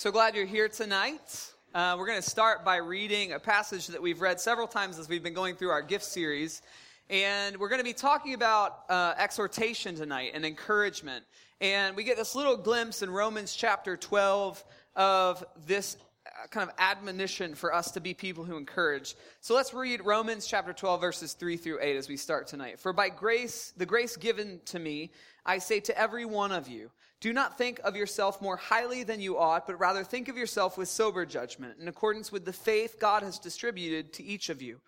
So 0.00 0.10
glad 0.10 0.34
you're 0.34 0.46
here 0.46 0.66
tonight. 0.66 1.52
Uh, 1.74 1.94
we're 1.98 2.06
going 2.06 2.22
to 2.22 2.26
start 2.26 2.64
by 2.64 2.76
reading 2.76 3.32
a 3.32 3.38
passage 3.38 3.88
that 3.88 4.00
we've 4.00 4.22
read 4.22 4.40
several 4.40 4.66
times 4.66 4.98
as 4.98 5.10
we've 5.10 5.22
been 5.22 5.34
going 5.34 5.56
through 5.56 5.68
our 5.68 5.82
gift 5.82 6.06
series. 6.06 6.62
And 7.10 7.58
we're 7.58 7.68
going 7.68 7.80
to 7.80 7.84
be 7.84 7.92
talking 7.92 8.32
about 8.32 8.84
uh, 8.88 9.12
exhortation 9.18 9.96
tonight 9.96 10.30
and 10.32 10.46
encouragement. 10.46 11.26
And 11.60 11.94
we 11.96 12.04
get 12.04 12.16
this 12.16 12.34
little 12.34 12.56
glimpse 12.56 13.02
in 13.02 13.10
Romans 13.10 13.54
chapter 13.54 13.94
12 13.94 14.64
of 14.96 15.44
this 15.66 15.98
uh, 16.24 16.46
kind 16.46 16.70
of 16.70 16.74
admonition 16.78 17.54
for 17.54 17.74
us 17.74 17.90
to 17.90 18.00
be 18.00 18.14
people 18.14 18.42
who 18.42 18.56
encourage. 18.56 19.16
So 19.42 19.54
let's 19.54 19.74
read 19.74 20.02
Romans 20.02 20.46
chapter 20.46 20.72
12, 20.72 20.98
verses 20.98 21.34
3 21.34 21.58
through 21.58 21.78
8 21.82 21.96
as 21.98 22.08
we 22.08 22.16
start 22.16 22.46
tonight. 22.46 22.80
For 22.80 22.94
by 22.94 23.10
grace, 23.10 23.74
the 23.76 23.84
grace 23.84 24.16
given 24.16 24.62
to 24.64 24.78
me, 24.78 25.10
I 25.44 25.58
say 25.58 25.78
to 25.80 25.98
every 25.98 26.24
one 26.24 26.52
of 26.52 26.68
you, 26.68 26.90
do 27.20 27.32
not 27.32 27.58
think 27.58 27.80
of 27.84 27.96
yourself 27.96 28.40
more 28.40 28.56
highly 28.56 29.02
than 29.02 29.20
you 29.20 29.38
ought, 29.38 29.66
but 29.66 29.78
rather 29.78 30.02
think 30.02 30.28
of 30.28 30.36
yourself 30.36 30.78
with 30.78 30.88
sober 30.88 31.26
judgment, 31.26 31.78
in 31.78 31.86
accordance 31.86 32.32
with 32.32 32.44
the 32.44 32.52
faith 32.52 32.96
God 32.98 33.22
has 33.22 33.38
distributed 33.38 34.12
to 34.14 34.24
each 34.24 34.48
of 34.48 34.62
you. 34.62 34.80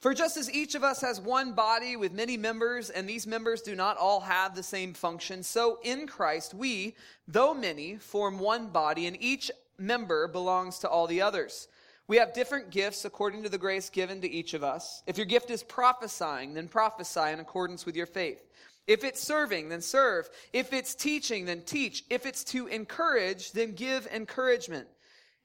For 0.00 0.12
just 0.12 0.36
as 0.36 0.52
each 0.52 0.74
of 0.74 0.84
us 0.84 1.00
has 1.02 1.20
one 1.20 1.52
body 1.52 1.96
with 1.96 2.12
many 2.12 2.36
members, 2.36 2.90
and 2.90 3.08
these 3.08 3.26
members 3.26 3.62
do 3.62 3.74
not 3.74 3.96
all 3.96 4.20
have 4.20 4.54
the 4.54 4.62
same 4.62 4.92
function, 4.92 5.42
so 5.42 5.78
in 5.82 6.06
Christ 6.06 6.54
we, 6.54 6.94
though 7.28 7.54
many, 7.54 7.96
form 7.96 8.38
one 8.38 8.68
body, 8.68 9.06
and 9.06 9.16
each 9.20 9.50
member 9.78 10.28
belongs 10.28 10.78
to 10.80 10.88
all 10.88 11.06
the 11.06 11.22
others. 11.22 11.68
We 12.06 12.18
have 12.18 12.34
different 12.34 12.70
gifts 12.70 13.06
according 13.06 13.44
to 13.44 13.48
the 13.48 13.56
grace 13.56 13.88
given 13.88 14.20
to 14.20 14.30
each 14.30 14.52
of 14.52 14.62
us. 14.62 15.02
If 15.06 15.16
your 15.16 15.26
gift 15.26 15.50
is 15.50 15.62
prophesying, 15.62 16.52
then 16.52 16.68
prophesy 16.68 17.30
in 17.30 17.40
accordance 17.40 17.86
with 17.86 17.96
your 17.96 18.06
faith. 18.06 18.42
If 18.86 19.04
it's 19.04 19.20
serving, 19.20 19.68
then 19.70 19.80
serve. 19.80 20.28
If 20.52 20.72
it's 20.72 20.94
teaching, 20.94 21.46
then 21.46 21.62
teach. 21.62 22.04
If 22.10 22.26
it's 22.26 22.44
to 22.44 22.66
encourage, 22.66 23.52
then 23.52 23.72
give 23.72 24.06
encouragement. 24.08 24.86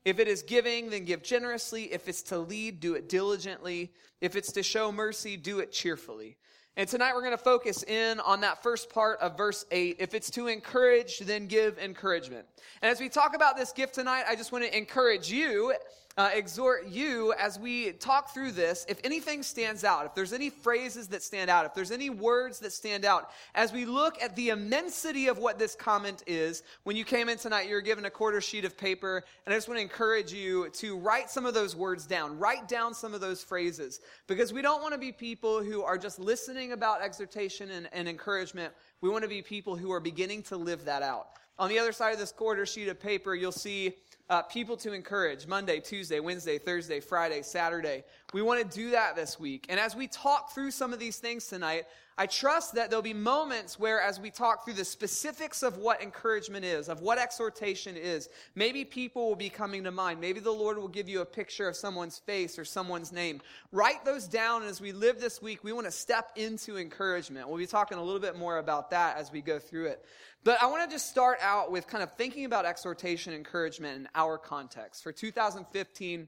If 0.06 0.20
it 0.20 0.28
is 0.28 0.42
giving, 0.42 0.90
then 0.90 1.06
give 1.06 1.24
generously. 1.24 1.94
If 1.94 2.08
it's 2.08 2.22
to 2.24 2.40
lead, 2.40 2.80
do 2.80 2.96
it 2.96 3.10
diligently. 3.10 3.94
If 4.22 4.36
it's 4.36 4.52
to 4.54 4.64
show 4.64 4.92
mercy, 4.92 5.38
do 5.38 5.60
it 5.60 5.72
cheerfully. 5.72 6.38
And 6.78 6.88
tonight 6.88 7.14
we're 7.14 7.22
going 7.22 7.32
to 7.32 7.38
focus 7.38 7.84
in 7.84 8.20
on 8.22 8.42
that 8.42 8.64
first 8.64 8.90
part 8.90 9.20
of 9.20 9.36
verse 9.36 9.66
8. 9.72 9.98
If 10.00 10.14
it's 10.14 10.30
to 10.32 10.48
encourage, 10.48 11.20
then 11.20 11.48
give 11.48 11.78
encouragement. 11.78 12.46
And 12.82 12.90
as 12.90 13.02
we 13.02 13.10
talk 13.10 13.36
about 13.36 13.58
this 13.58 13.74
gift 13.74 13.96
tonight, 13.96 14.24
I 14.28 14.36
just 14.36 14.52
want 14.52 14.64
to 14.64 14.78
encourage 14.78 15.30
you 15.30 15.74
uh, 16.20 16.30
exhort 16.34 16.86
you 16.86 17.34
as 17.40 17.58
we 17.58 17.94
talk 17.94 18.34
through 18.34 18.52
this, 18.52 18.86
if 18.90 19.00
anything 19.06 19.42
stands 19.42 19.86
out, 19.86 20.06
if 20.06 20.14
there's 20.14 20.34
any 20.34 20.50
phrases 20.50 21.08
that 21.08 21.24
stand 21.24 21.50
out, 21.50 21.66
if 21.66 21.74
there's 21.74 21.92
any 21.92 22.10
words 22.10 22.60
that 22.60 22.74
stand 22.74 23.06
out, 23.06 23.32
as 23.56 23.72
we 23.72 23.86
look 23.86 24.22
at 24.22 24.36
the 24.36 24.50
immensity 24.50 25.30
of 25.30 25.38
what 25.38 25.58
this 25.58 25.76
comment 25.76 26.22
is, 26.28 26.64
when 26.84 26.98
you 26.98 27.06
came 27.06 27.30
in 27.30 27.38
tonight, 27.38 27.70
you 27.70 27.74
were 27.74 27.80
given 27.80 28.04
a 28.04 28.10
quarter 28.10 28.42
sheet 28.42 28.66
of 28.66 28.78
paper, 28.78 29.24
and 29.46 29.54
I 29.54 29.58
just 29.58 29.70
want 29.70 29.78
to 29.78 29.82
encourage 29.82 30.34
you 30.34 30.68
to 30.72 30.98
write 30.98 31.30
some 31.30 31.46
of 31.46 31.54
those 31.54 31.74
words 31.74 32.06
down, 32.06 32.38
write 32.38 32.68
down 32.68 32.94
some 32.94 33.14
of 33.14 33.22
those 33.22 33.42
phrases, 33.42 34.02
because 34.28 34.52
we 34.52 34.62
don't 34.62 34.82
want 34.82 34.94
to 34.94 35.00
be 35.00 35.14
people 35.14 35.64
who 35.64 35.84
are 35.84 35.98
just 35.98 36.20
listening 36.20 36.74
about 36.74 37.02
exhortation 37.02 37.72
and, 37.72 37.88
and 37.94 38.10
encouragement. 38.10 38.74
We 39.00 39.08
want 39.10 39.24
to 39.24 39.30
be 39.30 39.42
people 39.42 39.78
who 39.78 39.94
are 39.94 40.02
beginning 40.02 40.44
to 40.44 40.58
live 40.58 40.84
that 40.84 41.02
out. 41.02 41.30
On 41.58 41.70
the 41.70 41.80
other 41.80 41.94
side 41.94 42.12
of 42.12 42.20
this 42.20 42.34
quarter 42.34 42.66
sheet 42.66 42.90
of 42.90 43.00
paper, 43.00 43.36
you'll 43.36 43.54
see 43.54 43.96
uh, 44.30 44.44
people 44.44 44.78
to 44.78 44.94
encourage 44.94 45.48
Monday, 45.48 45.80
Tuesday, 45.80 46.20
Wednesday, 46.20 46.58
Thursday, 46.58 47.00
Friday, 47.00 47.42
Saturday. 47.42 48.04
We 48.32 48.44
want 48.44 48.60
to 48.70 48.78
do 48.78 48.92
that 48.92 49.16
this 49.16 49.40
week. 49.40 49.66
And 49.70 49.80
as 49.80 49.96
we 49.96 50.08
talk 50.08 50.52
through 50.54 50.72
some 50.72 50.94
of 50.94 51.00
these 51.00 51.18
things 51.18 51.48
tonight, 51.48 51.86
I 52.16 52.28
trust 52.28 52.76
that 52.76 52.90
there'll 52.90 53.02
be 53.02 53.14
moments 53.14 53.80
where, 53.80 54.00
as 54.02 54.20
we 54.20 54.30
talk 54.30 54.66
through 54.66 54.74
the 54.74 54.86
specifics 54.86 55.64
of 55.64 55.78
what 55.78 56.04
encouragement 56.04 56.66
is, 56.66 56.90
of 56.90 57.02
what 57.02 57.18
exhortation 57.18 57.96
is, 57.96 58.30
maybe 58.56 58.84
people 58.86 59.30
will 59.30 59.38
be 59.38 59.50
coming 59.50 59.86
to 59.86 59.92
mind. 59.92 60.20
Maybe 60.20 60.42
the 60.42 60.52
Lord 60.52 60.78
will 60.78 60.90
give 60.90 61.10
you 61.10 61.22
a 61.22 61.26
picture 61.26 61.68
of 61.68 61.76
someone's 61.76 62.20
face 62.20 62.60
or 62.60 62.66
someone's 62.66 63.12
name. 63.12 63.42
Write 63.72 64.06
those 64.06 64.28
down. 64.28 64.64
As 64.64 64.80
we 64.80 64.92
live 64.92 65.20
this 65.20 65.42
week, 65.42 65.64
we 65.64 65.72
want 65.72 65.88
to 65.88 65.92
step 65.92 66.32
into 66.36 66.78
encouragement. 66.78 67.48
We'll 67.48 67.58
be 67.58 67.66
talking 67.66 67.98
a 67.98 68.04
little 68.04 68.22
bit 68.22 68.38
more 68.38 68.58
about 68.58 68.92
that 68.92 69.18
as 69.18 69.32
we 69.32 69.42
go 69.42 69.58
through 69.58 69.88
it. 69.88 70.06
But 70.44 70.62
I 70.62 70.68
want 70.68 70.88
to 70.88 70.94
just 70.94 71.10
start 71.10 71.40
out 71.42 71.72
with 71.72 71.88
kind 71.88 72.04
of 72.04 72.14
thinking 72.14 72.46
about 72.46 72.66
exhortation, 72.66 73.34
encouragement 73.34 73.96
in 73.96 74.10
our 74.14 74.38
context. 74.38 75.04
For 75.04 75.14
2015, 75.14 76.28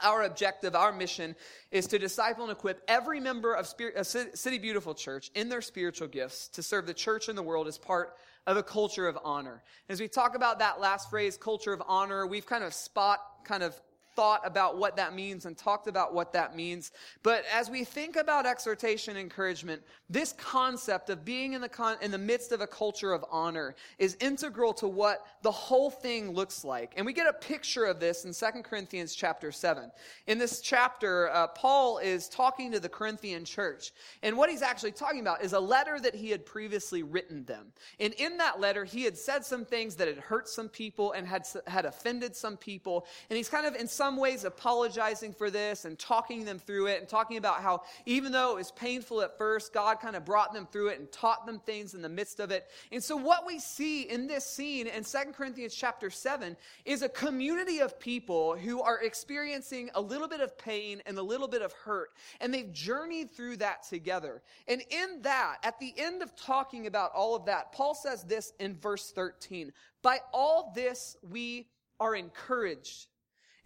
our 0.00 0.22
objective, 0.22 0.74
our 0.74 0.92
mission 0.92 1.34
is 1.70 1.86
to 1.88 1.98
disciple 1.98 2.44
and 2.44 2.52
equip 2.52 2.82
every 2.88 3.20
member 3.20 3.54
of 3.54 3.66
Spirit, 3.66 3.96
uh, 3.96 4.04
City 4.04 4.58
Beautiful 4.58 4.94
Church 4.94 5.30
in 5.34 5.48
their 5.48 5.62
spiritual 5.62 6.08
gifts 6.08 6.48
to 6.48 6.62
serve 6.62 6.86
the 6.86 6.94
church 6.94 7.28
and 7.28 7.36
the 7.36 7.42
world 7.42 7.66
as 7.66 7.78
part 7.78 8.14
of 8.46 8.56
a 8.56 8.62
culture 8.62 9.08
of 9.08 9.18
honor. 9.24 9.62
As 9.88 10.00
we 10.00 10.08
talk 10.08 10.36
about 10.36 10.58
that 10.60 10.80
last 10.80 11.10
phrase, 11.10 11.36
culture 11.36 11.72
of 11.72 11.82
honor, 11.86 12.26
we've 12.26 12.46
kind 12.46 12.62
of 12.62 12.72
spot 12.72 13.20
kind 13.44 13.62
of 13.62 13.80
thought 14.16 14.40
about 14.44 14.78
what 14.78 14.96
that 14.96 15.14
means 15.14 15.44
and 15.44 15.56
talked 15.56 15.86
about 15.86 16.14
what 16.14 16.32
that 16.32 16.56
means. 16.56 16.90
But 17.22 17.44
as 17.54 17.68
we 17.68 17.84
think 17.84 18.16
about 18.16 18.46
exhortation 18.46 19.16
encouragement, 19.16 19.82
this 20.08 20.32
concept 20.32 21.10
of 21.10 21.24
being 21.24 21.52
in 21.52 21.60
the, 21.60 21.68
con- 21.68 21.98
in 22.00 22.10
the 22.10 22.18
midst 22.18 22.50
of 22.50 22.62
a 22.62 22.66
culture 22.66 23.12
of 23.12 23.24
honor 23.30 23.74
is 23.98 24.16
integral 24.20 24.72
to 24.74 24.88
what 24.88 25.26
the 25.42 25.50
whole 25.50 25.90
thing 25.90 26.32
looks 26.32 26.64
like. 26.64 26.94
And 26.96 27.04
we 27.04 27.12
get 27.12 27.26
a 27.26 27.32
picture 27.34 27.84
of 27.84 28.00
this 28.00 28.24
in 28.24 28.32
2 28.32 28.62
Corinthians 28.62 29.14
chapter 29.14 29.52
7. 29.52 29.90
In 30.26 30.38
this 30.38 30.60
chapter, 30.60 31.28
uh, 31.30 31.48
Paul 31.48 31.98
is 31.98 32.28
talking 32.28 32.72
to 32.72 32.80
the 32.80 32.88
Corinthian 32.88 33.44
church. 33.44 33.92
And 34.22 34.36
what 34.36 34.48
he's 34.48 34.62
actually 34.62 34.92
talking 34.92 35.20
about 35.20 35.42
is 35.42 35.52
a 35.52 35.60
letter 35.60 36.00
that 36.00 36.14
he 36.14 36.30
had 36.30 36.46
previously 36.46 37.02
written 37.02 37.44
them. 37.44 37.66
And 38.00 38.14
in 38.14 38.38
that 38.38 38.60
letter, 38.60 38.84
he 38.84 39.02
had 39.02 39.18
said 39.18 39.44
some 39.44 39.66
things 39.66 39.94
that 39.96 40.08
had 40.08 40.16
hurt 40.16 40.48
some 40.48 40.70
people 40.70 41.12
and 41.12 41.26
had, 41.26 41.46
had 41.66 41.84
offended 41.84 42.34
some 42.34 42.56
people. 42.56 43.06
And 43.28 43.36
he's 43.36 43.48
kind 43.50 43.66
of 43.66 43.74
in 43.74 43.86
some 43.86 44.05
some 44.06 44.16
ways 44.16 44.44
apologizing 44.44 45.32
for 45.32 45.50
this 45.50 45.84
and 45.84 45.98
talking 45.98 46.44
them 46.44 46.60
through 46.60 46.86
it 46.86 47.00
and 47.00 47.08
talking 47.08 47.38
about 47.38 47.60
how 47.60 47.82
even 48.04 48.30
though 48.30 48.52
it 48.52 48.54
was 48.54 48.70
painful 48.70 49.20
at 49.20 49.36
first, 49.36 49.72
God 49.72 49.98
kind 49.98 50.14
of 50.14 50.24
brought 50.24 50.54
them 50.54 50.64
through 50.70 50.90
it 50.90 51.00
and 51.00 51.10
taught 51.10 51.44
them 51.44 51.58
things 51.58 51.92
in 51.92 52.02
the 52.02 52.08
midst 52.08 52.38
of 52.38 52.52
it. 52.52 52.68
And 52.92 53.02
so 53.02 53.16
what 53.16 53.44
we 53.44 53.58
see 53.58 54.02
in 54.02 54.28
this 54.28 54.46
scene 54.46 54.86
in 54.86 55.02
2 55.02 55.18
Corinthians 55.32 55.74
chapter 55.74 56.08
7 56.08 56.56
is 56.84 57.02
a 57.02 57.08
community 57.08 57.80
of 57.80 57.98
people 57.98 58.54
who 58.54 58.80
are 58.80 59.02
experiencing 59.02 59.90
a 59.96 60.00
little 60.00 60.28
bit 60.28 60.40
of 60.40 60.56
pain 60.56 61.02
and 61.04 61.18
a 61.18 61.22
little 61.22 61.48
bit 61.48 61.62
of 61.62 61.72
hurt. 61.72 62.10
And 62.40 62.54
they've 62.54 62.72
journeyed 62.72 63.32
through 63.32 63.56
that 63.56 63.88
together. 63.88 64.40
And 64.68 64.82
in 64.88 65.22
that, 65.22 65.56
at 65.64 65.80
the 65.80 65.92
end 65.96 66.22
of 66.22 66.36
talking 66.36 66.86
about 66.86 67.10
all 67.12 67.34
of 67.34 67.46
that, 67.46 67.72
Paul 67.72 67.96
says 67.96 68.22
this 68.22 68.52
in 68.60 68.76
verse 68.76 69.10
13. 69.10 69.72
By 70.00 70.20
all 70.32 70.70
this 70.76 71.16
we 71.28 71.66
are 71.98 72.14
encouraged. 72.14 73.08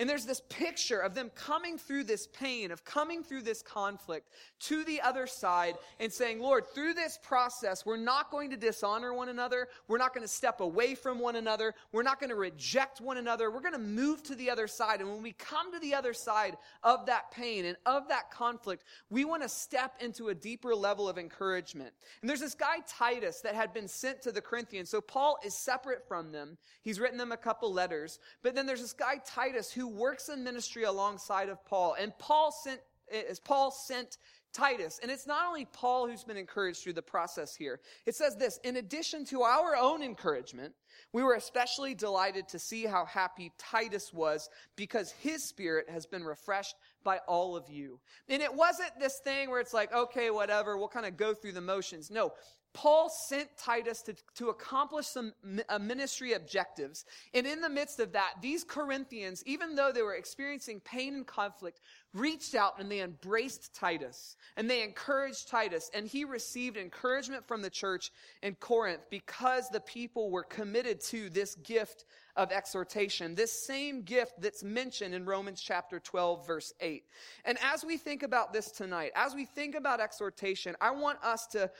And 0.00 0.08
there's 0.08 0.24
this 0.24 0.40
picture 0.48 0.98
of 0.98 1.14
them 1.14 1.30
coming 1.34 1.76
through 1.76 2.04
this 2.04 2.26
pain, 2.26 2.70
of 2.70 2.86
coming 2.86 3.22
through 3.22 3.42
this 3.42 3.60
conflict 3.60 4.30
to 4.60 4.82
the 4.82 4.98
other 5.02 5.26
side 5.26 5.74
and 5.98 6.10
saying, 6.10 6.40
Lord, 6.40 6.64
through 6.74 6.94
this 6.94 7.18
process, 7.22 7.84
we're 7.84 7.98
not 7.98 8.30
going 8.30 8.48
to 8.48 8.56
dishonor 8.56 9.12
one 9.12 9.28
another. 9.28 9.68
We're 9.88 9.98
not 9.98 10.14
going 10.14 10.24
to 10.26 10.32
step 10.32 10.62
away 10.62 10.94
from 10.94 11.18
one 11.18 11.36
another. 11.36 11.74
We're 11.92 12.02
not 12.02 12.18
going 12.18 12.30
to 12.30 12.36
reject 12.36 13.02
one 13.02 13.18
another. 13.18 13.50
We're 13.50 13.60
going 13.60 13.74
to 13.74 13.78
move 13.78 14.22
to 14.22 14.34
the 14.34 14.48
other 14.48 14.66
side. 14.66 15.02
And 15.02 15.10
when 15.10 15.22
we 15.22 15.32
come 15.32 15.70
to 15.70 15.78
the 15.78 15.94
other 15.94 16.14
side 16.14 16.56
of 16.82 17.04
that 17.04 17.30
pain 17.30 17.66
and 17.66 17.76
of 17.84 18.08
that 18.08 18.30
conflict, 18.30 18.84
we 19.10 19.26
want 19.26 19.42
to 19.42 19.50
step 19.50 19.96
into 20.00 20.30
a 20.30 20.34
deeper 20.34 20.74
level 20.74 21.10
of 21.10 21.18
encouragement. 21.18 21.92
And 22.22 22.30
there's 22.30 22.40
this 22.40 22.54
guy, 22.54 22.76
Titus, 22.88 23.42
that 23.42 23.54
had 23.54 23.74
been 23.74 23.86
sent 23.86 24.22
to 24.22 24.32
the 24.32 24.40
Corinthians. 24.40 24.88
So 24.88 25.02
Paul 25.02 25.36
is 25.44 25.52
separate 25.52 26.08
from 26.08 26.32
them. 26.32 26.56
He's 26.80 26.98
written 26.98 27.18
them 27.18 27.32
a 27.32 27.36
couple 27.36 27.70
letters. 27.70 28.18
But 28.42 28.54
then 28.54 28.64
there's 28.64 28.80
this 28.80 28.94
guy, 28.94 29.20
Titus, 29.26 29.70
who 29.70 29.89
works 29.90 30.28
in 30.28 30.44
ministry 30.44 30.84
alongside 30.84 31.48
of 31.48 31.64
Paul. 31.64 31.96
And 31.98 32.16
Paul 32.18 32.52
sent, 32.52 32.80
as 33.28 33.40
Paul 33.40 33.70
sent 33.70 34.18
Titus. 34.52 34.98
And 35.02 35.10
it's 35.10 35.26
not 35.26 35.46
only 35.46 35.64
Paul 35.64 36.08
who's 36.08 36.24
been 36.24 36.36
encouraged 36.36 36.82
through 36.82 36.94
the 36.94 37.02
process 37.02 37.54
here. 37.54 37.80
It 38.06 38.14
says 38.14 38.36
this, 38.36 38.58
in 38.64 38.76
addition 38.76 39.24
to 39.26 39.42
our 39.42 39.76
own 39.76 40.02
encouragement, 40.02 40.74
we 41.12 41.22
were 41.22 41.34
especially 41.34 41.94
delighted 41.94 42.48
to 42.48 42.58
see 42.58 42.84
how 42.84 43.04
happy 43.04 43.52
Titus 43.58 44.12
was 44.12 44.48
because 44.76 45.12
his 45.12 45.44
spirit 45.44 45.88
has 45.88 46.06
been 46.06 46.24
refreshed 46.24 46.74
by 47.04 47.18
all 47.28 47.56
of 47.56 47.68
you. 47.68 48.00
And 48.28 48.42
it 48.42 48.54
wasn't 48.54 48.98
this 48.98 49.18
thing 49.22 49.50
where 49.50 49.60
it's 49.60 49.74
like, 49.74 49.92
okay, 49.92 50.30
whatever, 50.30 50.76
we'll 50.76 50.88
kind 50.88 51.06
of 51.06 51.16
go 51.16 51.32
through 51.32 51.52
the 51.52 51.60
motions. 51.60 52.10
No, 52.10 52.32
Paul 52.72 53.10
sent 53.28 53.48
Titus 53.56 54.00
to, 54.02 54.14
to 54.36 54.48
accomplish 54.50 55.06
some 55.06 55.32
ministry 55.80 56.34
objectives. 56.34 57.04
And 57.34 57.46
in 57.46 57.60
the 57.60 57.68
midst 57.68 57.98
of 57.98 58.12
that, 58.12 58.34
these 58.40 58.62
Corinthians, 58.62 59.42
even 59.44 59.74
though 59.74 59.90
they 59.92 60.02
were 60.02 60.14
experiencing 60.14 60.80
pain 60.80 61.14
and 61.14 61.26
conflict, 61.26 61.80
reached 62.14 62.54
out 62.54 62.78
and 62.78 62.90
they 62.90 63.00
embraced 63.00 63.74
Titus 63.74 64.36
and 64.56 64.70
they 64.70 64.82
encouraged 64.82 65.48
Titus. 65.48 65.90
And 65.94 66.06
he 66.06 66.24
received 66.24 66.76
encouragement 66.76 67.46
from 67.46 67.62
the 67.62 67.70
church 67.70 68.12
in 68.42 68.54
Corinth 68.54 69.02
because 69.10 69.68
the 69.68 69.80
people 69.80 70.30
were 70.30 70.44
committed 70.44 71.00
to 71.08 71.28
this 71.28 71.56
gift 71.56 72.04
of 72.36 72.52
exhortation, 72.52 73.34
this 73.34 73.66
same 73.66 74.02
gift 74.02 74.40
that's 74.40 74.62
mentioned 74.62 75.14
in 75.14 75.26
Romans 75.26 75.60
chapter 75.60 75.98
12, 75.98 76.46
verse 76.46 76.72
8. 76.80 77.02
And 77.44 77.58
as 77.62 77.84
we 77.84 77.96
think 77.96 78.22
about 78.22 78.52
this 78.52 78.70
tonight, 78.70 79.10
as 79.16 79.34
we 79.34 79.44
think 79.44 79.74
about 79.74 80.00
exhortation, 80.00 80.76
I 80.80 80.92
want 80.92 81.18
us 81.24 81.46
to 81.48 81.70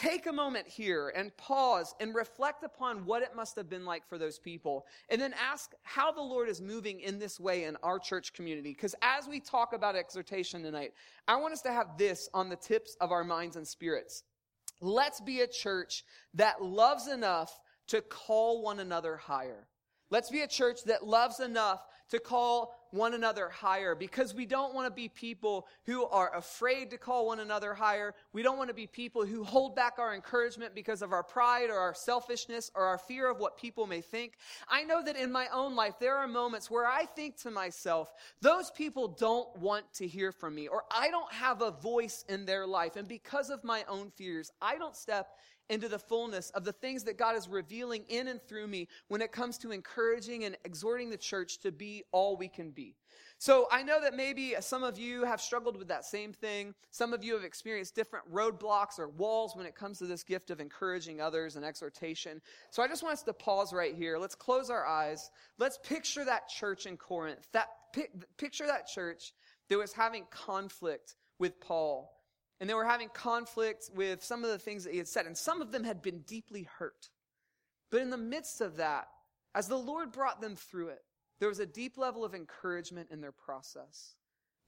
take 0.00 0.26
a 0.26 0.32
moment 0.32 0.66
here 0.66 1.12
and 1.14 1.36
pause 1.36 1.94
and 2.00 2.14
reflect 2.14 2.64
upon 2.64 3.04
what 3.04 3.22
it 3.22 3.36
must 3.36 3.54
have 3.54 3.68
been 3.68 3.84
like 3.84 4.08
for 4.08 4.16
those 4.16 4.38
people. 4.38 4.86
And 5.10 5.20
then 5.20 5.34
ask 5.34 5.72
how 5.82 6.10
the 6.10 6.22
Lord 6.22 6.48
is 6.48 6.62
moving 6.62 7.00
in 7.00 7.18
this 7.18 7.38
way 7.38 7.64
in 7.64 7.76
our 7.82 7.98
church 7.98 8.32
community. 8.32 8.70
Because 8.70 8.94
as 9.02 9.28
we 9.28 9.40
talk 9.40 9.74
about 9.74 9.96
exhortation 9.96 10.62
tonight, 10.62 10.94
I 11.28 11.36
want 11.36 11.52
us 11.52 11.60
to 11.62 11.72
have 11.72 11.98
this 11.98 12.30
on 12.32 12.48
the 12.48 12.56
tips 12.56 12.96
of 13.02 13.12
our 13.12 13.24
minds 13.24 13.56
and 13.56 13.68
spirits. 13.68 14.22
Let's 14.80 15.20
be 15.20 15.42
a 15.42 15.46
church 15.46 16.04
that 16.32 16.62
loves 16.62 17.06
enough 17.06 17.60
to 17.88 18.00
call 18.00 18.62
one 18.62 18.80
another 18.80 19.18
higher. 19.18 19.68
Let's 20.08 20.30
be 20.30 20.40
a 20.40 20.48
church 20.48 20.84
that 20.84 21.06
loves 21.06 21.40
enough 21.40 21.84
to 22.10 22.18
call 22.18 22.74
one 22.92 23.14
another 23.14 23.48
higher 23.48 23.94
because 23.94 24.34
we 24.34 24.46
don't 24.46 24.74
want 24.74 24.86
to 24.86 24.90
be 24.90 25.08
people 25.08 25.66
who 25.86 26.04
are 26.06 26.34
afraid 26.36 26.90
to 26.90 26.98
call 26.98 27.26
one 27.26 27.40
another 27.40 27.74
higher. 27.74 28.14
We 28.32 28.42
don't 28.42 28.58
want 28.58 28.68
to 28.68 28.74
be 28.74 28.86
people 28.86 29.24
who 29.24 29.44
hold 29.44 29.76
back 29.76 29.98
our 29.98 30.14
encouragement 30.14 30.74
because 30.74 31.02
of 31.02 31.12
our 31.12 31.22
pride 31.22 31.70
or 31.70 31.78
our 31.78 31.94
selfishness 31.94 32.70
or 32.74 32.84
our 32.84 32.98
fear 32.98 33.30
of 33.30 33.38
what 33.38 33.56
people 33.56 33.86
may 33.86 34.00
think. 34.00 34.34
I 34.68 34.82
know 34.82 35.02
that 35.04 35.16
in 35.16 35.30
my 35.32 35.46
own 35.52 35.74
life, 35.74 35.94
there 36.00 36.16
are 36.16 36.28
moments 36.28 36.70
where 36.70 36.86
I 36.86 37.04
think 37.04 37.36
to 37.42 37.50
myself, 37.50 38.12
those 38.40 38.70
people 38.70 39.08
don't 39.08 39.56
want 39.58 39.92
to 39.94 40.06
hear 40.06 40.32
from 40.32 40.54
me 40.54 40.68
or 40.68 40.84
I 40.90 41.10
don't 41.10 41.32
have 41.32 41.62
a 41.62 41.70
voice 41.70 42.24
in 42.28 42.44
their 42.44 42.66
life. 42.66 42.96
And 42.96 43.08
because 43.08 43.50
of 43.50 43.64
my 43.64 43.84
own 43.88 44.10
fears, 44.10 44.50
I 44.60 44.76
don't 44.76 44.96
step 44.96 45.28
into 45.70 45.88
the 45.88 45.98
fullness 45.98 46.50
of 46.50 46.64
the 46.64 46.72
things 46.72 47.04
that 47.04 47.16
God 47.16 47.36
is 47.36 47.48
revealing 47.48 48.04
in 48.08 48.28
and 48.28 48.42
through 48.42 48.66
me 48.66 48.88
when 49.08 49.22
it 49.22 49.32
comes 49.32 49.56
to 49.58 49.70
encouraging 49.70 50.44
and 50.44 50.56
exhorting 50.64 51.08
the 51.08 51.16
church 51.16 51.58
to 51.60 51.72
be 51.72 52.02
all 52.12 52.36
we 52.36 52.48
can 52.48 52.70
be. 52.70 52.96
So 53.38 53.68
I 53.72 53.82
know 53.82 54.02
that 54.02 54.14
maybe 54.14 54.54
some 54.60 54.82
of 54.82 54.98
you 54.98 55.24
have 55.24 55.40
struggled 55.40 55.78
with 55.78 55.88
that 55.88 56.04
same 56.04 56.32
thing. 56.34 56.74
Some 56.90 57.14
of 57.14 57.24
you 57.24 57.32
have 57.34 57.44
experienced 57.44 57.94
different 57.94 58.30
roadblocks 58.30 58.98
or 58.98 59.08
walls 59.08 59.56
when 59.56 59.64
it 59.64 59.74
comes 59.74 59.98
to 59.98 60.06
this 60.06 60.22
gift 60.22 60.50
of 60.50 60.60
encouraging 60.60 61.22
others 61.22 61.56
and 61.56 61.64
exhortation. 61.64 62.42
So 62.70 62.82
I 62.82 62.88
just 62.88 63.02
want 63.02 63.14
us 63.14 63.22
to 63.22 63.32
pause 63.32 63.72
right 63.72 63.94
here. 63.94 64.18
Let's 64.18 64.34
close 64.34 64.68
our 64.68 64.84
eyes. 64.84 65.30
Let's 65.56 65.78
picture 65.78 66.24
that 66.26 66.48
church 66.48 66.84
in 66.84 66.98
Corinth. 66.98 67.48
That 67.52 67.68
picture 68.36 68.66
that 68.66 68.86
church 68.86 69.32
that 69.68 69.78
was 69.78 69.92
having 69.92 70.26
conflict 70.30 71.14
with 71.38 71.58
Paul 71.60 72.12
and 72.60 72.68
they 72.68 72.74
were 72.74 72.84
having 72.84 73.08
conflict 73.08 73.90
with 73.94 74.22
some 74.22 74.44
of 74.44 74.50
the 74.50 74.58
things 74.58 74.84
that 74.84 74.92
he 74.92 74.98
had 74.98 75.08
said, 75.08 75.26
and 75.26 75.36
some 75.36 75.62
of 75.62 75.72
them 75.72 75.82
had 75.82 76.02
been 76.02 76.20
deeply 76.20 76.68
hurt. 76.78 77.08
But 77.90 78.02
in 78.02 78.10
the 78.10 78.18
midst 78.18 78.60
of 78.60 78.76
that, 78.76 79.08
as 79.54 79.66
the 79.66 79.78
Lord 79.78 80.12
brought 80.12 80.40
them 80.40 80.54
through 80.54 80.88
it, 80.88 81.02
there 81.40 81.48
was 81.48 81.58
a 81.58 81.66
deep 81.66 81.96
level 81.96 82.24
of 82.24 82.34
encouragement 82.34 83.08
in 83.10 83.20
their 83.20 83.32
process. 83.32 84.14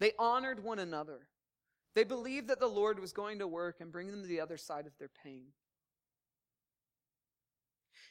They 0.00 0.12
honored 0.18 0.64
one 0.64 0.78
another. 0.78 1.28
They 1.94 2.04
believed 2.04 2.48
that 2.48 2.58
the 2.58 2.66
Lord 2.66 2.98
was 2.98 3.12
going 3.12 3.38
to 3.40 3.46
work 3.46 3.76
and 3.80 3.92
bring 3.92 4.10
them 4.10 4.22
to 4.22 4.26
the 4.26 4.40
other 4.40 4.56
side 4.56 4.86
of 4.86 4.96
their 4.98 5.10
pain. 5.22 5.48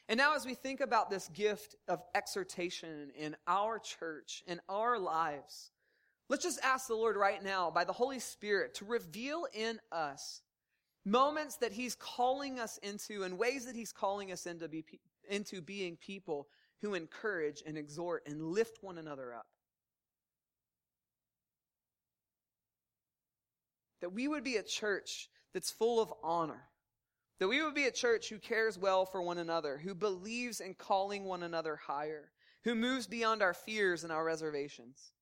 And 0.08 0.18
now, 0.18 0.34
as 0.36 0.46
we 0.46 0.54
think 0.54 0.80
about 0.80 1.10
this 1.10 1.28
gift 1.28 1.74
of 1.88 2.02
exhortation 2.14 3.10
in 3.16 3.36
our 3.46 3.78
church, 3.78 4.42
in 4.46 4.60
our 4.68 4.98
lives, 4.98 5.72
Let's 6.32 6.44
just 6.44 6.60
ask 6.62 6.86
the 6.86 6.94
Lord 6.94 7.16
right 7.16 7.44
now 7.44 7.70
by 7.70 7.84
the 7.84 7.92
Holy 7.92 8.18
Spirit 8.18 8.72
to 8.76 8.86
reveal 8.86 9.46
in 9.52 9.78
us 9.92 10.40
moments 11.04 11.56
that 11.56 11.72
He's 11.72 11.94
calling 11.94 12.58
us 12.58 12.78
into 12.78 13.24
and 13.24 13.36
ways 13.36 13.66
that 13.66 13.76
He's 13.76 13.92
calling 13.92 14.32
us 14.32 14.46
into, 14.46 14.66
be, 14.66 14.82
into 15.28 15.60
being 15.60 15.96
people 15.96 16.48
who 16.80 16.94
encourage 16.94 17.62
and 17.66 17.76
exhort 17.76 18.22
and 18.24 18.42
lift 18.42 18.78
one 18.80 18.96
another 18.96 19.34
up. 19.34 19.44
That 24.00 24.14
we 24.14 24.26
would 24.26 24.42
be 24.42 24.56
a 24.56 24.62
church 24.62 25.28
that's 25.52 25.70
full 25.70 26.00
of 26.00 26.14
honor. 26.22 26.62
That 27.40 27.48
we 27.48 27.62
would 27.62 27.74
be 27.74 27.88
a 27.88 27.92
church 27.92 28.30
who 28.30 28.38
cares 28.38 28.78
well 28.78 29.04
for 29.04 29.20
one 29.20 29.36
another, 29.36 29.76
who 29.76 29.94
believes 29.94 30.60
in 30.60 30.72
calling 30.72 31.26
one 31.26 31.42
another 31.42 31.76
higher, 31.76 32.30
who 32.64 32.74
moves 32.74 33.06
beyond 33.06 33.42
our 33.42 33.52
fears 33.52 34.02
and 34.02 34.10
our 34.10 34.24
reservations. 34.24 35.12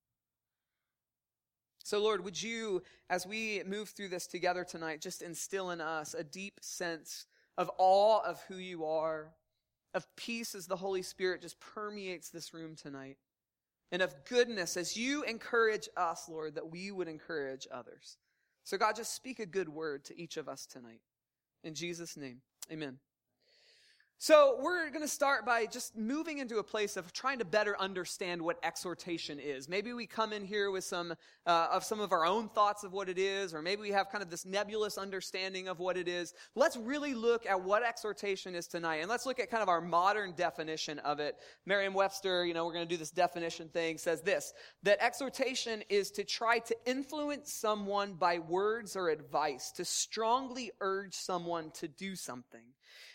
So, 1.83 2.01
Lord, 2.01 2.23
would 2.23 2.41
you, 2.41 2.83
as 3.09 3.25
we 3.25 3.63
move 3.65 3.89
through 3.89 4.09
this 4.09 4.27
together 4.27 4.63
tonight, 4.63 5.01
just 5.01 5.21
instill 5.21 5.71
in 5.71 5.81
us 5.81 6.13
a 6.13 6.23
deep 6.23 6.59
sense 6.61 7.25
of 7.57 7.71
awe 7.77 8.21
of 8.23 8.41
who 8.47 8.55
you 8.55 8.85
are, 8.85 9.31
of 9.93 10.07
peace 10.15 10.55
as 10.55 10.67
the 10.67 10.75
Holy 10.75 11.01
Spirit 11.01 11.41
just 11.41 11.59
permeates 11.59 12.29
this 12.29 12.53
room 12.53 12.75
tonight, 12.75 13.17
and 13.91 14.01
of 14.01 14.15
goodness 14.25 14.77
as 14.77 14.95
you 14.95 15.23
encourage 15.23 15.89
us, 15.97 16.29
Lord, 16.29 16.55
that 16.55 16.71
we 16.71 16.91
would 16.91 17.07
encourage 17.07 17.67
others. 17.71 18.17
So, 18.63 18.77
God, 18.77 18.95
just 18.95 19.15
speak 19.15 19.39
a 19.39 19.45
good 19.45 19.69
word 19.69 20.05
to 20.05 20.19
each 20.19 20.37
of 20.37 20.47
us 20.47 20.65
tonight. 20.65 21.01
In 21.63 21.73
Jesus' 21.73 22.15
name, 22.15 22.41
amen. 22.71 22.99
So 24.23 24.59
we're 24.61 24.87
going 24.89 25.01
to 25.01 25.07
start 25.07 25.47
by 25.47 25.65
just 25.65 25.97
moving 25.97 26.37
into 26.37 26.59
a 26.59 26.63
place 26.63 26.95
of 26.95 27.11
trying 27.11 27.39
to 27.39 27.43
better 27.43 27.75
understand 27.81 28.39
what 28.39 28.59
exhortation 28.61 29.39
is. 29.39 29.67
Maybe 29.67 29.93
we 29.93 30.05
come 30.05 30.31
in 30.31 30.45
here 30.45 30.69
with 30.69 30.83
some 30.83 31.15
uh, 31.47 31.69
of 31.71 31.83
some 31.83 31.99
of 31.99 32.11
our 32.11 32.23
own 32.23 32.47
thoughts 32.47 32.83
of 32.83 32.93
what 32.93 33.09
it 33.09 33.17
is, 33.17 33.51
or 33.51 33.63
maybe 33.63 33.81
we 33.81 33.89
have 33.89 34.11
kind 34.11 34.23
of 34.23 34.29
this 34.29 34.45
nebulous 34.45 34.99
understanding 34.99 35.67
of 35.67 35.79
what 35.79 35.97
it 35.97 36.07
is. 36.07 36.35
Let's 36.53 36.77
really 36.77 37.15
look 37.15 37.47
at 37.47 37.59
what 37.59 37.81
exhortation 37.81 38.53
is 38.53 38.67
tonight, 38.67 38.97
and 38.97 39.09
let's 39.09 39.25
look 39.25 39.39
at 39.39 39.49
kind 39.49 39.63
of 39.63 39.69
our 39.69 39.81
modern 39.81 40.33
definition 40.33 40.99
of 40.99 41.19
it. 41.19 41.37
Merriam-Webster, 41.65 42.45
you 42.45 42.53
know, 42.53 42.63
we're 42.63 42.73
going 42.73 42.87
to 42.87 42.93
do 42.93 42.97
this 42.97 43.09
definition 43.09 43.69
thing, 43.69 43.97
says 43.97 44.21
this: 44.21 44.53
that 44.83 45.03
exhortation 45.03 45.81
is 45.89 46.11
to 46.11 46.23
try 46.23 46.59
to 46.59 46.75
influence 46.85 47.51
someone 47.51 48.13
by 48.13 48.37
words 48.37 48.95
or 48.95 49.09
advice, 49.09 49.71
to 49.71 49.83
strongly 49.83 50.69
urge 50.79 51.15
someone 51.15 51.71
to 51.71 51.87
do 51.87 52.15
something. 52.15 52.61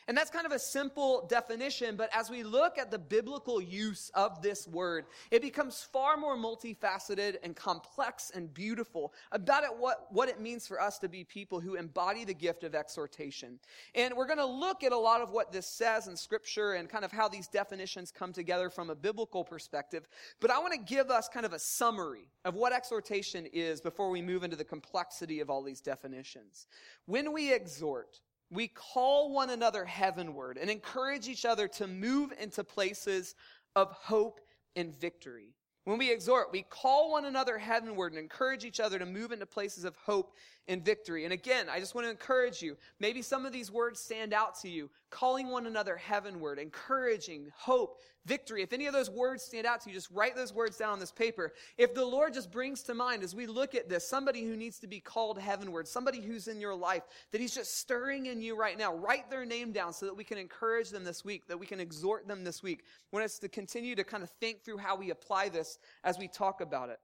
And 0.08 0.16
that's 0.16 0.30
kind 0.30 0.46
of 0.46 0.52
a 0.52 0.58
simple 0.58 1.26
definition, 1.28 1.96
but 1.96 2.10
as 2.14 2.30
we 2.30 2.44
look 2.44 2.78
at 2.78 2.92
the 2.92 2.98
biblical 2.98 3.60
use 3.60 4.08
of 4.14 4.40
this 4.40 4.68
word, 4.68 5.06
it 5.32 5.42
becomes 5.42 5.82
far 5.82 6.16
more 6.16 6.36
multifaceted 6.36 7.36
and 7.42 7.56
complex 7.56 8.30
and 8.32 8.54
beautiful 8.54 9.12
about 9.32 9.64
it, 9.64 9.70
what, 9.76 10.06
what 10.10 10.28
it 10.28 10.40
means 10.40 10.64
for 10.64 10.80
us 10.80 11.00
to 11.00 11.08
be 11.08 11.24
people 11.24 11.58
who 11.58 11.74
embody 11.74 12.24
the 12.24 12.34
gift 12.34 12.62
of 12.62 12.76
exhortation. 12.76 13.58
And 13.96 14.14
we're 14.14 14.28
going 14.28 14.38
to 14.38 14.46
look 14.46 14.84
at 14.84 14.92
a 14.92 14.98
lot 14.98 15.22
of 15.22 15.30
what 15.30 15.50
this 15.50 15.66
says 15.66 16.06
in 16.06 16.16
scripture 16.16 16.74
and 16.74 16.88
kind 16.88 17.04
of 17.04 17.10
how 17.10 17.28
these 17.28 17.48
definitions 17.48 18.12
come 18.12 18.32
together 18.32 18.70
from 18.70 18.90
a 18.90 18.94
biblical 18.94 19.42
perspective. 19.42 20.06
But 20.40 20.52
I 20.52 20.60
want 20.60 20.72
to 20.74 20.78
give 20.78 21.10
us 21.10 21.28
kind 21.28 21.44
of 21.44 21.52
a 21.52 21.58
summary 21.58 22.28
of 22.44 22.54
what 22.54 22.72
exhortation 22.72 23.46
is 23.52 23.80
before 23.80 24.10
we 24.10 24.22
move 24.22 24.44
into 24.44 24.56
the 24.56 24.64
complexity 24.64 25.40
of 25.40 25.50
all 25.50 25.64
these 25.64 25.80
definitions. 25.80 26.68
When 27.06 27.32
we 27.32 27.52
exhort, 27.52 28.20
we 28.50 28.68
call 28.68 29.32
one 29.32 29.50
another 29.50 29.84
heavenward 29.84 30.58
and 30.58 30.70
encourage 30.70 31.28
each 31.28 31.44
other 31.44 31.68
to 31.68 31.86
move 31.86 32.32
into 32.38 32.62
places 32.62 33.34
of 33.74 33.90
hope 33.92 34.40
and 34.76 34.94
victory. 34.94 35.54
When 35.84 35.98
we 35.98 36.10
exhort, 36.10 36.50
we 36.52 36.62
call 36.62 37.12
one 37.12 37.26
another 37.26 37.58
heavenward 37.58 38.12
and 38.12 38.20
encourage 38.20 38.64
each 38.64 38.80
other 38.80 38.98
to 38.98 39.06
move 39.06 39.30
into 39.32 39.46
places 39.46 39.84
of 39.84 39.96
hope 39.96 40.32
and 40.68 40.84
victory. 40.84 41.24
And 41.24 41.32
again, 41.32 41.66
I 41.70 41.78
just 41.78 41.94
want 41.94 42.06
to 42.06 42.10
encourage 42.10 42.60
you. 42.60 42.76
Maybe 42.98 43.22
some 43.22 43.46
of 43.46 43.52
these 43.52 43.70
words 43.70 44.00
stand 44.00 44.32
out 44.32 44.58
to 44.60 44.68
you. 44.68 44.90
Calling 45.10 45.48
one 45.48 45.66
another 45.66 45.96
heavenward, 45.96 46.58
encouraging, 46.58 47.46
hope, 47.56 48.00
victory. 48.26 48.62
If 48.62 48.72
any 48.72 48.86
of 48.86 48.92
those 48.92 49.08
words 49.08 49.44
stand 49.44 49.66
out 49.66 49.80
to 49.82 49.88
you, 49.88 49.94
just 49.94 50.10
write 50.10 50.34
those 50.34 50.52
words 50.52 50.76
down 50.76 50.92
on 50.92 50.98
this 50.98 51.12
paper. 51.12 51.52
If 51.78 51.94
the 51.94 52.04
Lord 52.04 52.34
just 52.34 52.50
brings 52.50 52.82
to 52.84 52.94
mind 52.94 53.22
as 53.22 53.34
we 53.34 53.46
look 53.46 53.74
at 53.74 53.88
this, 53.88 54.06
somebody 54.06 54.44
who 54.44 54.56
needs 54.56 54.80
to 54.80 54.88
be 54.88 54.98
called 54.98 55.38
heavenward, 55.38 55.86
somebody 55.86 56.20
who's 56.20 56.48
in 56.48 56.60
your 56.60 56.74
life 56.74 57.04
that 57.30 57.40
He's 57.40 57.54
just 57.54 57.78
stirring 57.78 58.26
in 58.26 58.42
you 58.42 58.56
right 58.56 58.76
now, 58.76 58.92
write 58.92 59.30
their 59.30 59.46
name 59.46 59.72
down 59.72 59.92
so 59.92 60.06
that 60.06 60.16
we 60.16 60.24
can 60.24 60.38
encourage 60.38 60.90
them 60.90 61.04
this 61.04 61.24
week, 61.24 61.46
that 61.46 61.58
we 61.58 61.66
can 61.66 61.80
exhort 61.80 62.26
them 62.26 62.42
this 62.42 62.62
week. 62.62 62.82
We 63.12 63.16
want 63.16 63.24
us 63.24 63.38
to 63.38 63.48
continue 63.48 63.94
to 63.94 64.04
kind 64.04 64.24
of 64.24 64.30
think 64.40 64.64
through 64.64 64.78
how 64.78 64.96
we 64.96 65.10
apply 65.10 65.48
this 65.48 65.78
as 66.02 66.18
we 66.18 66.26
talk 66.26 66.60
about 66.60 66.90
it. 66.90 66.98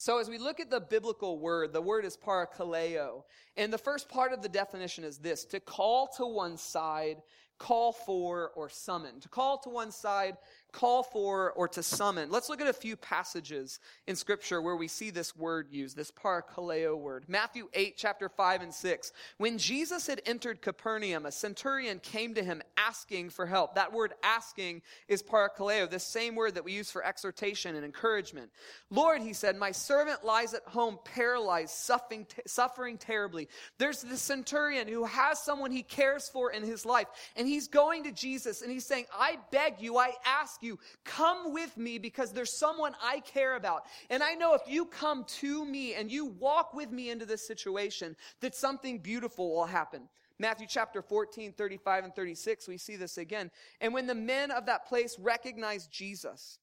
So 0.00 0.18
as 0.18 0.30
we 0.30 0.38
look 0.38 0.60
at 0.60 0.70
the 0.70 0.80
biblical 0.80 1.40
word, 1.40 1.72
the 1.72 1.82
word 1.82 2.04
is 2.04 2.16
parakaleo. 2.16 3.24
And 3.56 3.72
the 3.72 3.78
first 3.78 4.08
part 4.08 4.32
of 4.32 4.42
the 4.42 4.48
definition 4.48 5.02
is 5.02 5.18
this, 5.18 5.44
to 5.46 5.58
call 5.58 6.06
to 6.16 6.24
one 6.24 6.56
side, 6.56 7.16
call 7.58 7.92
for, 7.92 8.52
or 8.54 8.68
summon. 8.68 9.20
To 9.20 9.28
call 9.28 9.58
to 9.58 9.68
one 9.68 9.90
side, 9.90 10.36
call 10.70 11.02
for, 11.02 11.52
or 11.52 11.66
to 11.68 11.82
summon. 11.82 12.30
Let's 12.30 12.48
look 12.48 12.60
at 12.60 12.68
a 12.68 12.72
few 12.72 12.94
passages 12.94 13.80
in 14.06 14.16
scripture 14.16 14.60
where 14.60 14.76
we 14.76 14.86
see 14.86 15.10
this 15.10 15.34
word 15.34 15.68
used, 15.70 15.96
this 15.96 16.10
parakaleo 16.10 16.96
word. 16.96 17.24
Matthew 17.26 17.68
8, 17.72 17.94
chapter 17.96 18.28
5 18.28 18.62
and 18.62 18.74
6. 18.74 19.12
When 19.38 19.58
Jesus 19.58 20.06
had 20.06 20.20
entered 20.26 20.60
Capernaum, 20.60 21.26
a 21.26 21.32
centurion 21.32 21.98
came 22.00 22.34
to 22.34 22.44
him 22.44 22.62
asking 22.76 23.30
for 23.30 23.46
help. 23.46 23.74
That 23.74 23.92
word 23.92 24.12
asking 24.22 24.82
is 25.08 25.22
parakaleo, 25.22 25.88
the 25.88 25.98
same 25.98 26.34
word 26.34 26.54
that 26.54 26.64
we 26.64 26.72
use 26.72 26.90
for 26.90 27.04
exhortation 27.04 27.74
and 27.74 27.84
encouragement. 27.84 28.50
Lord, 28.90 29.22
he 29.22 29.32
said, 29.32 29.56
my 29.56 29.72
servant 29.72 30.24
lies 30.24 30.54
at 30.54 30.62
home 30.64 30.98
paralyzed, 31.04 31.70
suffering, 31.70 32.26
suffering 32.46 32.98
terribly. 32.98 33.48
There's 33.78 34.02
the 34.02 34.16
centurion 34.16 34.86
who 34.86 35.04
has 35.04 35.42
someone 35.42 35.70
he 35.70 35.82
cares 35.82 36.28
for 36.28 36.52
in 36.52 36.62
his 36.62 36.84
life, 36.84 37.08
and 37.36 37.47
he's 37.48 37.68
going 37.68 38.04
to 38.04 38.12
Jesus 38.12 38.62
and 38.62 38.70
he's 38.70 38.86
saying, 38.86 39.06
I 39.16 39.38
beg 39.50 39.80
you, 39.80 39.98
I 39.98 40.12
ask 40.24 40.62
you, 40.62 40.78
come 41.04 41.52
with 41.52 41.76
me 41.76 41.98
because 41.98 42.32
there's 42.32 42.52
someone 42.52 42.94
I 43.02 43.20
care 43.20 43.56
about. 43.56 43.86
And 44.10 44.22
I 44.22 44.34
know 44.34 44.54
if 44.54 44.62
you 44.66 44.84
come 44.84 45.24
to 45.40 45.64
me 45.64 45.94
and 45.94 46.10
you 46.10 46.26
walk 46.26 46.74
with 46.74 46.90
me 46.90 47.10
into 47.10 47.26
this 47.26 47.46
situation, 47.46 48.16
that 48.40 48.54
something 48.54 48.98
beautiful 48.98 49.54
will 49.54 49.66
happen. 49.66 50.08
Matthew 50.38 50.66
chapter 50.68 51.02
14, 51.02 51.52
35 51.52 52.04
and 52.04 52.14
36, 52.14 52.68
we 52.68 52.78
see 52.78 52.96
this 52.96 53.18
again. 53.18 53.50
And 53.80 53.92
when 53.92 54.06
the 54.06 54.14
men 54.14 54.50
of 54.50 54.66
that 54.66 54.86
place 54.86 55.18
recognized 55.18 55.90
Jesus, 55.90 56.58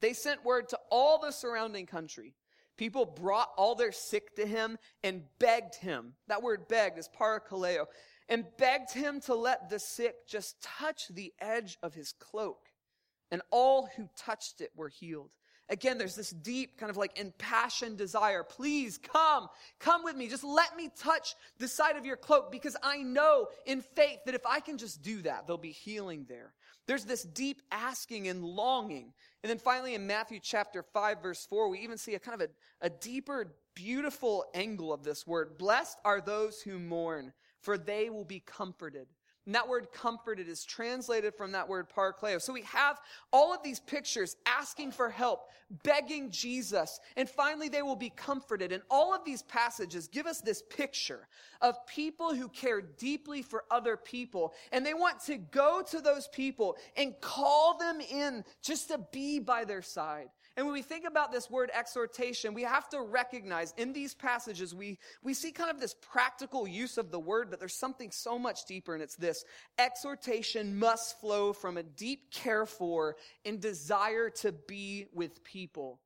they 0.00 0.12
sent 0.12 0.44
word 0.44 0.68
to 0.68 0.78
all 0.90 1.18
the 1.18 1.32
surrounding 1.32 1.86
country. 1.86 2.34
People 2.76 3.04
brought 3.04 3.50
all 3.58 3.74
their 3.74 3.92
sick 3.92 4.34
to 4.36 4.46
him 4.46 4.78
and 5.04 5.24
begged 5.38 5.74
him. 5.74 6.14
That 6.28 6.42
word 6.42 6.66
begged 6.68 6.98
is 6.98 7.10
parakaleo. 7.20 7.86
And 8.30 8.46
begged 8.56 8.92
him 8.92 9.20
to 9.22 9.34
let 9.34 9.68
the 9.68 9.78
sick 9.78 10.26
just 10.26 10.62
touch 10.62 11.08
the 11.08 11.32
edge 11.40 11.76
of 11.82 11.92
his 11.92 12.12
cloak. 12.12 12.68
And 13.30 13.42
all 13.50 13.90
who 13.96 14.08
touched 14.16 14.60
it 14.60 14.70
were 14.74 14.88
healed. 14.88 15.30
Again, 15.70 15.98
there's 15.98 16.16
this 16.16 16.30
deep 16.30 16.78
kind 16.78 16.90
of 16.90 16.96
like 16.96 17.16
impassioned 17.18 17.96
desire. 17.96 18.42
Please 18.42 18.98
come, 18.98 19.46
come 19.78 20.02
with 20.02 20.16
me. 20.16 20.28
Just 20.28 20.42
let 20.42 20.76
me 20.76 20.90
touch 20.98 21.36
the 21.58 21.68
side 21.68 21.96
of 21.96 22.04
your 22.04 22.16
cloak 22.16 22.50
because 22.50 22.76
I 22.82 23.04
know 23.04 23.46
in 23.66 23.80
faith 23.80 24.18
that 24.26 24.34
if 24.34 24.44
I 24.44 24.58
can 24.58 24.78
just 24.78 25.00
do 25.00 25.22
that, 25.22 25.46
there'll 25.46 25.58
be 25.58 25.70
healing 25.70 26.26
there. 26.28 26.54
There's 26.88 27.04
this 27.04 27.22
deep 27.22 27.62
asking 27.70 28.26
and 28.26 28.44
longing. 28.44 29.12
And 29.44 29.50
then 29.50 29.58
finally 29.58 29.94
in 29.94 30.08
Matthew 30.08 30.40
chapter 30.42 30.82
5 30.82 31.22
verse 31.22 31.46
4, 31.46 31.68
we 31.68 31.78
even 31.78 31.98
see 31.98 32.16
a 32.16 32.18
kind 32.18 32.42
of 32.42 32.48
a, 32.48 32.86
a 32.86 32.90
deeper, 32.90 33.54
beautiful 33.76 34.46
angle 34.54 34.92
of 34.92 35.04
this 35.04 35.24
word. 35.24 35.56
Blessed 35.56 35.98
are 36.04 36.20
those 36.20 36.60
who 36.60 36.80
mourn, 36.80 37.32
for 37.60 37.78
they 37.78 38.10
will 38.10 38.24
be 38.24 38.40
comforted. 38.40 39.06
And 39.46 39.54
that 39.54 39.68
word 39.68 39.88
comforted 39.92 40.48
is 40.48 40.64
translated 40.64 41.34
from 41.34 41.52
that 41.52 41.68
word 41.68 41.88
parakaleo. 41.88 42.40
So 42.40 42.52
we 42.52 42.62
have 42.62 43.00
all 43.32 43.54
of 43.54 43.62
these 43.62 43.80
pictures 43.80 44.36
asking 44.46 44.92
for 44.92 45.08
help, 45.08 45.48
begging 45.82 46.30
Jesus, 46.30 47.00
and 47.16 47.28
finally 47.28 47.68
they 47.70 47.82
will 47.82 47.96
be 47.96 48.10
comforted. 48.10 48.70
And 48.70 48.82
all 48.90 49.14
of 49.14 49.24
these 49.24 49.42
passages 49.42 50.08
give 50.08 50.26
us 50.26 50.40
this 50.42 50.62
picture 50.62 51.26
of 51.62 51.84
people 51.86 52.34
who 52.34 52.48
care 52.48 52.82
deeply 52.82 53.40
for 53.40 53.64
other 53.70 53.96
people. 53.96 54.52
And 54.72 54.84
they 54.84 54.94
want 54.94 55.20
to 55.24 55.38
go 55.38 55.82
to 55.90 56.00
those 56.00 56.28
people 56.28 56.76
and 56.96 57.18
call 57.20 57.78
them 57.78 58.00
in 58.00 58.44
just 58.62 58.88
to 58.88 58.98
be 59.10 59.40
by 59.40 59.64
their 59.64 59.82
side. 59.82 60.28
And 60.60 60.66
when 60.66 60.74
we 60.74 60.82
think 60.82 61.06
about 61.06 61.32
this 61.32 61.48
word 61.48 61.70
exhortation, 61.72 62.52
we 62.52 62.64
have 62.64 62.86
to 62.90 63.00
recognize 63.00 63.72
in 63.78 63.94
these 63.94 64.12
passages, 64.12 64.74
we, 64.74 64.98
we 65.22 65.32
see 65.32 65.52
kind 65.52 65.70
of 65.70 65.80
this 65.80 65.94
practical 65.94 66.68
use 66.68 66.98
of 66.98 67.10
the 67.10 67.18
word, 67.18 67.48
but 67.48 67.60
there's 67.60 67.78
something 67.78 68.10
so 68.10 68.38
much 68.38 68.66
deeper, 68.66 68.92
and 68.92 69.02
it's 69.02 69.16
this. 69.16 69.42
Exhortation 69.78 70.78
must 70.78 71.18
flow 71.18 71.54
from 71.54 71.78
a 71.78 71.82
deep 71.82 72.30
care 72.30 72.66
for 72.66 73.16
and 73.46 73.58
desire 73.58 74.28
to 74.28 74.52
be 74.52 75.06
with 75.14 75.42
people. 75.44 75.98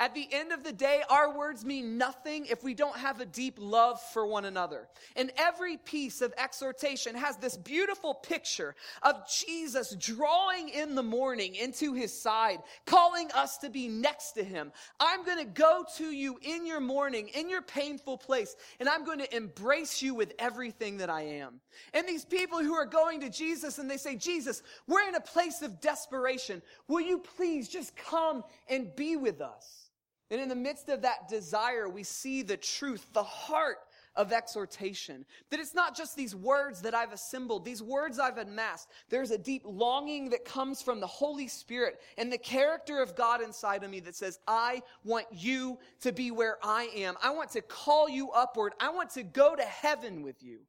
At 0.00 0.14
the 0.14 0.26
end 0.32 0.50
of 0.50 0.64
the 0.64 0.72
day, 0.72 1.02
our 1.10 1.36
words 1.36 1.62
mean 1.62 1.98
nothing 1.98 2.46
if 2.46 2.64
we 2.64 2.72
don't 2.72 2.96
have 2.96 3.20
a 3.20 3.26
deep 3.26 3.58
love 3.58 4.00
for 4.00 4.26
one 4.26 4.46
another. 4.46 4.88
And 5.14 5.30
every 5.36 5.76
piece 5.76 6.22
of 6.22 6.32
exhortation 6.38 7.14
has 7.14 7.36
this 7.36 7.54
beautiful 7.54 8.14
picture 8.14 8.74
of 9.02 9.16
Jesus 9.28 9.94
drawing 9.96 10.70
in 10.70 10.94
the 10.94 11.02
mourning 11.02 11.54
into 11.54 11.92
his 11.92 12.18
side, 12.18 12.60
calling 12.86 13.30
us 13.32 13.58
to 13.58 13.68
be 13.68 13.88
next 13.88 14.32
to 14.32 14.42
him. 14.42 14.72
I'm 14.98 15.22
going 15.22 15.36
to 15.36 15.44
go 15.44 15.84
to 15.98 16.10
you 16.10 16.38
in 16.40 16.64
your 16.64 16.80
mourning, 16.80 17.28
in 17.28 17.50
your 17.50 17.60
painful 17.60 18.16
place, 18.16 18.56
and 18.80 18.88
I'm 18.88 19.04
going 19.04 19.18
to 19.18 19.36
embrace 19.36 20.00
you 20.00 20.14
with 20.14 20.32
everything 20.38 20.96
that 20.96 21.10
I 21.10 21.24
am. 21.24 21.60
And 21.92 22.08
these 22.08 22.24
people 22.24 22.60
who 22.60 22.72
are 22.72 22.86
going 22.86 23.20
to 23.20 23.28
Jesus 23.28 23.78
and 23.78 23.90
they 23.90 23.98
say, 23.98 24.16
Jesus, 24.16 24.62
we're 24.86 25.06
in 25.06 25.14
a 25.14 25.20
place 25.20 25.60
of 25.60 25.78
desperation. 25.82 26.62
Will 26.88 27.02
you 27.02 27.18
please 27.18 27.68
just 27.68 27.94
come 27.96 28.44
and 28.66 28.96
be 28.96 29.16
with 29.16 29.42
us? 29.42 29.89
And 30.30 30.40
in 30.40 30.48
the 30.48 30.54
midst 30.54 30.88
of 30.88 31.02
that 31.02 31.28
desire, 31.28 31.88
we 31.88 32.02
see 32.02 32.42
the 32.42 32.56
truth, 32.56 33.06
the 33.12 33.22
heart 33.22 33.78
of 34.16 34.32
exhortation. 34.32 35.24
That 35.50 35.60
it's 35.60 35.74
not 35.74 35.96
just 35.96 36.16
these 36.16 36.34
words 36.34 36.82
that 36.82 36.94
I've 36.94 37.12
assembled, 37.12 37.64
these 37.64 37.82
words 37.82 38.18
I've 38.18 38.38
amassed. 38.38 38.88
There's 39.08 39.30
a 39.30 39.38
deep 39.38 39.62
longing 39.64 40.30
that 40.30 40.44
comes 40.44 40.82
from 40.82 41.00
the 41.00 41.06
Holy 41.06 41.48
Spirit 41.48 42.00
and 42.18 42.32
the 42.32 42.38
character 42.38 43.00
of 43.00 43.16
God 43.16 43.40
inside 43.40 43.82
of 43.82 43.90
me 43.90 44.00
that 44.00 44.16
says, 44.16 44.38
I 44.46 44.82
want 45.04 45.26
you 45.32 45.78
to 46.00 46.12
be 46.12 46.30
where 46.30 46.58
I 46.62 46.90
am. 46.96 47.16
I 47.22 47.30
want 47.30 47.50
to 47.52 47.62
call 47.62 48.08
you 48.08 48.30
upward. 48.30 48.74
I 48.80 48.90
want 48.90 49.10
to 49.10 49.22
go 49.22 49.54
to 49.56 49.62
heaven 49.62 50.22
with 50.22 50.42
you. 50.42 50.60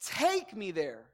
Take 0.00 0.56
me 0.56 0.70
there. 0.70 1.06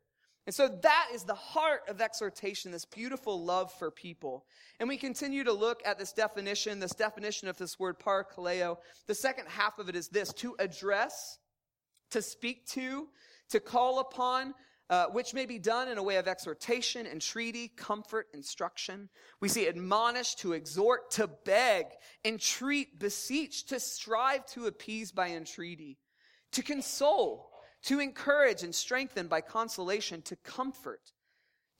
And 0.47 0.55
so 0.55 0.69
that 0.69 1.09
is 1.13 1.25
the 1.25 1.35
heart 1.35 1.83
of 1.89 2.01
exhortation, 2.01 2.73
this 2.73 2.87
beautiful 2.87 3.45
love 3.45 3.73
for 3.73 3.91
people. 3.91 4.47
And 4.79 4.89
we 4.89 4.97
continue 4.97 5.45
to 5.45 5.53
look 5.53 5.83
at 5.85 5.99
this 5.99 6.13
definition, 6.13 6.81
this 6.81 6.95
definition 6.95 7.47
of 7.47 7.59
this 7.59 7.79
word 7.79 7.99
parakaleo. 7.99 8.79
The 9.07 9.15
second 9.15 9.47
half 9.49 9.79
of 9.79 9.89
it 9.89 9.97
is 9.97 10.09
this, 10.09 10.33
to 10.35 10.57
address, 10.59 11.39
to 12.11 12.23
speak 12.23 12.67
to, 12.69 13.09
to 13.51 13.61
call 13.61 14.01
upon, 14.01 14.55
uh, 14.89 15.07
which 15.13 15.35
may 15.35 15.47
be 15.47 15.59
done 15.59 15.89
in 15.89 15.99
a 15.99 16.03
way 16.03 16.17
of 16.17 16.27
exhortation, 16.27 17.07
entreaty, 17.07 17.69
comfort, 17.69 18.27
instruction. 18.35 19.09
We 19.41 19.49
see 19.49 19.69
admonish, 19.69 20.35
to 20.37 20.55
exhort, 20.55 21.11
to 21.13 21.29
beg, 21.45 21.87
entreat, 22.25 22.99
beseech, 22.99 23.67
to 23.67 23.79
strive 23.79 24.47
to 24.47 24.67
appease 24.67 25.13
by 25.13 25.29
entreaty, 25.29 25.99
to 26.53 26.63
console, 26.63 27.50
to 27.85 28.01
encourage 28.01 28.63
and 28.63 28.75
strengthen 28.75 29.27
by 29.27 29.41
consolation, 29.41 30.23
to 30.23 30.37
comfort, 30.37 31.13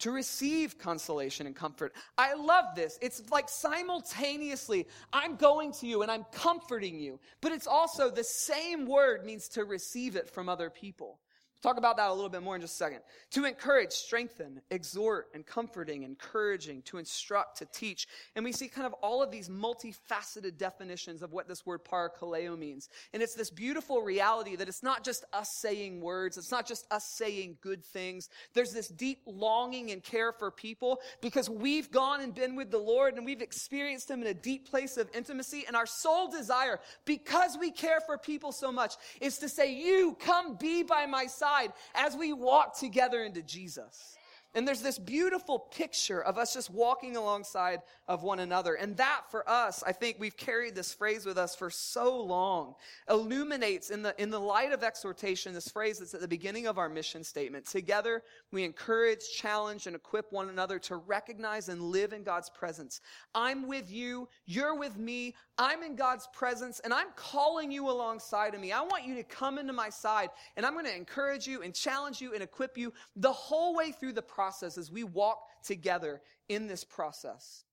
to 0.01 0.11
receive 0.11 0.79
consolation 0.79 1.47
and 1.47 1.55
comfort. 1.55 1.95
I 2.17 2.35
love 2.35 2.75
this. 2.75 2.99
It's 3.03 3.23
like 3.31 3.49
simultaneously, 3.49 4.87
I'm 5.13 5.37
going 5.37 5.73
to 5.73 5.87
you 5.87 6.03
and 6.03 6.11
I'm 6.11 6.25
comforting 6.33 6.99
you, 6.99 7.21
but 7.41 7.53
it's 7.53 7.67
also 7.67 8.11
the 8.11 8.25
same 8.25 8.87
word 8.87 9.25
means 9.25 9.49
to 9.51 9.65
receive 9.65 10.17
it 10.17 10.29
from 10.29 10.49
other 10.49 10.71
people. 10.71 11.21
Talk 11.63 11.77
about 11.77 11.99
that 11.99 12.09
a 12.09 12.15
little 12.15 12.31
bit 12.31 12.43
more 12.43 12.55
in 12.55 12.63
just 12.63 12.75
a 12.75 12.77
second. 12.77 13.01
To 13.33 13.45
encourage, 13.45 13.93
strengthen, 13.93 14.63
exhort, 14.71 15.29
and 15.35 15.45
comforting, 15.45 16.05
encouraging, 16.05 16.81
to 16.83 16.97
instruct, 16.97 17.59
to 17.59 17.67
teach. 17.67 18.09
And 18.35 18.47
we 18.47 18.53
see 18.53 18.67
kind 18.67 18.87
of 18.87 18.95
all 19.03 19.23
of 19.23 19.31
these 19.31 19.51
multifaceted 19.51 20.57
definitions 20.57 21.21
of 21.21 21.33
what 21.33 21.49
this 21.49 21.67
word 21.67 21.85
parakaleo 21.85 22.59
means. 22.59 22.89
And 23.13 23.23
it's 23.23 23.35
this 23.35 23.51
beautiful 23.51 24.01
reality 24.01 24.57
that 24.57 24.69
it's 24.69 24.83
not 24.83 25.05
just 25.05 25.27
us 25.35 25.49
saying 25.61 26.01
words. 26.01 26.39
It's 26.39 26.51
not 26.51 26.67
just 26.67 26.87
us 26.91 27.05
saying 27.19 27.59
good 27.61 27.85
things. 27.85 28.31
There's 28.55 28.73
this 28.73 28.89
deep 28.89 29.19
longing 29.27 29.91
and 29.91 30.03
care 30.03 30.33
for 30.33 30.51
people 30.51 31.01
because 31.21 31.51
we've 31.51 31.91
gone 31.91 32.23
and 32.23 32.35
been 32.35 32.57
with 32.57 32.71
the 32.71 32.79
Lord 32.79 33.17
and 33.17 33.27
we've 33.27 33.43
experienced 33.43 34.11
Him 34.11 34.23
in 34.23 34.29
a 34.29 34.35
deep 34.35 34.71
place 34.71 34.97
of 34.97 35.11
intimacy. 35.15 35.65
And 35.67 35.77
our 35.77 35.87
sole 35.87 36.31
desire, 36.31 36.81
because 37.05 37.59
we 37.61 37.71
care 37.71 38.01
for 38.01 38.17
people 38.17 38.51
so 38.51 38.73
much, 38.73 38.95
is 39.21 39.37
to 39.39 39.49
say, 39.51 39.75
you 39.75 40.17
come 40.19 40.57
be 40.57 40.83
by 40.83 41.05
my 41.05 41.27
side 41.27 41.50
side 41.51 41.73
as 41.95 42.17
we 42.17 42.33
walk 42.33 42.79
together 42.79 43.23
into 43.23 43.43
Jesus. 43.43 44.17
And 44.55 44.67
there's 44.67 44.83
this 44.83 44.99
beautiful 44.99 45.61
picture 45.61 46.21
of 46.21 46.37
us 46.37 46.53
just 46.53 46.71
walking 46.71 47.17
alongside 47.17 47.83
of 48.09 48.25
one 48.25 48.41
another. 48.41 48.75
And 48.75 48.97
that 48.97 49.23
for 49.31 49.49
us, 49.49 49.85
I 49.87 49.93
think 49.93 50.17
we've 50.19 50.37
carried 50.37 50.75
this 50.75 50.93
phrase 50.93 51.25
with 51.25 51.39
us 51.39 51.55
for 51.55 51.71
so 51.71 52.21
long, 52.21 52.75
illuminates 53.09 53.91
in 53.91 54.03
the, 54.03 54.21
in 54.21 54.31
the 54.31 54.41
light 54.41 54.73
of 54.73 54.83
exhortation, 54.83 55.55
this 55.55 55.69
phrase 55.69 56.01
that's 56.01 56.15
at 56.15 56.21
the 56.21 56.27
beginning 56.27 56.67
of 56.67 56.79
our 56.79 56.89
mission 56.89 57.23
statement. 57.23 57.67
Together, 57.67 58.25
we 58.51 58.65
encourage, 58.65 59.21
challenge, 59.33 59.87
and 59.87 59.95
equip 59.95 60.33
one 60.33 60.49
another 60.49 60.81
to 60.81 60.97
recognize 60.97 61.69
and 61.69 61.81
live 61.81 62.13
in 62.13 62.25
God's 62.25 62.51
presence. 62.51 63.01
I'm 63.37 63.69
with 63.69 63.89
you. 63.89 64.29
You're 64.47 64.75
with 64.75 64.99
me. 64.99 65.37
I'm 65.61 65.83
in 65.83 65.95
God's 65.95 66.27
presence 66.33 66.81
and 66.81 66.95
I'm 66.95 67.09
calling 67.17 67.71
you 67.71 67.91
alongside 67.91 68.55
of 68.55 68.63
me. 68.63 68.73
I 68.73 68.81
want 68.81 69.05
you 69.05 69.15
to 69.17 69.23
come 69.23 69.59
into 69.59 69.75
my 69.75 69.91
side 69.91 70.31
and 70.57 70.65
I'm 70.65 70.73
going 70.73 70.87
to 70.87 70.97
encourage 70.97 71.47
you 71.47 71.63
and 71.63 71.75
challenge 71.75 72.21
you 72.21 72.33
and 72.33 72.43
equip 72.43 72.79
you 72.79 72.95
the 73.15 73.33
whole 73.33 73.77
way 73.77 73.93
through 73.93 74.15
the 74.15 74.23
process 74.41 74.79
as 74.79 74.91
we 74.91 75.05
walk 75.05 75.39
together 75.63 76.23
in 76.49 76.67
this 76.67 76.83
process. 76.83 77.65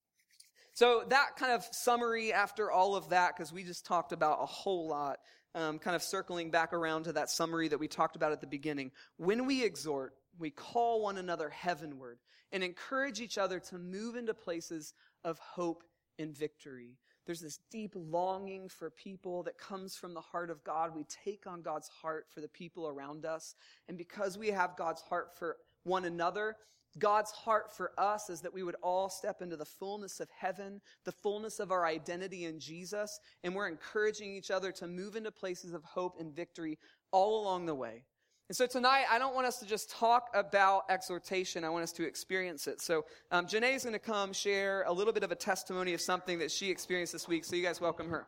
So 0.74 1.04
that 1.08 1.38
kind 1.38 1.54
of 1.54 1.64
summary 1.72 2.34
after 2.34 2.70
all 2.70 2.98
of 2.98 3.08
that, 3.10 3.38
because 3.38 3.54
we 3.54 3.64
just 3.64 3.86
talked 3.86 4.12
about 4.12 4.40
a 4.42 4.46
whole 4.46 4.86
lot, 4.90 5.20
um, 5.56 5.80
kind 5.80 5.96
of 5.96 6.04
circling 6.04 6.52
back 6.52 6.74
around 6.74 7.04
to 7.04 7.14
that 7.14 7.30
summary 7.30 7.70
that 7.70 7.80
we 7.80 7.88
talked 7.88 8.18
about 8.18 8.34
at 8.34 8.42
the 8.42 8.48
beginning. 8.48 8.92
When 9.16 9.46
we 9.46 9.64
exhort, 9.64 10.16
we 10.38 10.50
call 10.50 11.02
one 11.02 11.18
another 11.18 11.50
heavenward 11.50 12.20
and 12.52 12.62
encourage 12.62 13.22
each 13.22 13.38
other 13.38 13.62
to 13.62 13.78
move 13.78 14.18
into 14.18 14.34
places 14.34 14.94
of 15.24 15.40
hope 15.40 15.86
and 16.20 16.36
victory. 16.36 16.98
There's 17.26 17.42
this 17.42 17.60
deep 17.72 17.94
longing 17.96 18.68
for 18.68 18.90
people 18.90 19.44
that 19.44 19.58
comes 19.58 19.96
from 19.96 20.14
the 20.14 20.22
heart 20.22 20.50
of 20.50 20.64
God. 20.66 20.94
We 20.94 21.06
take 21.26 21.48
on 21.48 21.62
God's 21.62 21.90
heart 21.90 22.26
for 22.30 22.42
the 22.42 22.48
people 22.50 22.88
around 22.90 23.26
us. 23.26 23.56
And 23.88 23.98
because 23.98 24.38
we 24.38 24.50
have 24.50 24.78
God's 24.78 25.02
heart 25.02 25.38
for 25.38 25.58
one 25.88 26.06
another. 26.06 26.56
God's 27.00 27.32
heart 27.32 27.76
for 27.76 27.92
us 27.98 28.30
is 28.30 28.42
that 28.42 28.54
we 28.54 28.64
would 28.64 28.76
all 28.82 29.10
step 29.10 29.42
into 29.42 29.56
the 29.56 29.66
fullness 29.66 30.20
of 30.20 30.30
heaven, 30.36 30.82
the 31.06 31.12
fullness 31.12 31.60
of 31.60 31.72
our 31.72 31.86
identity 31.86 32.46
in 32.46 32.60
Jesus, 32.60 33.20
and 33.44 33.54
we're 33.54 33.68
encouraging 33.68 34.34
each 34.34 34.52
other 34.52 34.72
to 34.74 34.88
move 34.88 35.16
into 35.16 35.32
places 35.32 35.74
of 35.74 35.84
hope 35.84 36.20
and 36.20 36.36
victory 36.36 36.78
all 37.12 37.42
along 37.42 37.66
the 37.66 37.76
way. 37.76 38.04
And 38.50 38.56
so 38.56 38.66
tonight, 38.66 39.04
I 39.12 39.20
don't 39.20 39.36
want 39.36 39.46
us 39.46 39.60
to 39.60 39.66
just 39.66 39.92
talk 39.92 40.30
about 40.34 40.84
exhortation. 40.90 41.66
I 41.66 41.70
want 41.70 41.84
us 41.84 41.92
to 41.94 42.08
experience 42.08 42.66
it. 42.68 42.80
So 42.80 43.04
um, 43.30 43.46
Janae 43.46 43.76
is 43.76 43.84
going 43.84 43.92
to 43.92 44.00
come 44.00 44.32
share 44.32 44.84
a 44.88 44.94
little 44.94 45.12
bit 45.12 45.24
of 45.24 45.34
a 45.34 45.36
testimony 45.36 45.94
of 45.94 46.00
something 46.00 46.40
that 46.40 46.50
she 46.50 46.72
experienced 46.72 47.12
this 47.12 47.28
week. 47.28 47.44
So 47.44 47.58
you 47.58 47.64
guys 47.64 47.82
welcome 47.82 48.10
her. 48.10 48.26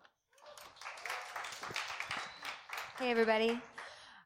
Hey, 3.00 3.12
everybody. 3.12 3.62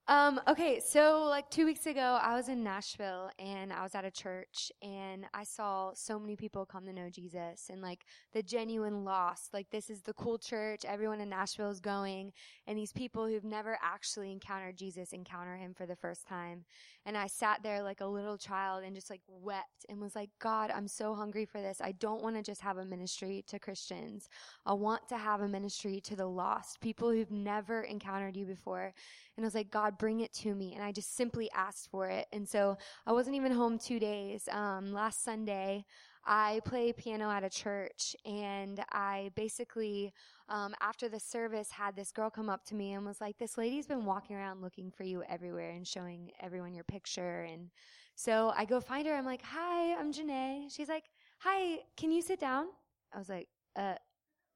Um, 0.10 0.42
okay, 0.50 0.82
so 0.86 1.24
like 1.30 1.50
two 1.50 1.66
weeks 1.66 1.86
ago, 1.86 2.20
I 2.22 2.36
was 2.36 2.50
in 2.50 2.62
Nashville 2.62 3.30
and 3.40 3.72
I 3.72 3.84
was 3.84 3.96
at 3.96 4.04
a 4.04 4.12
church 4.12 4.70
and 4.82 5.26
I 5.34 5.46
saw 5.46 5.92
so 5.94 6.20
many 6.20 6.36
people 6.36 6.66
come 6.66 6.86
to 6.88 6.92
know 6.92 7.10
Jesus 7.10 7.70
and 7.70 7.82
like 7.82 8.04
the 8.34 8.44
genuine 8.44 9.06
lost. 9.06 9.54
Like 9.54 9.70
this 9.70 9.90
is 9.90 10.02
the 10.02 10.12
cool 10.12 10.38
church. 10.38 10.84
Everyone 10.84 11.22
in 11.22 11.30
Nashville 11.30 11.70
is 11.70 11.80
going 11.80 12.34
and 12.68 12.78
these 12.78 12.92
people 12.92 13.28
who've 13.28 13.46
never 13.46 13.78
actually 13.82 14.34
encountered 14.34 14.76
Jesus 14.76 15.14
encounter 15.14 15.56
him 15.56 15.74
for 15.74 15.86
the 15.86 15.96
first 15.96 16.28
time. 16.28 16.66
And 17.06 17.18
I 17.18 17.28
sat 17.28 17.64
there 17.64 17.82
like 17.82 18.02
a 18.02 18.06
little 18.06 18.38
child 18.38 18.84
and 18.84 18.96
just 18.96 19.10
like 19.10 19.22
wept 19.30 19.86
and 19.88 20.02
was 20.02 20.18
like, 20.18 20.32
God, 20.40 20.70
I'm 20.70 20.88
so 20.90 21.16
hungry 21.16 21.46
for 21.46 21.62
this. 21.62 21.80
I 21.80 21.94
don't 21.94 22.22
want 22.22 22.36
to 22.36 22.44
just 22.44 22.62
have 22.62 22.78
a 22.78 22.86
ministry 22.86 23.46
to 23.48 23.58
Christians. 23.58 24.28
I 24.66 24.74
want 24.74 25.08
to 25.10 25.18
have 25.18 25.40
a 25.40 25.48
ministry 25.48 26.02
to 26.02 26.18
the 26.18 26.28
lost, 26.28 26.82
people 26.82 27.10
who've 27.10 27.32
never 27.32 27.84
encountered 27.84 28.36
you 28.36 28.46
before. 28.46 28.94
And 29.36 29.46
I 29.46 29.48
was 29.48 29.56
like, 29.56 29.72
God, 29.72 29.98
bring 29.98 30.20
it 30.20 30.32
to 30.34 30.54
me. 30.54 30.74
And 30.76 30.84
I 30.84 30.92
just 30.92 31.16
simply 31.16 31.50
asked 31.56 31.90
for 31.90 32.08
it. 32.08 32.28
And 32.32 32.48
so 32.48 32.78
I 33.08 33.12
wasn't 33.12 33.36
even 33.36 33.52
home 33.52 33.80
two 33.80 34.00
days. 34.00 34.48
Um, 34.52 34.94
last 34.94 35.24
Sunday, 35.24 35.86
I 36.26 36.62
play 36.66 36.94
piano 36.94 37.30
at 37.30 37.44
a 37.44 37.50
church 37.50 38.16
and 38.26 38.80
I 38.92 39.32
basically, 39.36 40.14
um, 40.48 40.74
after 40.82 41.10
the 41.10 41.20
service 41.20 41.72
had 41.72 41.96
this 41.96 42.12
girl 42.12 42.30
come 42.30 42.50
up 42.50 42.64
to 42.66 42.76
me 42.76 42.94
and 42.94 43.06
was 43.06 43.20
like, 43.20 43.38
this 43.38 43.58
lady's 43.58 43.88
been 43.88 44.06
walking 44.06 44.36
around 44.36 44.62
looking 44.62 44.92
for 44.92 45.04
you 45.04 45.24
everywhere 45.28 45.72
and 45.72 45.86
showing 45.86 46.32
everyone 46.40 46.74
your 46.74 46.86
picture. 46.86 47.42
And 47.42 47.70
so 48.16 48.54
I 48.56 48.66
go 48.66 48.80
find 48.80 49.08
her. 49.08 49.16
I'm 49.16 49.26
like, 49.26 49.42
hi, 49.44 49.96
I'm 50.00 50.14
Janae. 50.14 50.74
She's 50.74 50.90
like, 50.90 51.06
hi, 51.40 51.80
can 51.98 52.12
you 52.12 52.22
sit 52.22 52.40
down? 52.40 52.68
I 53.14 53.18
was 53.18 53.30
like, 53.30 53.50
uh, 53.76 53.96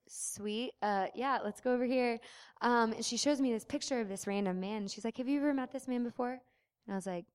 sweet. 0.10 0.74
Uh, 0.82 1.08
yeah, 1.16 1.40
let's 1.44 1.62
go 1.62 1.74
over 1.74 1.86
here. 1.86 2.20
Um, 2.62 2.94
and 2.94 3.06
she 3.06 3.18
shows 3.18 3.40
me 3.40 3.52
this 3.52 3.66
picture 3.66 4.00
of 4.00 4.10
this 4.10 4.28
random 4.28 4.60
man. 4.60 4.88
she's 4.88 5.06
like, 5.06 5.18
have 5.18 5.28
you 5.28 5.40
ever 5.40 5.54
met 5.54 5.72
this 5.72 5.88
man 5.88 6.04
before? 6.04 6.32
And 6.32 6.94
I 6.94 6.96
was 6.96 7.06
like, 7.06 7.26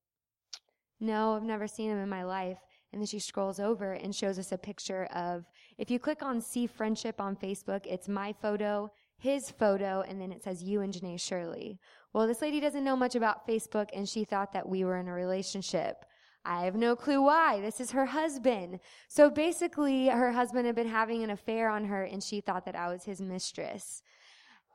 no, 1.00 1.34
I've 1.34 1.42
never 1.42 1.66
seen 1.66 1.90
him 1.90 1.98
in 1.98 2.08
my 2.08 2.24
life. 2.24 2.58
And 2.92 3.00
then 3.00 3.06
she 3.06 3.18
scrolls 3.18 3.58
over 3.58 3.92
and 3.92 4.14
shows 4.14 4.38
us 4.38 4.52
a 4.52 4.58
picture 4.58 5.06
of, 5.14 5.44
if 5.78 5.90
you 5.90 5.98
click 5.98 6.22
on 6.22 6.40
see 6.40 6.66
friendship 6.66 7.20
on 7.20 7.36
Facebook, 7.36 7.86
it's 7.86 8.08
my 8.08 8.32
photo, 8.32 8.90
his 9.18 9.50
photo, 9.50 10.04
and 10.06 10.20
then 10.20 10.30
it 10.30 10.42
says 10.42 10.62
you 10.62 10.82
and 10.82 10.92
Janae 10.92 11.18
Shirley. 11.18 11.80
Well, 12.12 12.26
this 12.26 12.42
lady 12.42 12.60
doesn't 12.60 12.84
know 12.84 12.96
much 12.96 13.14
about 13.14 13.46
Facebook 13.48 13.88
and 13.94 14.08
she 14.08 14.24
thought 14.24 14.52
that 14.52 14.68
we 14.68 14.84
were 14.84 14.98
in 14.98 15.08
a 15.08 15.12
relationship. 15.12 16.04
I 16.44 16.64
have 16.64 16.74
no 16.74 16.96
clue 16.96 17.22
why. 17.22 17.60
This 17.60 17.80
is 17.80 17.92
her 17.92 18.06
husband. 18.06 18.80
So 19.08 19.30
basically, 19.30 20.08
her 20.08 20.32
husband 20.32 20.66
had 20.66 20.74
been 20.74 20.88
having 20.88 21.22
an 21.22 21.30
affair 21.30 21.68
on 21.68 21.84
her 21.84 22.04
and 22.04 22.22
she 22.22 22.40
thought 22.40 22.64
that 22.64 22.74
I 22.74 22.88
was 22.88 23.04
his 23.04 23.20
mistress 23.20 24.02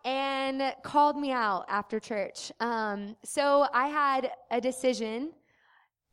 and 0.06 0.74
called 0.84 1.18
me 1.18 1.32
out 1.32 1.66
after 1.68 2.00
church. 2.00 2.52
Um, 2.60 3.18
so 3.26 3.68
I 3.74 3.88
had 3.88 4.32
a 4.52 4.62
decision 4.62 5.34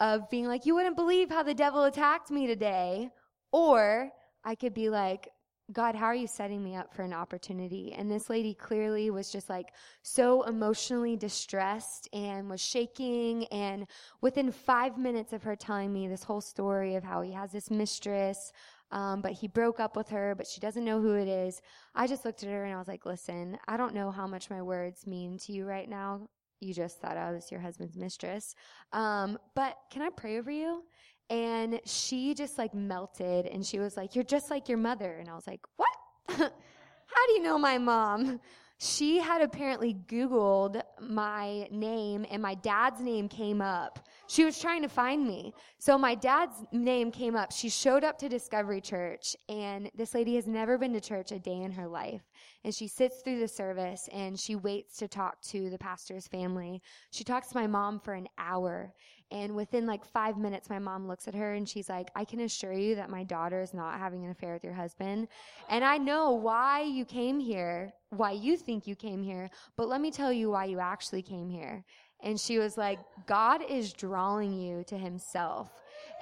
of 0.00 0.28
being 0.30 0.46
like, 0.46 0.66
you 0.66 0.74
wouldn't 0.74 0.96
believe 0.96 1.30
how 1.30 1.44
the 1.44 1.54
devil 1.54 1.84
attacked 1.84 2.30
me 2.30 2.46
today. 2.46 3.10
Or 3.52 4.10
I 4.44 4.56
could 4.56 4.74
be 4.74 4.90
like, 4.90 5.28
God, 5.72 5.94
how 5.94 6.06
are 6.06 6.14
you 6.14 6.26
setting 6.26 6.62
me 6.62 6.76
up 6.76 6.92
for 6.92 7.02
an 7.02 7.14
opportunity? 7.14 7.94
And 7.96 8.10
this 8.10 8.28
lady 8.28 8.52
clearly 8.52 9.10
was 9.10 9.30
just 9.30 9.48
like 9.48 9.72
so 10.02 10.42
emotionally 10.42 11.16
distressed 11.16 12.06
and 12.12 12.50
was 12.50 12.60
shaking. 12.60 13.46
And 13.46 13.86
within 14.20 14.52
five 14.52 14.98
minutes 14.98 15.32
of 15.32 15.42
her 15.44 15.56
telling 15.56 15.90
me 15.90 16.06
this 16.06 16.22
whole 16.22 16.42
story 16.42 16.96
of 16.96 17.04
how 17.04 17.22
he 17.22 17.32
has 17.32 17.50
this 17.50 17.70
mistress, 17.70 18.52
um, 18.90 19.22
but 19.22 19.32
he 19.32 19.48
broke 19.48 19.80
up 19.80 19.96
with 19.96 20.10
her, 20.10 20.34
but 20.36 20.46
she 20.46 20.60
doesn't 20.60 20.84
know 20.84 21.00
who 21.00 21.14
it 21.14 21.28
is, 21.28 21.62
I 21.94 22.06
just 22.06 22.26
looked 22.26 22.42
at 22.42 22.50
her 22.50 22.64
and 22.64 22.74
I 22.74 22.78
was 22.78 22.88
like, 22.88 23.06
listen, 23.06 23.56
I 23.66 23.78
don't 23.78 23.94
know 23.94 24.10
how 24.10 24.26
much 24.26 24.50
my 24.50 24.60
words 24.60 25.06
mean 25.06 25.38
to 25.38 25.52
you 25.52 25.64
right 25.64 25.88
now. 25.88 26.28
You 26.60 26.74
just 26.74 27.00
thought 27.00 27.16
I 27.16 27.32
was 27.32 27.50
your 27.50 27.60
husband's 27.60 27.96
mistress. 27.96 28.54
Um, 28.92 29.38
but 29.54 29.76
can 29.90 30.02
I 30.02 30.10
pray 30.10 30.38
over 30.38 30.50
you? 30.50 30.82
And 31.30 31.80
she 31.84 32.34
just 32.34 32.58
like 32.58 32.74
melted 32.74 33.46
and 33.46 33.64
she 33.64 33.78
was 33.78 33.96
like, 33.96 34.14
You're 34.14 34.24
just 34.24 34.50
like 34.50 34.68
your 34.68 34.78
mother. 34.78 35.16
And 35.18 35.28
I 35.28 35.34
was 35.34 35.46
like, 35.46 35.60
What? 35.76 35.88
How 36.28 37.26
do 37.26 37.32
you 37.32 37.42
know 37.42 37.58
my 37.58 37.78
mom? 37.78 38.40
She 38.78 39.18
had 39.18 39.40
apparently 39.40 39.94
Googled 40.08 40.82
my 41.00 41.68
name 41.70 42.26
and 42.30 42.42
my 42.42 42.54
dad's 42.54 43.00
name 43.00 43.28
came 43.28 43.62
up. 43.62 44.06
She 44.26 44.44
was 44.44 44.58
trying 44.58 44.82
to 44.82 44.88
find 44.88 45.26
me. 45.26 45.52
So 45.78 45.98
my 45.98 46.14
dad's 46.14 46.64
name 46.72 47.10
came 47.10 47.36
up. 47.36 47.52
She 47.52 47.68
showed 47.68 48.04
up 48.04 48.18
to 48.18 48.28
Discovery 48.28 48.80
Church 48.80 49.36
and 49.48 49.90
this 49.94 50.14
lady 50.14 50.34
has 50.36 50.46
never 50.46 50.78
been 50.78 50.92
to 50.94 51.00
church 51.00 51.30
a 51.32 51.38
day 51.38 51.62
in 51.62 51.72
her 51.72 51.86
life. 51.86 52.22
And 52.64 52.74
she 52.74 52.88
sits 52.88 53.20
through 53.22 53.40
the 53.40 53.48
service 53.48 54.08
and 54.12 54.38
she 54.38 54.56
waits 54.56 54.96
to 54.98 55.08
talk 55.08 55.40
to 55.42 55.68
the 55.68 55.78
pastor's 55.78 56.26
family. 56.26 56.80
She 57.10 57.24
talks 57.24 57.48
to 57.48 57.56
my 57.56 57.66
mom 57.66 58.00
for 58.00 58.14
an 58.14 58.28
hour 58.38 58.94
and 59.30 59.56
within 59.56 59.86
like 59.86 60.04
five 60.04 60.38
minutes, 60.38 60.70
my 60.70 60.78
mom 60.78 61.08
looks 61.08 61.26
at 61.26 61.34
her 61.34 61.54
and 61.54 61.68
she's 61.68 61.88
like, 61.88 62.10
I 62.14 62.24
can 62.24 62.40
assure 62.40 62.72
you 62.72 62.94
that 62.94 63.10
my 63.10 63.24
daughter 63.24 63.60
is 63.60 63.74
not 63.74 63.98
having 63.98 64.24
an 64.24 64.30
affair 64.30 64.52
with 64.52 64.62
your 64.62 64.74
husband. 64.74 65.28
And 65.68 65.84
I 65.84 65.98
know 65.98 66.32
why 66.32 66.82
you 66.82 67.04
came 67.04 67.40
here, 67.40 67.92
why 68.10 68.32
you 68.32 68.56
think 68.56 68.86
you 68.86 68.94
came 68.94 69.22
here, 69.22 69.50
but 69.76 69.88
let 69.88 70.00
me 70.00 70.10
tell 70.10 70.32
you 70.32 70.50
why 70.50 70.66
you 70.66 70.78
actually 70.78 71.22
came 71.22 71.48
here. 71.48 71.84
And 72.24 72.40
she 72.40 72.58
was 72.58 72.76
like, 72.76 72.98
God 73.26 73.60
is 73.68 73.92
drawing 73.92 74.52
you 74.58 74.82
to 74.84 74.98
himself. 74.98 75.70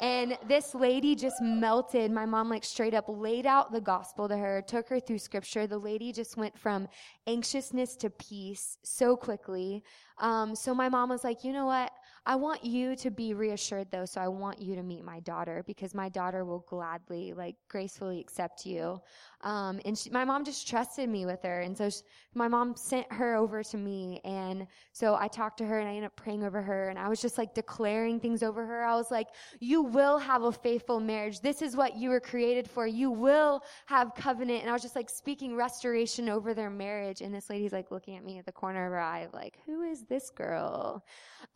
And 0.00 0.36
this 0.48 0.74
lady 0.74 1.14
just 1.14 1.40
melted. 1.40 2.10
My 2.10 2.26
mom 2.26 2.50
like 2.50 2.64
straight 2.64 2.92
up 2.92 3.04
laid 3.08 3.46
out 3.46 3.72
the 3.72 3.80
gospel 3.80 4.28
to 4.28 4.36
her, 4.36 4.60
took 4.60 4.88
her 4.88 4.98
through 4.98 5.18
scripture. 5.18 5.66
The 5.66 5.78
lady 5.78 6.12
just 6.12 6.36
went 6.36 6.58
from 6.58 6.88
anxiousness 7.26 7.94
to 7.96 8.10
peace 8.10 8.78
so 8.82 9.16
quickly. 9.16 9.84
Um, 10.18 10.56
so 10.56 10.74
my 10.74 10.88
mom 10.88 11.08
was 11.08 11.22
like, 11.22 11.44
you 11.44 11.52
know 11.52 11.66
what? 11.66 11.92
I 12.24 12.36
want 12.36 12.64
you 12.64 12.94
to 12.96 13.10
be 13.10 13.34
reassured 13.34 13.90
though, 13.90 14.04
so 14.04 14.20
I 14.20 14.28
want 14.28 14.62
you 14.62 14.76
to 14.76 14.82
meet 14.82 15.04
my 15.04 15.18
daughter 15.20 15.64
because 15.66 15.92
my 15.92 16.08
daughter 16.08 16.44
will 16.44 16.64
gladly, 16.68 17.32
like, 17.32 17.56
gracefully 17.68 18.20
accept 18.20 18.64
you. 18.64 19.00
Um, 19.40 19.80
and 19.84 19.98
she, 19.98 20.08
my 20.10 20.24
mom 20.24 20.44
just 20.44 20.68
trusted 20.68 21.08
me 21.08 21.26
with 21.26 21.42
her. 21.42 21.62
And 21.62 21.76
so 21.76 21.90
she, 21.90 22.02
my 22.34 22.46
mom 22.46 22.76
sent 22.76 23.12
her 23.12 23.34
over 23.34 23.64
to 23.64 23.76
me. 23.76 24.20
And 24.24 24.68
so 24.92 25.16
I 25.16 25.26
talked 25.26 25.58
to 25.58 25.66
her 25.66 25.80
and 25.80 25.88
I 25.88 25.92
ended 25.92 26.04
up 26.04 26.16
praying 26.16 26.44
over 26.44 26.62
her 26.62 26.90
and 26.90 26.98
I 26.98 27.08
was 27.08 27.20
just 27.20 27.38
like 27.38 27.54
declaring 27.54 28.20
things 28.20 28.44
over 28.44 28.64
her. 28.64 28.84
I 28.84 28.94
was 28.94 29.10
like, 29.10 29.26
you 29.58 29.82
will 29.82 30.18
have 30.18 30.44
a 30.44 30.52
faithful 30.52 31.00
marriage. 31.00 31.40
This 31.40 31.60
is 31.60 31.74
what 31.74 31.96
you 31.96 32.10
were 32.10 32.20
created 32.20 32.70
for. 32.70 32.86
You 32.86 33.10
will 33.10 33.64
have 33.86 34.14
covenant. 34.14 34.60
And 34.60 34.70
I 34.70 34.72
was 34.72 34.82
just 34.82 34.94
like 34.94 35.10
speaking 35.10 35.56
restoration 35.56 36.28
over 36.28 36.54
their 36.54 36.70
marriage. 36.70 37.20
And 37.20 37.34
this 37.34 37.50
lady's 37.50 37.72
like 37.72 37.90
looking 37.90 38.16
at 38.16 38.24
me 38.24 38.38
at 38.38 38.46
the 38.46 38.52
corner 38.52 38.86
of 38.86 38.92
her 38.92 39.00
eye, 39.00 39.26
like, 39.32 39.58
who 39.66 39.82
is 39.82 40.04
this 40.04 40.30
girl? 40.30 41.04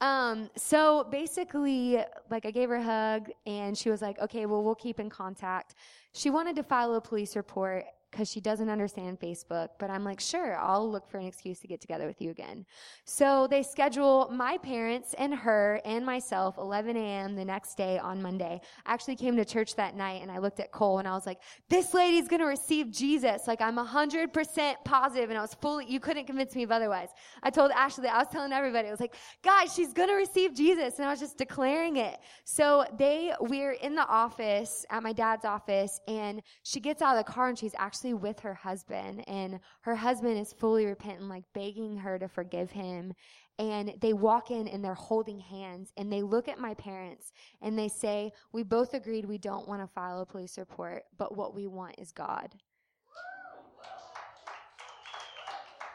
Um, 0.00 0.50
so 0.57 1.05
basically, 1.11 1.99
like 2.31 2.47
I 2.47 2.51
gave 2.51 2.71
her 2.71 2.77
a 2.77 2.83
hug 2.83 3.31
and 3.47 3.77
she 3.77 3.90
was 3.90 4.01
like, 4.01 4.19
okay, 4.21 4.47
well, 4.47 4.62
we'll 4.64 4.75
keep 4.75 4.99
in 4.99 5.11
contact. 5.11 5.75
She 6.12 6.31
wanted 6.31 6.57
to 6.57 6.62
file 6.62 6.95
a 6.95 7.01
police 7.01 7.37
report 7.37 7.85
because 8.11 8.31
she 8.31 8.40
doesn't 8.40 8.69
understand 8.69 9.21
Facebook. 9.21 9.69
But 9.79 9.90
I'm 9.90 10.05
like, 10.05 10.21
sure, 10.21 10.57
I'll 10.57 10.90
look 10.90 11.09
for 11.11 11.19
an 11.19 11.27
excuse 11.27 11.59
to 11.61 11.66
get 11.66 11.81
together 11.81 12.07
with 12.07 12.21
you 12.21 12.31
again. 12.31 12.64
So 13.05 13.47
they 13.47 13.62
schedule 13.62 14.31
my 14.33 14.59
parents 14.59 15.14
and 15.19 15.35
her 15.35 15.81
and 15.85 16.05
myself 16.05 16.57
11 16.59 16.97
a.m. 16.97 17.35
the 17.35 17.45
next 17.45 17.77
day 17.77 17.99
on 17.99 18.23
Monday. 18.23 18.61
I 18.87 18.92
actually 18.92 19.16
came 19.16 19.37
to 19.37 19.45
church 19.45 19.75
that 19.77 19.97
night 19.97 20.23
and 20.23 20.31
I 20.31 20.38
looked 20.38 20.61
at 20.61 20.73
Cole 20.73 20.99
and 20.99 21.09
I 21.09 21.12
was 21.12 21.27
like, 21.27 21.40
this 21.69 21.92
lady's 21.95 22.29
going 22.29 22.40
to 22.40 22.47
receive 22.47 22.90
Jesus. 22.90 23.47
Like 23.47 23.61
I'm 23.61 23.77
100% 23.77 24.75
positive 24.85 25.31
and 25.31 25.38
I 25.38 25.42
was 25.42 25.55
fully, 25.55 25.87
you 25.87 26.01
couldn't 26.01 26.27
convince 26.27 26.55
me 26.55 26.62
of 26.62 26.73
otherwise. 26.73 27.09
I 27.42 27.51
told 27.51 27.71
Ashley, 27.73 28.09
I 28.09 28.19
was 28.19 28.29
telling 28.29 28.53
everybody, 28.53 28.88
I 28.88 28.90
was 28.90 29.01
like, 29.01 29.14
guys, 29.42 29.75
she's 29.75 29.92
going 29.92 30.09
to 30.09 30.14
receive 30.14 30.55
Jesus. 30.55 30.99
And 30.99 31.07
I 31.07 31.11
was 31.11 31.21
just 31.21 31.37
declaring 31.37 31.97
it. 31.97 32.19
So 32.45 32.85
they, 32.99 33.33
we're 33.40 33.73
in 33.73 33.95
the 33.95 34.07
office 34.07 34.87
at 34.90 35.03
my 35.03 35.12
dad's 35.12 35.45
office 35.45 36.01
and 36.09 36.42
she 36.62 36.81
gets 36.81 37.03
out 37.03 37.16
of 37.16 37.25
the 37.25 37.31
car 37.31 37.49
and 37.49 37.59
she's 37.59 37.75
actually 37.77 37.96
actually 37.97 38.13
with 38.13 38.39
her 38.41 38.53
husband 38.53 39.25
and 39.27 39.59
her 39.81 39.97
husband 39.97 40.37
is 40.39 40.53
fully 40.53 40.85
repentant, 40.85 41.31
like 41.31 41.45
begging 41.55 41.97
her 41.97 42.19
to 42.19 42.29
forgive 42.29 42.71
him. 42.71 43.15
And 43.59 43.95
they 44.03 44.13
walk 44.13 44.51
in 44.51 44.69
and 44.69 44.85
they're 44.85 44.93
holding 44.93 45.41
hands 45.41 45.93
and 45.97 46.13
they 46.13 46.21
look 46.21 46.47
at 46.47 46.59
my 46.59 46.75
parents 46.75 47.33
and 47.63 47.79
they 47.79 47.89
say, 47.89 48.33
we 48.53 48.65
both 48.65 48.93
agreed 48.93 49.25
we 49.25 49.39
don't 49.39 49.67
want 49.67 49.81
to 49.81 49.87
file 49.87 50.21
a 50.21 50.27
police 50.27 50.59
report, 50.59 51.05
but 51.17 51.39
what 51.39 51.55
we 51.55 51.67
want 51.67 51.95
is 51.97 52.13
God. 52.13 52.55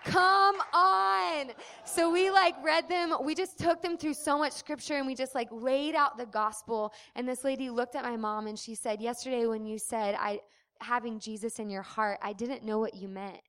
Come 0.04 0.56
on. 0.74 1.52
So 1.86 2.12
we 2.12 2.32
like 2.32 2.56
read 2.64 2.90
them. 2.90 3.14
We 3.24 3.36
just 3.36 3.60
took 3.60 3.84
them 3.84 3.96
through 3.96 4.16
so 4.16 4.40
much 4.40 4.54
scripture 4.54 4.96
and 4.96 5.06
we 5.06 5.14
just 5.14 5.36
like 5.36 5.50
laid 5.52 5.94
out 5.94 6.18
the 6.18 6.26
gospel. 6.26 6.94
And 7.16 7.30
this 7.30 7.44
lady 7.44 7.70
looked 7.70 7.96
at 7.96 8.04
my 8.04 8.18
mom 8.18 8.48
and 8.48 8.58
she 8.58 8.74
said, 8.74 9.00
yesterday 9.00 9.46
when 9.46 9.64
you 9.68 9.78
said, 9.78 10.16
I, 10.18 10.40
having 10.82 11.20
Jesus 11.20 11.60
in 11.60 11.70
your 11.70 11.82
heart, 11.82 12.20
I 12.22 12.34
didn't 12.34 12.64
know 12.64 12.80
what 12.80 12.96
you 12.96 13.08
meant. 13.08 13.42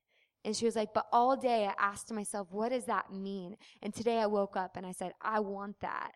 And 0.44 0.56
she 0.56 0.64
was 0.64 0.76
like, 0.76 0.92
but 0.92 1.06
all 1.12 1.36
day 1.36 1.66
I 1.66 1.74
asked 1.78 2.12
myself, 2.12 2.48
what 2.50 2.70
does 2.70 2.84
that 2.86 3.12
mean? 3.12 3.56
And 3.82 3.94
today 3.94 4.18
I 4.18 4.26
woke 4.26 4.56
up 4.56 4.76
and 4.76 4.84
I 4.84 4.92
said, 4.92 5.12
I 5.22 5.40
want 5.40 5.78
that. 5.80 6.12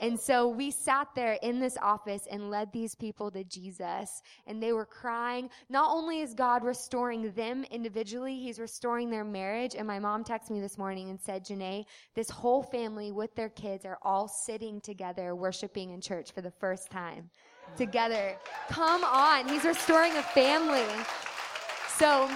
And 0.00 0.18
so 0.18 0.48
we 0.48 0.72
sat 0.72 1.08
there 1.14 1.38
in 1.42 1.60
this 1.60 1.76
office 1.80 2.26
and 2.28 2.50
led 2.50 2.72
these 2.72 2.94
people 2.94 3.30
to 3.30 3.44
Jesus 3.44 4.20
and 4.48 4.60
they 4.60 4.72
were 4.72 4.84
crying. 4.84 5.48
Not 5.70 5.94
only 5.94 6.20
is 6.20 6.34
God 6.34 6.64
restoring 6.64 7.30
them 7.32 7.64
individually, 7.70 8.36
he's 8.36 8.58
restoring 8.58 9.10
their 9.10 9.24
marriage. 9.24 9.76
And 9.76 9.86
my 9.86 10.00
mom 10.00 10.24
texted 10.24 10.50
me 10.50 10.60
this 10.60 10.76
morning 10.76 11.10
and 11.10 11.20
said, 11.20 11.44
Janae, 11.46 11.84
this 12.16 12.30
whole 12.30 12.64
family 12.64 13.12
with 13.12 13.34
their 13.36 13.50
kids 13.50 13.84
are 13.84 13.98
all 14.02 14.26
sitting 14.26 14.80
together 14.80 15.36
worshiping 15.36 15.90
in 15.90 16.00
church 16.00 16.32
for 16.32 16.40
the 16.40 16.50
first 16.50 16.90
time 16.90 17.30
together. 17.76 18.36
Come 18.68 19.04
on. 19.04 19.48
He's 19.48 19.64
restoring 19.64 20.12
a 20.16 20.22
family. 20.22 20.84
So, 21.96 22.28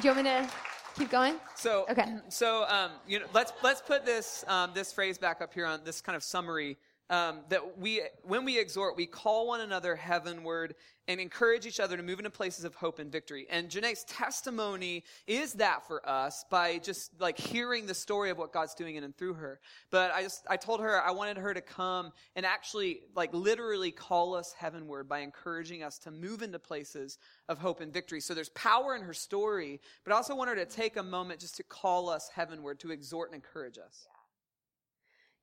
do 0.00 0.08
you 0.08 0.14
want 0.14 0.24
me 0.24 0.30
to 0.30 0.50
keep 0.96 1.10
going? 1.10 1.36
So, 1.54 1.86
Okay. 1.90 2.06
so 2.28 2.64
um, 2.68 2.92
you 3.06 3.20
know, 3.20 3.26
let's 3.32 3.52
let's 3.62 3.80
put 3.80 4.04
this 4.04 4.44
um, 4.48 4.72
this 4.74 4.92
phrase 4.92 5.18
back 5.18 5.40
up 5.40 5.52
here 5.54 5.66
on 5.66 5.80
this 5.84 6.00
kind 6.00 6.16
of 6.16 6.22
summary. 6.22 6.76
Um, 7.10 7.40
that 7.50 7.78
we, 7.78 8.00
when 8.22 8.44
we 8.46 8.58
exhort, 8.58 8.96
we 8.96 9.04
call 9.04 9.46
one 9.46 9.60
another 9.60 9.94
heavenward 9.94 10.74
and 11.08 11.20
encourage 11.20 11.66
each 11.66 11.80
other 11.80 11.96
to 11.96 12.02
move 12.02 12.20
into 12.20 12.30
places 12.30 12.64
of 12.64 12.74
hope 12.74 12.98
and 12.98 13.10
victory. 13.10 13.46
And 13.50 13.68
Janae's 13.68 14.04
testimony 14.04 15.04
is 15.26 15.54
that 15.54 15.86
for 15.86 16.08
us 16.08 16.44
by 16.48 16.78
just 16.78 17.20
like 17.20 17.36
hearing 17.38 17.86
the 17.86 17.94
story 17.94 18.30
of 18.30 18.38
what 18.38 18.52
God's 18.52 18.74
doing 18.74 18.94
in 18.96 19.04
and 19.04 19.16
through 19.16 19.34
her. 19.34 19.60
But 19.90 20.12
I 20.12 20.22
just, 20.22 20.46
I 20.48 20.56
told 20.56 20.80
her 20.80 21.02
I 21.02 21.10
wanted 21.10 21.38
her 21.38 21.52
to 21.52 21.60
come 21.60 22.12
and 22.36 22.46
actually 22.46 23.00
like 23.16 23.34
literally 23.34 23.90
call 23.90 24.34
us 24.34 24.54
heavenward 24.56 25.08
by 25.08 25.18
encouraging 25.20 25.82
us 25.82 25.98
to 25.98 26.10
move 26.10 26.40
into 26.42 26.58
places 26.58 27.18
of 27.48 27.58
hope 27.58 27.80
and 27.80 27.92
victory. 27.92 28.20
So 28.20 28.32
there's 28.32 28.50
power 28.50 28.94
in 28.94 29.02
her 29.02 29.14
story, 29.14 29.80
but 30.04 30.12
I 30.12 30.16
also 30.16 30.36
want 30.36 30.50
her 30.50 30.56
to 30.56 30.66
take 30.66 30.96
a 30.96 31.02
moment 31.02 31.40
just 31.40 31.56
to 31.56 31.64
call 31.64 32.08
us 32.08 32.30
heavenward, 32.32 32.78
to 32.80 32.92
exhort 32.92 33.30
and 33.32 33.34
encourage 33.34 33.76
us. 33.76 34.06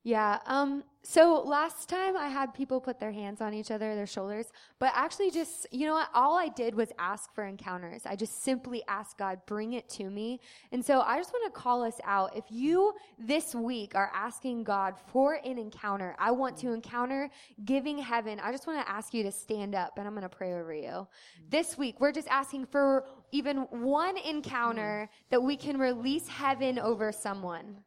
Yeah. 0.04 0.40
Um, 0.46 0.84
so 1.02 1.42
last 1.46 1.90
time 1.90 2.16
I 2.16 2.28
had 2.28 2.54
people 2.54 2.80
put 2.80 3.00
their 3.00 3.12
hands 3.12 3.42
on 3.42 3.54
each 3.54 3.70
other, 3.70 3.96
their 3.96 4.08
shoulders, 4.08 4.48
but 4.80 4.92
actually 4.96 5.30
just, 5.30 5.68
you 5.72 5.88
know 5.88 5.94
what? 5.94 6.10
All 6.14 6.38
I 6.38 6.50
did 6.50 6.74
was 6.74 6.92
ask 6.98 7.34
for 7.34 7.46
encounters. 7.46 8.04
I 8.06 8.16
just 8.16 8.44
simply 8.44 8.82
asked 8.88 9.18
God, 9.18 9.40
bring 9.46 9.74
it 9.74 9.90
to 9.92 10.10
me. 10.10 10.40
And 10.72 10.84
so 10.84 11.02
I 11.02 11.18
just 11.18 11.34
want 11.34 11.54
to 11.54 11.60
call 11.60 11.84
us 11.84 12.00
out. 12.06 12.36
If 12.36 12.46
you 12.50 12.94
this 13.18 13.54
week 13.54 13.94
are 13.96 14.12
asking 14.14 14.64
God 14.64 14.96
for 15.12 15.40
an 15.44 15.58
encounter, 15.58 16.16
I 16.18 16.32
want 16.32 16.58
to 16.58 16.72
encounter 16.72 17.30
giving 17.66 17.98
heaven. 17.98 18.40
I 18.42 18.52
just 18.52 18.68
want 18.68 18.86
to 18.86 18.92
ask 18.92 19.14
you 19.14 19.24
to 19.24 19.32
stand 19.32 19.76
up 19.76 19.98
and 19.98 20.08
I'm 20.08 20.14
going 20.14 20.30
to 20.30 20.30
pray 20.30 20.54
over 20.54 20.74
you. 20.74 21.08
This 21.50 21.78
week, 21.78 22.00
we're 22.00 22.14
just 22.14 22.28
asking 22.30 22.68
for 22.68 23.06
even 23.32 23.58
one 23.70 24.18
encounter 24.18 25.10
that 25.30 25.42
we 25.42 25.58
can 25.58 25.78
release 25.78 26.28
heaven 26.28 26.80
over 26.80 27.12
someone. 27.12 27.84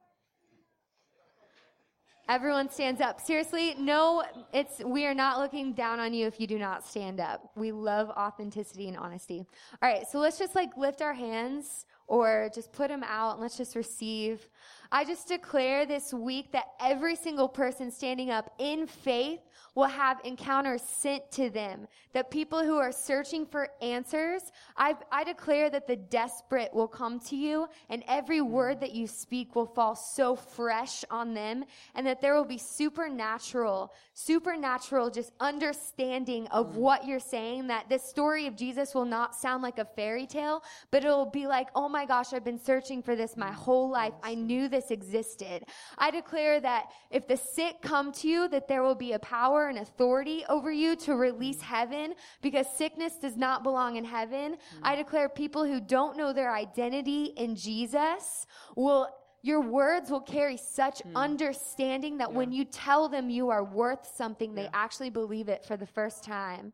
Everyone 2.28 2.70
stands 2.70 3.00
up. 3.00 3.20
Seriously, 3.20 3.74
no, 3.78 4.22
it's 4.52 4.80
we 4.84 5.06
are 5.06 5.14
not 5.14 5.38
looking 5.38 5.72
down 5.72 5.98
on 5.98 6.14
you 6.14 6.26
if 6.26 6.40
you 6.40 6.46
do 6.46 6.58
not 6.58 6.86
stand 6.86 7.20
up. 7.20 7.50
We 7.56 7.72
love 7.72 8.10
authenticity 8.10 8.88
and 8.88 8.96
honesty. 8.96 9.44
All 9.82 9.88
right, 9.88 10.06
so 10.10 10.18
let's 10.18 10.38
just 10.38 10.54
like 10.54 10.76
lift 10.76 11.02
our 11.02 11.14
hands 11.14 11.84
or 12.12 12.50
just 12.54 12.70
put 12.72 12.88
them 12.88 13.02
out 13.02 13.32
and 13.32 13.40
let's 13.40 13.56
just 13.56 13.74
receive. 13.74 14.46
I 14.94 15.02
just 15.06 15.28
declare 15.28 15.86
this 15.86 16.12
week 16.12 16.52
that 16.52 16.66
every 16.78 17.16
single 17.16 17.48
person 17.48 17.90
standing 17.90 18.30
up 18.30 18.52
in 18.58 18.86
faith 18.86 19.40
will 19.74 19.86
have 19.86 20.20
encounters 20.24 20.82
sent 20.82 21.30
to 21.32 21.48
them. 21.48 21.88
That 22.12 22.30
people 22.30 22.62
who 22.62 22.76
are 22.76 22.92
searching 22.92 23.46
for 23.46 23.68
answers, 23.80 24.52
I, 24.76 24.94
I 25.10 25.24
declare 25.24 25.70
that 25.70 25.86
the 25.86 25.96
desperate 25.96 26.74
will 26.74 26.88
come 26.88 27.18
to 27.20 27.36
you 27.36 27.68
and 27.88 28.04
every 28.06 28.42
word 28.42 28.80
that 28.80 28.92
you 28.92 29.06
speak 29.06 29.56
will 29.56 29.64
fall 29.64 29.96
so 29.96 30.36
fresh 30.36 31.06
on 31.10 31.32
them 31.32 31.64
and 31.94 32.06
that 32.06 32.20
there 32.20 32.34
will 32.34 32.44
be 32.44 32.58
supernatural, 32.58 33.94
supernatural 34.12 35.08
just 35.08 35.32
understanding 35.40 36.46
of 36.48 36.72
mm. 36.72 36.74
what 36.74 37.06
you're 37.06 37.18
saying. 37.18 37.68
That 37.68 37.88
this 37.88 38.02
story 38.02 38.46
of 38.46 38.56
Jesus 38.56 38.94
will 38.94 39.06
not 39.06 39.34
sound 39.34 39.62
like 39.62 39.78
a 39.78 39.86
fairy 39.86 40.26
tale, 40.26 40.62
but 40.90 41.02
it'll 41.02 41.24
be 41.24 41.46
like, 41.46 41.68
oh 41.74 41.88
my 41.88 42.01
gosh, 42.06 42.32
I've 42.32 42.44
been 42.44 42.58
searching 42.58 43.02
for 43.02 43.16
this 43.16 43.36
my 43.36 43.50
whole 43.50 43.90
life. 43.90 44.12
I 44.22 44.34
knew 44.34 44.68
this 44.68 44.90
existed. 44.90 45.64
I 45.98 46.10
declare 46.10 46.60
that 46.60 46.90
if 47.10 47.26
the 47.26 47.36
sick 47.36 47.82
come 47.82 48.12
to 48.12 48.28
you, 48.28 48.48
that 48.48 48.68
there 48.68 48.82
will 48.82 48.94
be 48.94 49.12
a 49.12 49.18
power 49.18 49.68
and 49.68 49.78
authority 49.78 50.44
over 50.48 50.70
you 50.70 50.96
to 50.96 51.14
release 51.14 51.58
mm. 51.58 51.62
heaven 51.62 52.14
because 52.40 52.66
sickness 52.76 53.14
does 53.16 53.36
not 53.36 53.62
belong 53.62 53.96
in 53.96 54.04
heaven. 54.04 54.52
Mm. 54.52 54.56
I 54.82 54.96
declare 54.96 55.28
people 55.28 55.64
who 55.64 55.80
don't 55.80 56.16
know 56.16 56.32
their 56.32 56.54
identity 56.54 57.32
in 57.36 57.56
Jesus 57.56 58.46
will 58.76 59.08
your 59.44 59.60
words 59.60 60.08
will 60.08 60.20
carry 60.20 60.56
such 60.56 61.02
mm. 61.02 61.16
understanding 61.16 62.18
that 62.18 62.32
when 62.32 62.52
you 62.52 62.64
tell 62.64 63.08
them 63.08 63.28
you 63.28 63.50
are 63.50 63.64
worth 63.64 64.08
something, 64.14 64.54
they 64.54 64.68
actually 64.72 65.10
believe 65.10 65.48
it 65.48 65.64
for 65.64 65.76
the 65.76 65.86
first 65.86 66.22
time. 66.22 66.72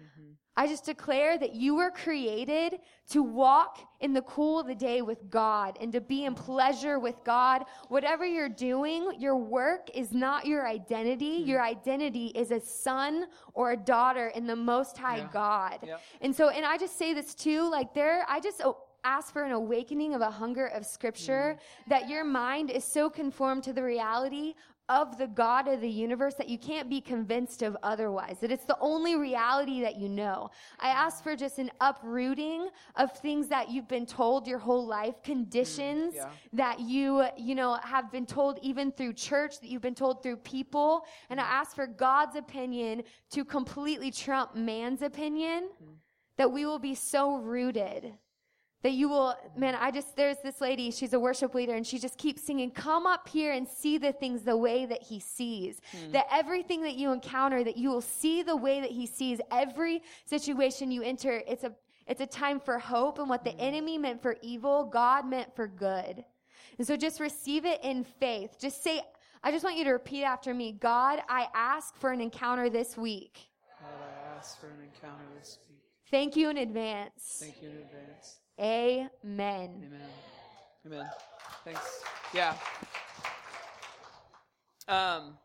Mm-hmm. 0.00 0.34
I 0.56 0.66
just 0.66 0.84
declare 0.86 1.36
that 1.38 1.54
you 1.54 1.74
were 1.74 1.90
created 1.90 2.78
to 3.10 3.22
walk 3.22 3.78
in 4.00 4.12
the 4.12 4.22
cool 4.22 4.58
of 4.60 4.66
the 4.66 4.74
day 4.74 5.02
with 5.02 5.30
God 5.30 5.76
and 5.80 5.92
to 5.92 6.00
be 6.00 6.24
in 6.24 6.34
pleasure 6.34 6.98
with 6.98 7.22
God. 7.24 7.64
Whatever 7.88 8.24
you're 8.24 8.48
doing, 8.48 9.12
your 9.18 9.36
work 9.36 9.90
is 9.94 10.12
not 10.12 10.46
your 10.46 10.66
identity. 10.66 11.40
Mm-hmm. 11.40 11.48
Your 11.50 11.62
identity 11.62 12.26
is 12.28 12.50
a 12.50 12.60
son 12.60 13.26
or 13.52 13.72
a 13.72 13.76
daughter 13.76 14.28
in 14.34 14.46
the 14.46 14.56
Most 14.56 14.96
High 14.96 15.18
Yeah. 15.18 15.28
God. 15.32 15.78
Yep. 15.86 16.00
And 16.22 16.34
so, 16.34 16.48
and 16.48 16.64
I 16.64 16.78
just 16.78 16.98
say 16.98 17.12
this 17.12 17.34
too, 17.34 17.70
like 17.70 17.92
there, 17.94 18.24
I 18.28 18.40
just 18.40 18.60
oh, 18.64 18.78
ask 19.06 19.32
for 19.32 19.42
an 19.42 19.52
awakening 19.52 20.14
of 20.14 20.20
a 20.20 20.30
hunger 20.30 20.66
of 20.66 20.84
scripture 20.84 21.56
mm. 21.56 21.88
that 21.88 22.08
your 22.08 22.24
mind 22.24 22.70
is 22.70 22.84
so 22.84 23.08
conformed 23.08 23.62
to 23.64 23.72
the 23.72 23.82
reality 23.82 24.54
of 24.88 25.18
the 25.18 25.26
God 25.26 25.66
of 25.66 25.80
the 25.80 25.88
universe 25.88 26.34
that 26.34 26.48
you 26.48 26.58
can't 26.58 26.88
be 26.88 27.00
convinced 27.00 27.62
of 27.62 27.76
otherwise, 27.82 28.36
that 28.40 28.52
it's 28.52 28.64
the 28.64 28.78
only 28.80 29.16
reality 29.16 29.80
that 29.80 29.96
you 29.96 30.08
know. 30.08 30.50
I 30.78 30.88
ask 30.88 31.24
for 31.24 31.34
just 31.34 31.58
an 31.58 31.70
uprooting 31.80 32.68
of 32.94 33.12
things 33.18 33.48
that 33.48 33.68
you've 33.68 33.88
been 33.88 34.06
told 34.06 34.46
your 34.46 34.58
whole 34.58 34.86
life, 34.86 35.22
conditions 35.24 36.14
mm, 36.14 36.16
yeah. 36.16 36.28
that 36.52 36.78
you, 36.80 37.24
you 37.36 37.56
know, 37.56 37.74
have 37.82 38.12
been 38.12 38.26
told 38.26 38.60
even 38.62 38.92
through 38.92 39.14
church, 39.14 39.58
that 39.60 39.68
you've 39.68 39.82
been 39.82 39.94
told 39.94 40.22
through 40.22 40.36
people. 40.36 41.04
And 41.30 41.40
I 41.40 41.44
mm. 41.44 41.50
ask 41.50 41.74
for 41.74 41.88
God's 41.88 42.36
opinion 42.36 43.02
to 43.30 43.44
completely 43.44 44.12
trump 44.12 44.54
man's 44.54 45.02
opinion, 45.02 45.70
that 46.38 46.52
we 46.52 46.64
will 46.64 46.78
be 46.78 46.94
so 46.94 47.38
rooted 47.38 48.12
that 48.86 48.92
you 48.92 49.08
will 49.08 49.34
man 49.56 49.74
i 49.74 49.90
just 49.90 50.14
there's 50.14 50.36
this 50.44 50.60
lady 50.60 50.92
she's 50.92 51.12
a 51.12 51.18
worship 51.18 51.56
leader 51.56 51.74
and 51.74 51.84
she 51.84 51.98
just 51.98 52.16
keeps 52.16 52.40
singing 52.40 52.70
come 52.70 53.04
up 53.04 53.28
here 53.28 53.52
and 53.52 53.66
see 53.66 53.98
the 53.98 54.12
things 54.12 54.42
the 54.42 54.56
way 54.56 54.86
that 54.86 55.02
he 55.02 55.18
sees. 55.18 55.80
Hmm. 55.90 56.12
That 56.12 56.26
everything 56.30 56.82
that 56.82 56.94
you 56.94 57.10
encounter 57.10 57.64
that 57.64 57.76
you 57.76 57.90
will 57.90 58.00
see 58.00 58.44
the 58.44 58.54
way 58.54 58.80
that 58.80 58.92
he 58.92 59.06
sees 59.06 59.40
every 59.50 60.02
situation 60.24 60.92
you 60.92 61.02
enter. 61.02 61.42
It's 61.48 61.64
a 61.64 61.72
it's 62.06 62.20
a 62.20 62.26
time 62.26 62.60
for 62.60 62.78
hope 62.78 63.18
and 63.18 63.28
what 63.28 63.42
the 63.42 63.50
hmm. 63.50 63.60
enemy 63.60 63.98
meant 63.98 64.22
for 64.22 64.36
evil 64.40 64.84
god 64.84 65.26
meant 65.26 65.54
for 65.56 65.66
good. 65.66 66.24
And 66.78 66.86
so 66.86 66.96
just 66.96 67.18
receive 67.18 67.64
it 67.64 67.82
in 67.82 68.04
faith. 68.04 68.56
Just 68.60 68.84
say 68.84 69.00
i 69.42 69.50
just 69.50 69.64
want 69.64 69.76
you 69.76 69.84
to 69.84 69.90
repeat 69.90 70.22
after 70.22 70.54
me. 70.54 70.72
God 70.72 71.20
i 71.28 71.48
ask 71.54 71.96
for 71.96 72.12
an 72.12 72.20
encounter 72.20 72.70
this 72.70 72.96
week. 72.96 73.48
God, 73.80 73.90
I 73.90 74.36
ask 74.36 74.60
for 74.60 74.68
an 74.68 74.80
encounter 74.82 75.24
this 75.38 75.58
week. 75.68 75.82
thank 76.10 76.36
you 76.36 76.50
in 76.50 76.58
advance. 76.58 77.38
Thank 77.40 77.62
you 77.62 77.70
in 77.70 77.76
advance. 77.76 78.38
Amen 78.58 79.82
Amen. 79.84 80.10
Amen. 80.86 81.10
Thanks. 81.64 82.04
Yeah. 82.32 82.54
Um, 84.86 85.36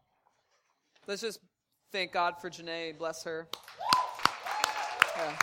let's 1.07 1.21
just 1.21 1.39
thank 1.91 2.11
God 2.11 2.35
for 2.39 2.49
Janae. 2.49 2.95
Bless 2.95 3.23
her. 3.23 3.47
Yeah. 5.17 5.35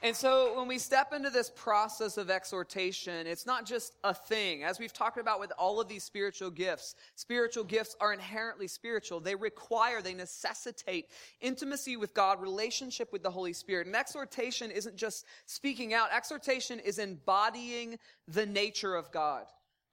And 0.00 0.14
so 0.14 0.56
when 0.56 0.68
we 0.68 0.78
step 0.78 1.12
into 1.12 1.28
this 1.28 1.50
process 1.50 2.18
of 2.18 2.30
exhortation, 2.30 3.26
it's 3.26 3.46
not 3.46 3.66
just 3.66 3.94
a 4.04 4.14
thing. 4.14 4.62
As 4.62 4.78
we've 4.78 4.92
talked 4.92 5.18
about 5.18 5.40
with 5.40 5.52
all 5.58 5.80
of 5.80 5.88
these 5.88 6.04
spiritual 6.04 6.50
gifts, 6.50 6.94
spiritual 7.16 7.64
gifts 7.64 7.96
are 8.00 8.12
inherently 8.12 8.68
spiritual. 8.68 9.18
They 9.18 9.34
require, 9.34 10.00
they 10.00 10.14
necessitate 10.14 11.08
intimacy 11.40 11.96
with 11.96 12.14
God, 12.14 12.40
relationship 12.40 13.12
with 13.12 13.24
the 13.24 13.30
Holy 13.30 13.52
Spirit. 13.52 13.88
And 13.88 13.96
exhortation 13.96 14.70
isn't 14.70 14.96
just 14.96 15.26
speaking 15.46 15.92
out. 15.92 16.12
Exhortation 16.12 16.78
is 16.78 17.00
embodying 17.00 17.98
the 18.28 18.46
nature 18.46 18.94
of 18.94 19.10
God. 19.10 19.46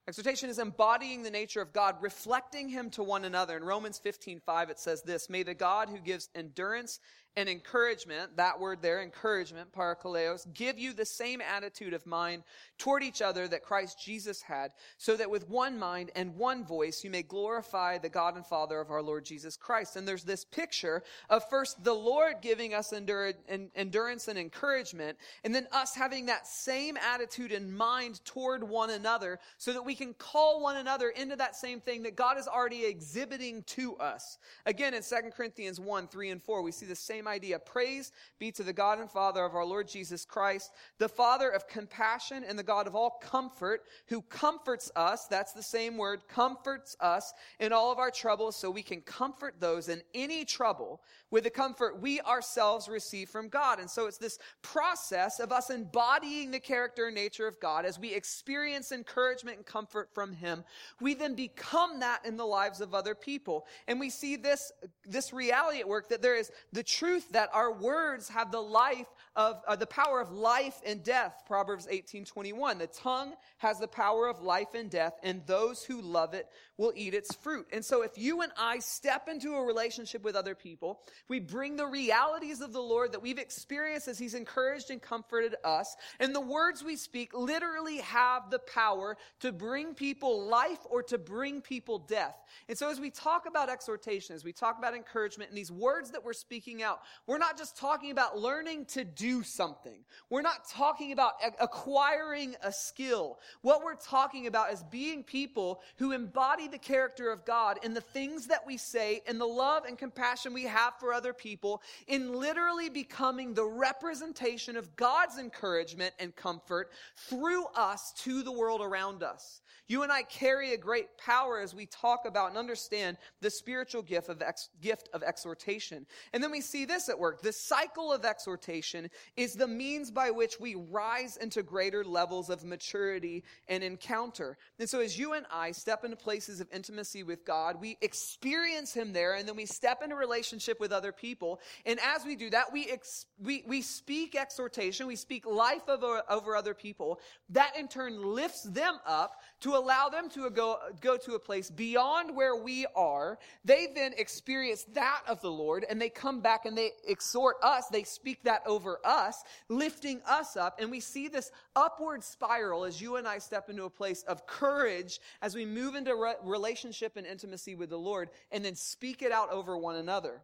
Exhortation 0.08 0.52
is 0.52 0.60
embodying 0.60 1.24
the 1.24 1.32
nature 1.32 1.62
of 1.62 1.74
God, 1.74 1.96
reflecting 2.00 2.70
Him 2.70 2.92
to 2.92 3.02
one 3.02 3.26
another. 3.26 3.58
In 3.58 3.64
Romans 3.64 3.98
15, 3.98 4.40
5, 4.40 4.70
it 4.70 4.78
says 4.78 5.02
this, 5.02 5.32
May 5.32 5.42
the 5.42 5.56
God 5.56 5.90
who 5.90 5.98
gives 5.98 6.30
endurance 6.36 7.00
and 7.38 7.50
encouragement, 7.50 8.38
that 8.38 8.60
word 8.60 8.82
there, 8.82 9.02
encouragement, 9.02 9.74
parakaleos, 9.74 10.46
give 10.54 10.80
you 10.80 10.94
the 10.94 11.06
same 11.06 11.42
attitude 11.42 11.94
of 11.94 12.06
mind 12.06 12.44
toward 12.78 13.04
each 13.04 13.22
other 13.22 13.48
that 13.48 13.64
Christ 13.64 14.00
Jesus 14.00 14.42
had, 14.42 14.72
so 14.98 15.18
that 15.18 15.30
with 15.30 15.50
one 15.50 15.78
mind 15.78 16.12
and 16.16 16.36
one 16.36 16.64
voice 16.64 17.04
you 17.04 17.10
may 17.10 17.24
glorify 17.24 17.98
the 17.98 18.10
God 18.10 18.36
and 18.36 18.46
Father 18.46 18.80
of 18.80 18.90
our 18.90 19.02
Lord 19.02 19.26
Jesus 19.26 19.58
Christ. 19.58 19.96
And 19.96 20.08
there's 20.08 20.24
this 20.24 20.46
picture 20.46 21.04
of 21.30 21.48
first 21.50 21.84
the 21.84 21.94
Lord 21.94 22.36
giving 22.42 22.74
us 22.74 22.94
endurance 22.94 24.28
and 24.28 24.38
encouragement, 24.38 25.18
and 25.44 25.54
then 25.54 25.68
us 25.72 25.94
having 25.94 26.28
that 26.28 26.48
same 26.48 26.98
attitude 26.98 27.52
and 27.52 27.76
mind 27.76 28.24
toward 28.24 28.64
one 28.64 28.90
another, 28.90 29.40
so 29.58 29.74
that 29.74 29.86
we 29.86 29.96
can 29.96 30.14
call 30.14 30.62
one 30.62 30.78
another 30.78 31.10
into 31.10 31.36
that 31.36 31.56
same 31.56 31.82
thing 31.82 32.04
that 32.04 32.16
God 32.16 32.38
is 32.38 32.48
already 32.48 32.86
exhibiting 32.86 33.64
to 33.64 33.98
us. 33.98 34.38
Again, 34.66 34.94
in 34.94 35.04
2 35.04 35.16
Corinthians 35.36 35.80
1, 35.80 36.08
3 36.08 36.30
and 36.30 36.42
4, 36.42 36.62
we 36.62 36.72
see 36.72 36.86
the 36.86 36.96
same 36.96 37.25
idea. 37.28 37.60
Praise 37.60 38.12
be 38.40 38.52
to 38.52 38.64
the 38.64 38.74
God 38.74 39.00
and 39.00 39.10
Father 39.10 39.44
of 39.44 39.56
our 39.56 39.66
Lord 39.66 39.88
Jesus 39.88 40.26
Christ, 40.26 40.72
the 40.98 41.10
Father 41.10 41.50
of 41.50 41.68
compassion 41.68 42.44
and 42.48 42.58
the 42.58 42.64
God 42.64 42.88
of 42.88 42.96
all 42.96 43.20
comfort, 43.22 43.84
who 44.08 44.22
comforts 44.24 44.92
us, 44.96 45.28
that's 45.28 45.54
the 45.54 45.64
same 45.64 45.98
word, 45.98 46.28
comforts 46.28 46.96
us 47.00 47.34
in 47.60 47.74
all 47.74 47.92
of 47.92 48.00
our 48.00 48.12
troubles, 48.12 48.56
so 48.56 48.70
we 48.70 48.84
can 48.84 49.02
comfort 49.02 49.56
those 49.60 49.90
in 49.90 50.02
any 50.14 50.46
trouble 50.46 51.02
with 51.32 51.44
the 51.44 51.50
comfort 51.50 52.02
we 52.02 52.22
ourselves 52.22 52.88
receive 52.88 53.30
from 53.30 53.50
God. 53.50 53.80
And 53.80 53.90
so 53.90 54.08
it's 54.08 54.18
this 54.18 54.40
process 54.62 55.40
of 55.40 55.52
us 55.52 55.70
embodying 55.70 56.52
the 56.52 56.60
character 56.60 57.08
and 57.08 57.16
nature 57.16 57.48
of 57.48 57.60
God 57.60 57.86
as 57.86 58.00
we 58.00 58.14
experience 58.14 58.92
encouragement 58.92 59.58
and 59.58 59.66
comfort 59.66 60.10
from 60.14 60.34
Him. 60.34 60.64
We 61.02 61.14
then 61.14 61.36
become 61.36 62.00
that 62.00 62.26
in 62.26 62.38
the 62.38 62.46
lives 62.46 62.82
of 62.82 62.94
other 62.94 63.16
people. 63.16 63.66
And 63.88 64.00
we 64.00 64.10
see 64.10 64.36
this, 64.36 64.72
this 65.06 65.34
reality 65.34 65.80
at 65.80 65.88
work 65.88 66.10
that 66.10 66.22
there 66.22 66.36
is 66.36 66.52
the 66.72 66.84
truth 67.16 67.32
that 67.32 67.50
our 67.54 67.72
words 67.72 68.28
have 68.30 68.52
the 68.52 68.62
life 68.62 69.08
of 69.36 69.62
uh, 69.68 69.76
the 69.76 69.86
power 69.86 70.20
of 70.20 70.32
life 70.32 70.80
and 70.86 71.04
death. 71.04 71.44
Proverbs 71.46 71.88
18:21. 71.88 72.78
The 72.78 72.88
tongue 72.88 73.34
has 73.58 73.80
the 73.80 73.88
power 73.88 74.28
of 74.28 74.42
life 74.42 74.74
and 74.74 74.90
death, 74.90 75.14
and 75.24 75.46
those 75.46 75.84
who 75.84 76.02
love 76.02 76.34
it 76.34 76.48
will 76.78 76.92
eat 76.96 77.14
its 77.14 77.34
fruit. 77.36 77.68
And 77.72 77.84
so 77.84 78.02
if 78.02 78.18
you 78.18 78.42
and 78.42 78.52
I 78.58 78.80
step 78.80 79.30
into 79.30 79.56
a 79.56 79.64
relationship 79.64 80.24
with 80.24 80.36
other 80.36 80.56
people, 80.56 81.02
we 81.30 81.40
bring 81.40 81.78
the 81.78 81.86
realities 81.86 82.60
of 82.60 82.74
the 82.74 82.82
Lord 82.82 83.14
that 83.14 83.22
we've 83.22 83.38
experienced 83.38 84.10
as 84.10 84.20
he's 84.20 84.34
encouraged 84.34 84.92
and 84.92 85.02
comforted 85.02 85.56
us, 85.64 85.96
and 86.20 86.36
the 86.36 86.42
words 86.42 86.84
we 86.84 86.98
speak 86.98 87.34
literally 87.34 87.98
have 87.98 88.50
the 88.50 88.60
power 88.60 89.18
to 89.40 89.54
bring 89.54 89.94
people 89.94 90.48
life 90.48 90.80
or 90.90 91.04
to 91.04 91.18
bring 91.18 91.62
people 91.62 92.00
death. 92.00 92.36
And 92.68 92.78
so 92.78 92.90
as 92.90 93.00
we 93.00 93.10
talk 93.10 93.46
about 93.48 93.70
exhortation, 93.70 94.36
as 94.36 94.44
we 94.44 94.52
talk 94.52 94.78
about 94.78 94.96
encouragement 94.96 95.50
and 95.50 95.58
these 95.58 95.72
words 95.72 96.12
that 96.12 96.24
we're 96.24 96.34
speaking 96.34 96.84
out, 96.84 97.02
we're 97.28 97.38
not 97.38 97.58
just 97.58 97.78
talking 97.78 98.12
about 98.12 98.38
learning 98.38 98.86
to 98.86 99.04
do 99.04 99.44
something. 99.44 100.00
We're 100.30 100.42
not 100.42 100.68
talking 100.70 101.12
about 101.12 101.34
acquiring 101.60 102.56
a 102.64 102.72
skill. 102.72 103.40
What 103.62 103.84
we're 103.84 103.96
talking 103.96 104.48
about 104.48 104.72
is 104.72 104.84
being 104.84 105.24
people 105.24 105.82
who 105.98 106.12
embody 106.12 106.68
the 106.68 106.78
character 106.78 107.32
of 107.32 107.46
God 107.46 107.80
in 107.84 107.94
the 107.94 108.02
things 108.02 108.48
that 108.48 108.66
we 108.66 108.78
say, 108.78 109.22
in 109.28 109.38
the 109.38 109.46
love 109.46 109.86
and 109.86 109.98
compassion 109.98 110.54
we 110.54 110.64
have 110.64 110.94
for 111.00 111.14
other 111.14 111.34
people, 111.34 111.82
in 112.08 112.34
literally 112.34 112.90
becoming 112.90 113.54
the 113.54 113.66
representation 113.66 114.78
of 114.78 114.96
God's 114.96 115.38
encouragement 115.38 116.14
and 116.20 116.36
comfort 116.36 116.92
through 117.16 117.66
us 117.76 118.14
to 118.24 118.44
the 118.44 118.52
world 118.52 118.82
around 118.82 119.24
us. 119.24 119.62
You 119.88 120.02
and 120.02 120.12
I 120.12 120.24
carry 120.24 120.74
a 120.74 120.78
great 120.78 121.16
power 121.18 121.60
as 121.60 121.76
we 121.76 121.86
talk 121.86 122.26
about 122.26 122.50
and 122.50 122.58
understand 122.58 123.18
the 123.42 123.52
spiritual 123.52 124.02
gift 124.02 124.30
of, 124.30 124.42
ex- 124.42 124.70
gift 124.82 125.10
of 125.14 125.22
exhortation. 125.22 126.08
And 126.34 126.44
then 126.44 126.50
we 126.50 126.62
see 126.62 126.86
this 126.86 126.95
at 127.10 127.20
work. 127.20 127.42
The 127.42 127.52
cycle 127.52 128.12
of 128.12 128.26
exhortation 128.26 129.10
is 129.36 129.54
the 129.54 129.68
means 129.68 130.12
by 130.12 130.32
which 130.32 130.60
we 130.60 130.76
rise 130.76 131.38
into 131.38 131.64
greater 131.64 132.04
levels 132.04 132.50
of 132.50 132.64
maturity 132.64 133.44
and 133.68 133.84
encounter. 133.84 134.58
And 134.80 134.90
so 134.90 135.00
as 135.00 135.18
you 135.18 135.34
and 135.34 135.46
I 135.52 135.72
step 135.72 136.04
into 136.04 136.16
places 136.16 136.62
of 136.62 136.68
intimacy 136.74 137.24
with 137.24 137.46
God, 137.46 137.80
we 137.80 137.98
experience 138.02 138.94
Him 138.94 139.14
there, 139.14 139.36
and 139.36 139.48
then 139.48 139.56
we 139.56 139.66
step 139.66 140.02
into 140.02 140.16
relationship 140.16 140.80
with 140.80 140.92
other 140.92 141.12
people. 141.12 141.60
And 141.86 142.00
as 142.00 142.26
we 142.26 142.36
do 142.36 142.50
that, 142.52 142.72
we, 142.72 142.88
ex- 142.90 143.26
we, 143.40 143.64
we 143.68 143.82
speak 143.82 144.36
exhortation, 144.36 145.08
we 145.08 145.16
speak 145.16 145.46
life 145.46 145.88
over, 145.88 146.24
over 146.30 146.56
other 146.56 146.74
people. 146.74 147.20
That 147.50 147.76
in 147.78 147.88
turn 147.88 148.22
lifts 148.22 148.64
them 148.64 149.00
up 149.06 149.42
to 149.62 149.76
allow 149.76 150.10
them 150.10 150.30
to 150.30 150.50
go, 150.50 150.78
go 151.02 151.18
to 151.18 151.36
a 151.36 151.40
place 151.40 151.70
beyond 151.70 152.36
where 152.36 152.56
we 152.56 152.86
are. 152.96 153.38
They 153.64 153.88
then 153.94 154.14
experience 154.18 154.86
that 154.94 155.22
of 155.28 155.42
the 155.42 155.52
Lord 155.52 155.86
and 155.90 156.02
they 156.02 156.10
come 156.10 156.42
back 156.42 156.66
and 156.66 156.75
they 156.78 156.92
exhort 157.08 157.58
us. 157.62 157.88
They 157.88 158.04
speak 158.04 158.44
that 158.44 158.62
over 158.66 159.00
us, 159.04 159.44
lifting 159.70 160.22
us 160.28 160.58
up. 160.58 160.80
And 160.80 160.92
we 160.92 161.00
see 161.00 161.28
this 161.28 161.52
upward 161.76 162.24
spiral 162.24 162.86
as 162.86 163.02
you 163.02 163.16
and 163.16 163.28
I 163.28 163.40
step 163.40 163.70
into 163.70 163.84
a 163.86 163.90
place 163.90 164.24
of 164.24 164.46
courage 164.48 165.20
as 165.42 165.56
we 165.56 165.66
move 165.66 165.96
into 165.96 166.16
re- 166.16 166.36
relationship 166.44 167.18
and 167.18 167.26
intimacy 167.26 167.76
with 167.76 167.90
the 167.90 167.98
Lord 167.98 168.30
and 168.52 168.64
then 168.64 168.76
speak 168.76 169.22
it 169.22 169.32
out 169.32 169.52
over 169.52 169.78
one 169.78 169.96
another. 169.96 170.42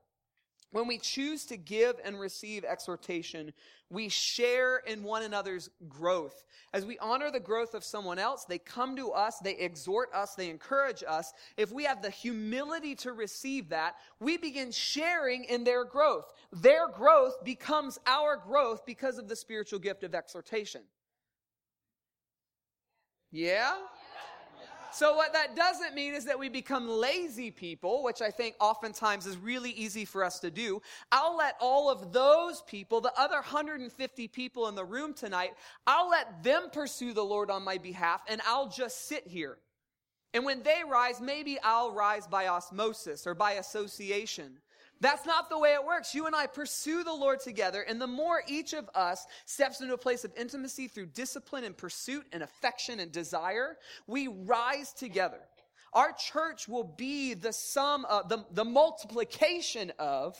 When 0.71 0.87
we 0.87 0.97
choose 0.97 1.45
to 1.47 1.57
give 1.57 1.97
and 2.03 2.19
receive 2.19 2.63
exhortation, 2.63 3.51
we 3.89 4.07
share 4.07 4.77
in 4.77 5.03
one 5.03 5.23
another's 5.23 5.69
growth. 5.89 6.45
As 6.73 6.85
we 6.85 6.97
honor 6.99 7.29
the 7.29 7.41
growth 7.41 7.73
of 7.73 7.83
someone 7.83 8.17
else, 8.17 8.45
they 8.45 8.57
come 8.57 8.95
to 8.95 9.11
us, 9.11 9.39
they 9.39 9.57
exhort 9.57 10.13
us, 10.13 10.33
they 10.35 10.49
encourage 10.49 11.03
us. 11.05 11.33
If 11.57 11.73
we 11.73 11.83
have 11.83 12.01
the 12.01 12.09
humility 12.09 12.95
to 12.95 13.11
receive 13.11 13.67
that, 13.69 13.95
we 14.21 14.37
begin 14.37 14.71
sharing 14.71 15.43
in 15.43 15.65
their 15.65 15.83
growth. 15.83 16.31
Their 16.53 16.87
growth 16.87 17.43
becomes 17.43 17.99
our 18.05 18.37
growth 18.37 18.85
because 18.85 19.17
of 19.17 19.27
the 19.27 19.35
spiritual 19.35 19.79
gift 19.79 20.05
of 20.05 20.15
exhortation. 20.15 20.83
Yeah? 23.29 23.73
So 24.93 25.15
what 25.15 25.33
that 25.33 25.55
doesn't 25.55 25.95
mean 25.95 26.13
is 26.13 26.25
that 26.25 26.37
we 26.37 26.49
become 26.49 26.87
lazy 26.87 27.51
people, 27.51 28.03
which 28.03 28.21
I 28.21 28.29
think 28.29 28.55
oftentimes 28.59 29.25
is 29.25 29.37
really 29.37 29.71
easy 29.71 30.05
for 30.05 30.23
us 30.23 30.39
to 30.39 30.51
do. 30.51 30.81
I'll 31.11 31.37
let 31.37 31.55
all 31.59 31.89
of 31.89 32.11
those 32.11 32.61
people, 32.67 33.01
the 33.01 33.13
other 33.17 33.35
150 33.35 34.27
people 34.27 34.67
in 34.67 34.75
the 34.75 34.85
room 34.85 35.13
tonight, 35.13 35.53
I'll 35.87 36.09
let 36.09 36.43
them 36.43 36.69
pursue 36.71 37.13
the 37.13 37.23
Lord 37.23 37.49
on 37.49 37.63
my 37.63 37.77
behalf 37.77 38.21
and 38.27 38.41
I'll 38.45 38.69
just 38.69 39.07
sit 39.07 39.27
here. 39.27 39.57
And 40.33 40.45
when 40.45 40.63
they 40.63 40.81
rise, 40.89 41.19
maybe 41.19 41.57
I'll 41.61 41.91
rise 41.91 42.27
by 42.27 42.47
osmosis 42.47 43.27
or 43.27 43.33
by 43.33 43.53
association. 43.53 44.59
That's 45.01 45.25
not 45.25 45.49
the 45.49 45.57
way 45.57 45.73
it 45.73 45.83
works. 45.83 46.13
You 46.13 46.27
and 46.27 46.35
I 46.35 46.45
pursue 46.45 47.03
the 47.03 47.13
Lord 47.13 47.39
together, 47.39 47.81
and 47.81 47.99
the 47.99 48.07
more 48.07 48.43
each 48.47 48.73
of 48.73 48.87
us 48.93 49.25
steps 49.45 49.81
into 49.81 49.95
a 49.95 49.97
place 49.97 50.23
of 50.23 50.31
intimacy 50.37 50.87
through 50.87 51.07
discipline 51.07 51.63
and 51.63 51.75
pursuit 51.75 52.25
and 52.31 52.43
affection 52.43 52.99
and 52.99 53.11
desire, 53.11 53.77
we 54.05 54.27
rise 54.27 54.93
together. 54.93 55.39
Our 55.93 56.13
church 56.13 56.67
will 56.67 56.83
be 56.83 57.33
the 57.33 57.51
sum 57.51 58.05
of 58.05 58.29
the, 58.29 58.45
the 58.51 58.63
multiplication 58.63 59.91
of 59.97 60.37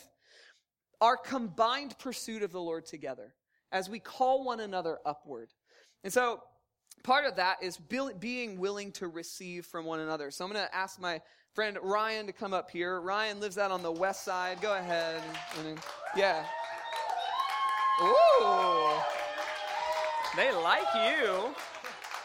our 1.02 1.18
combined 1.18 1.98
pursuit 1.98 2.44
of 2.44 2.52
the 2.52 2.62
Lord 2.62 2.86
together 2.86 3.34
as 3.72 3.90
we 3.90 4.00
call 4.00 4.46
one 4.46 4.60
another 4.60 5.00
upward. 5.06 5.50
And 6.04 6.14
so 6.14 6.44
part 7.04 7.26
of 7.26 7.38
that 7.38 7.64
is 7.64 7.78
being 7.78 8.60
willing 8.60 8.92
to 8.94 9.08
receive 9.08 9.66
from 9.66 9.86
one 9.86 10.00
another. 10.00 10.30
So 10.30 10.46
I'm 10.46 10.52
going 10.52 10.66
to 10.66 10.76
ask 10.76 11.00
my 11.00 11.22
friend 11.54 11.78
Ryan 11.82 12.28
to 12.28 12.34
come 12.34 12.54
up 12.54 12.72
here. 12.72 13.00
Ryan 13.02 13.40
lives 13.40 13.58
out 13.58 13.72
on 13.72 13.84
the 13.84 13.92
west 13.92 14.24
side. 14.24 14.62
Go 14.62 14.76
ahead. 14.76 15.22
yeah. 16.16 16.46
Ooh. 18.02 19.02
They 20.36 20.52
like 20.54 20.88
you. 20.96 21.54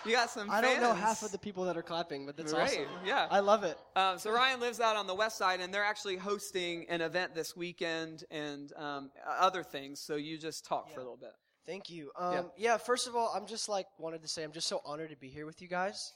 You 0.04 0.12
got 0.12 0.30
some. 0.30 0.48
I 0.48 0.60
don't 0.60 0.80
know 0.80 0.94
half 0.94 1.22
of 1.22 1.32
the 1.32 1.38
people 1.38 1.64
that 1.64 1.76
are 1.76 1.82
clapping, 1.82 2.26
but 2.26 2.36
that's 2.36 2.52
right. 2.52 2.62
awesome. 2.62 2.86
Yeah, 3.04 3.26
I 3.28 3.40
love 3.40 3.64
it. 3.64 3.76
Um, 3.96 4.18
so 4.18 4.30
Ryan 4.30 4.60
lives 4.60 4.78
out 4.78 4.94
on 4.94 5.08
the 5.08 5.14
west 5.14 5.36
side, 5.36 5.60
and 5.60 5.74
they're 5.74 5.84
actually 5.84 6.16
hosting 6.16 6.86
an 6.88 7.00
event 7.00 7.34
this 7.34 7.56
weekend 7.56 8.22
and 8.30 8.72
um, 8.76 9.10
other 9.26 9.64
things. 9.64 9.98
So 9.98 10.14
you 10.14 10.38
just 10.38 10.64
talk 10.64 10.86
yeah. 10.88 10.94
for 10.94 11.00
a 11.00 11.02
little 11.02 11.16
bit. 11.16 11.32
Thank 11.66 11.90
you. 11.90 12.12
Um, 12.16 12.32
yeah. 12.32 12.42
yeah. 12.56 12.76
First 12.76 13.08
of 13.08 13.16
all, 13.16 13.32
I'm 13.34 13.46
just 13.46 13.68
like 13.68 13.86
wanted 13.98 14.22
to 14.22 14.28
say 14.28 14.44
I'm 14.44 14.52
just 14.52 14.68
so 14.68 14.80
honored 14.84 15.10
to 15.10 15.16
be 15.16 15.28
here 15.28 15.44
with 15.44 15.60
you 15.60 15.66
guys. 15.66 16.12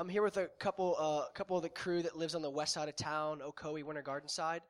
I'm 0.00 0.08
here 0.08 0.22
with 0.22 0.36
a 0.36 0.46
couple, 0.60 0.94
uh, 0.96 1.28
couple 1.34 1.56
of 1.56 1.64
the 1.64 1.68
crew 1.68 2.02
that 2.02 2.16
lives 2.16 2.36
on 2.36 2.40
the 2.40 2.48
west 2.48 2.74
side 2.74 2.88
of 2.88 2.94
town, 2.94 3.40
Ocoee, 3.44 3.82
Winter 3.82 4.00
Garden 4.00 4.28
side. 4.28 4.60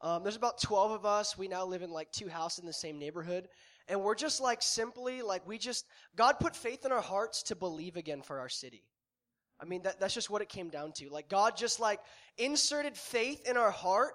Um, 0.00 0.22
there's 0.22 0.36
about 0.36 0.60
12 0.60 0.92
of 0.92 1.04
us. 1.04 1.36
We 1.36 1.48
now 1.48 1.66
live 1.66 1.82
in 1.82 1.90
like 1.90 2.12
two 2.12 2.28
houses 2.28 2.60
in 2.60 2.66
the 2.66 2.72
same 2.72 2.96
neighborhood. 2.96 3.48
And 3.88 4.00
we're 4.00 4.14
just 4.14 4.40
like 4.40 4.62
simply, 4.62 5.22
like, 5.22 5.44
we 5.44 5.58
just, 5.58 5.86
God 6.14 6.38
put 6.38 6.54
faith 6.54 6.84
in 6.86 6.92
our 6.92 7.00
hearts 7.00 7.42
to 7.44 7.56
believe 7.56 7.96
again 7.96 8.22
for 8.22 8.38
our 8.38 8.48
city. 8.48 8.84
I 9.60 9.64
mean, 9.64 9.82
that, 9.82 9.98
that's 9.98 10.14
just 10.14 10.30
what 10.30 10.40
it 10.40 10.48
came 10.48 10.68
down 10.68 10.92
to. 10.98 11.10
Like, 11.10 11.28
God 11.28 11.56
just 11.56 11.80
like 11.80 11.98
inserted 12.38 12.96
faith 12.96 13.48
in 13.50 13.56
our 13.56 13.72
heart 13.72 14.12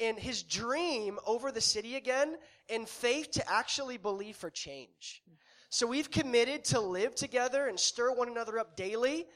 and 0.00 0.18
his 0.18 0.42
dream 0.42 1.18
over 1.26 1.52
the 1.52 1.60
city 1.60 1.96
again 1.96 2.34
and 2.70 2.88
faith 2.88 3.32
to 3.32 3.46
actually 3.46 3.98
believe 3.98 4.36
for 4.36 4.48
change. 4.48 5.22
So 5.68 5.86
we've 5.86 6.10
committed 6.10 6.64
to 6.66 6.80
live 6.80 7.14
together 7.14 7.66
and 7.66 7.78
stir 7.78 8.10
one 8.14 8.28
another 8.28 8.58
up 8.58 8.74
daily 8.74 9.26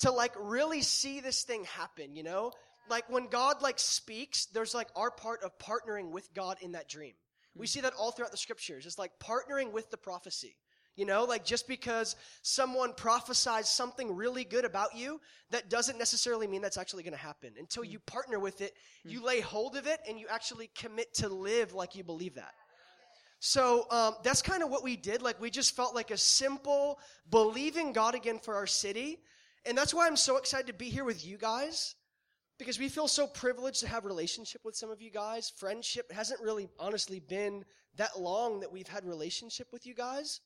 to 0.00 0.10
like 0.10 0.32
really 0.38 0.82
see 0.82 1.20
this 1.20 1.42
thing 1.42 1.64
happen, 1.64 2.16
you 2.16 2.22
know? 2.22 2.52
Like 2.88 3.08
when 3.08 3.26
God 3.26 3.62
like 3.62 3.78
speaks, 3.78 4.46
there's 4.46 4.74
like 4.74 4.88
our 4.96 5.10
part 5.10 5.42
of 5.42 5.56
partnering 5.58 6.10
with 6.10 6.32
God 6.34 6.56
in 6.60 6.72
that 6.72 6.88
dream. 6.88 7.12
We 7.54 7.66
hmm. 7.66 7.68
see 7.68 7.80
that 7.80 7.94
all 7.98 8.10
throughout 8.10 8.32
the 8.32 8.36
scriptures. 8.36 8.86
It's 8.86 8.98
like 8.98 9.12
partnering 9.20 9.72
with 9.72 9.90
the 9.90 9.96
prophecy. 9.96 10.56
You 10.96 11.06
know, 11.06 11.24
like 11.24 11.44
just 11.44 11.68
because 11.68 12.16
someone 12.42 12.92
prophesies 12.94 13.68
something 13.68 14.14
really 14.14 14.44
good 14.44 14.64
about 14.64 14.94
you, 14.94 15.20
that 15.50 15.70
doesn't 15.70 15.98
necessarily 15.98 16.46
mean 16.46 16.60
that's 16.60 16.76
actually 16.76 17.04
going 17.04 17.14
to 17.14 17.18
happen. 17.18 17.52
Until 17.58 17.84
hmm. 17.84 17.90
you 17.90 17.98
partner 18.00 18.38
with 18.38 18.60
it, 18.60 18.72
hmm. 19.04 19.10
you 19.10 19.24
lay 19.24 19.40
hold 19.40 19.76
of 19.76 19.86
it, 19.86 20.00
and 20.08 20.18
you 20.18 20.26
actually 20.28 20.70
commit 20.74 21.14
to 21.14 21.28
live 21.28 21.74
like 21.74 21.94
you 21.94 22.04
believe 22.04 22.34
that. 22.34 22.52
So 23.40 23.86
um, 23.90 24.16
that's 24.22 24.42
kind 24.42 24.62
of 24.62 24.68
what 24.68 24.84
we 24.84 24.96
did. 24.96 25.22
Like 25.22 25.40
we 25.40 25.50
just 25.50 25.74
felt 25.74 25.94
like 25.94 26.10
a 26.10 26.18
simple 26.18 26.98
believing 27.30 27.92
God 27.94 28.14
again 28.14 28.38
for 28.38 28.54
our 28.54 28.66
city, 28.66 29.18
and 29.66 29.76
that's 29.76 29.94
why 29.94 30.06
I'm 30.06 30.16
so 30.16 30.36
excited 30.36 30.66
to 30.68 30.72
be 30.72 30.90
here 30.90 31.04
with 31.04 31.24
you 31.26 31.36
guys 31.36 31.94
because 32.58 32.78
we 32.78 32.88
feel 32.88 33.08
so 33.08 33.26
privileged 33.26 33.80
to 33.80 33.88
have 33.88 34.04
relationship 34.04 34.62
with 34.64 34.76
some 34.76 34.90
of 34.90 35.00
you 35.00 35.10
guys. 35.10 35.52
Friendship 35.56 36.12
hasn't 36.12 36.40
really 36.42 36.68
honestly 36.78 37.20
been 37.20 37.64
that 37.96 38.20
long 38.20 38.60
that 38.60 38.72
we've 38.72 38.88
had 38.88 39.04
relationship 39.04 39.68
with 39.72 39.86
you 39.86 39.94
guys. 39.94 40.40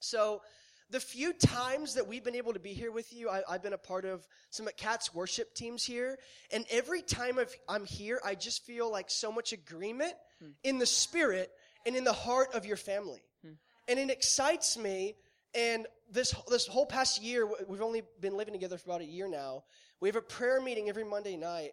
So 0.00 0.42
the 0.90 1.00
few 1.00 1.32
times 1.32 1.94
that 1.94 2.06
we've 2.06 2.24
been 2.24 2.34
able 2.34 2.52
to 2.52 2.60
be 2.60 2.74
here 2.74 2.92
with 2.92 3.12
you, 3.12 3.30
I, 3.30 3.42
have 3.48 3.62
been 3.62 3.72
a 3.72 3.78
part 3.78 4.04
of 4.04 4.26
some 4.50 4.68
at 4.68 4.76
Cat's 4.76 5.14
worship 5.14 5.54
teams 5.54 5.84
here, 5.84 6.18
and 6.52 6.64
every 6.70 7.02
time 7.02 7.38
i 7.38 7.74
am 7.74 7.84
here, 7.84 8.20
I 8.24 8.34
just 8.34 8.66
feel 8.66 8.90
like 8.90 9.10
so 9.10 9.32
much 9.32 9.52
agreement 9.52 10.12
hmm. 10.40 10.50
in 10.62 10.78
the 10.78 10.86
spirit 10.86 11.50
and 11.86 11.96
in 11.96 12.04
the 12.04 12.12
heart 12.12 12.54
of 12.54 12.66
your 12.66 12.76
family. 12.76 13.22
Hmm. 13.42 13.52
And 13.88 13.98
it 13.98 14.10
excites 14.10 14.76
me. 14.76 15.14
And 15.54 15.86
this, 16.10 16.34
this 16.48 16.66
whole 16.66 16.86
past 16.86 17.22
year, 17.22 17.48
we've 17.68 17.82
only 17.82 18.02
been 18.20 18.36
living 18.36 18.54
together 18.54 18.76
for 18.76 18.90
about 18.90 19.00
a 19.00 19.06
year 19.06 19.28
now. 19.28 19.64
We 20.00 20.08
have 20.08 20.16
a 20.16 20.22
prayer 20.22 20.60
meeting 20.60 20.88
every 20.88 21.04
Monday 21.04 21.36
night. 21.36 21.72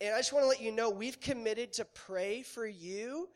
And 0.00 0.14
I 0.14 0.18
just 0.18 0.32
want 0.32 0.44
to 0.44 0.48
let 0.48 0.60
you 0.60 0.72
know 0.72 0.90
we've 0.90 1.20
committed 1.20 1.74
to 1.74 1.84
pray 1.84 2.42
for 2.42 2.66
you 2.66 3.28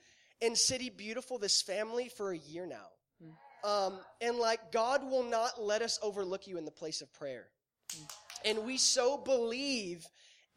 and 0.43 0.57
City 0.57 0.91
Beautiful, 0.91 1.39
this 1.39 1.63
family, 1.63 2.09
for 2.09 2.33
a 2.33 2.39
year 2.39 2.67
now. 2.67 2.89
Hmm. 3.23 3.69
Um, 3.69 4.01
and 4.21 4.39
like, 4.39 4.73
God 4.73 5.09
will 5.09 5.23
not 5.23 5.63
let 5.63 5.83
us 5.83 5.99
overlook 6.03 6.47
you 6.47 6.59
in 6.59 6.65
the 6.65 6.71
place 6.71 7.01
of 7.01 7.13
prayer. 7.13 7.47
Hmm. 7.95 8.05
And 8.45 8.65
we 8.65 8.77
so 8.79 9.17
believe 9.17 10.05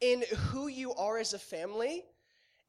in 0.00 0.24
who 0.48 0.66
you 0.68 0.92
are 0.94 1.18
as 1.18 1.32
a 1.34 1.38
family 1.38 2.04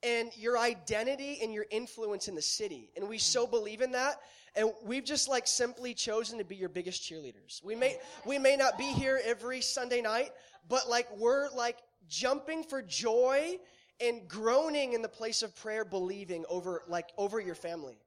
and 0.04 0.36
your 0.36 0.58
identity 0.58 1.40
and 1.42 1.54
your 1.54 1.66
influence 1.70 2.28
in 2.28 2.36
the 2.36 2.42
city. 2.42 2.90
And 2.96 3.08
we 3.08 3.18
so 3.18 3.46
believe 3.46 3.82
in 3.82 3.92
that. 3.92 4.20
And 4.56 4.72
we've 4.84 5.06
just 5.06 5.30
like 5.30 5.48
simply 5.48 5.94
chosen 5.94 6.38
to 6.38 6.44
be 6.44 6.56
your 6.56 6.70
biggest 6.70 7.04
cheerleaders. 7.04 7.64
We 7.64 7.76
may, 7.76 7.98
we 8.26 8.38
may 8.38 8.56
not 8.56 8.78
be 8.78 8.86
here 8.86 9.22
every 9.24 9.62
Sunday 9.62 10.02
night, 10.02 10.32
but 10.68 10.90
like 10.90 11.08
we're 11.18 11.50
like 11.52 11.78
jumping 12.10 12.64
for 12.64 12.82
joy 12.82 13.58
and 14.02 14.28
groaning 14.28 14.94
in 14.94 15.02
the 15.02 15.10
place 15.10 15.44
of 15.44 15.56
prayer, 15.56 15.86
believing 15.86 16.44
over 16.50 16.82
like 16.88 17.10
over 17.18 17.40
your 17.40 17.56
family. 17.56 17.98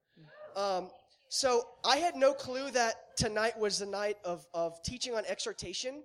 Um, 0.57 0.91
so 1.29 1.63
I 1.85 1.97
had 1.97 2.15
no 2.15 2.35
clue 2.35 2.71
that 2.73 3.17
tonight 3.17 3.59
was 3.59 3.79
the 3.79 3.87
night 3.87 4.19
of, 4.25 4.47
of 4.53 4.83
teaching 4.83 5.15
on 5.15 5.25
exhortation. 5.27 6.03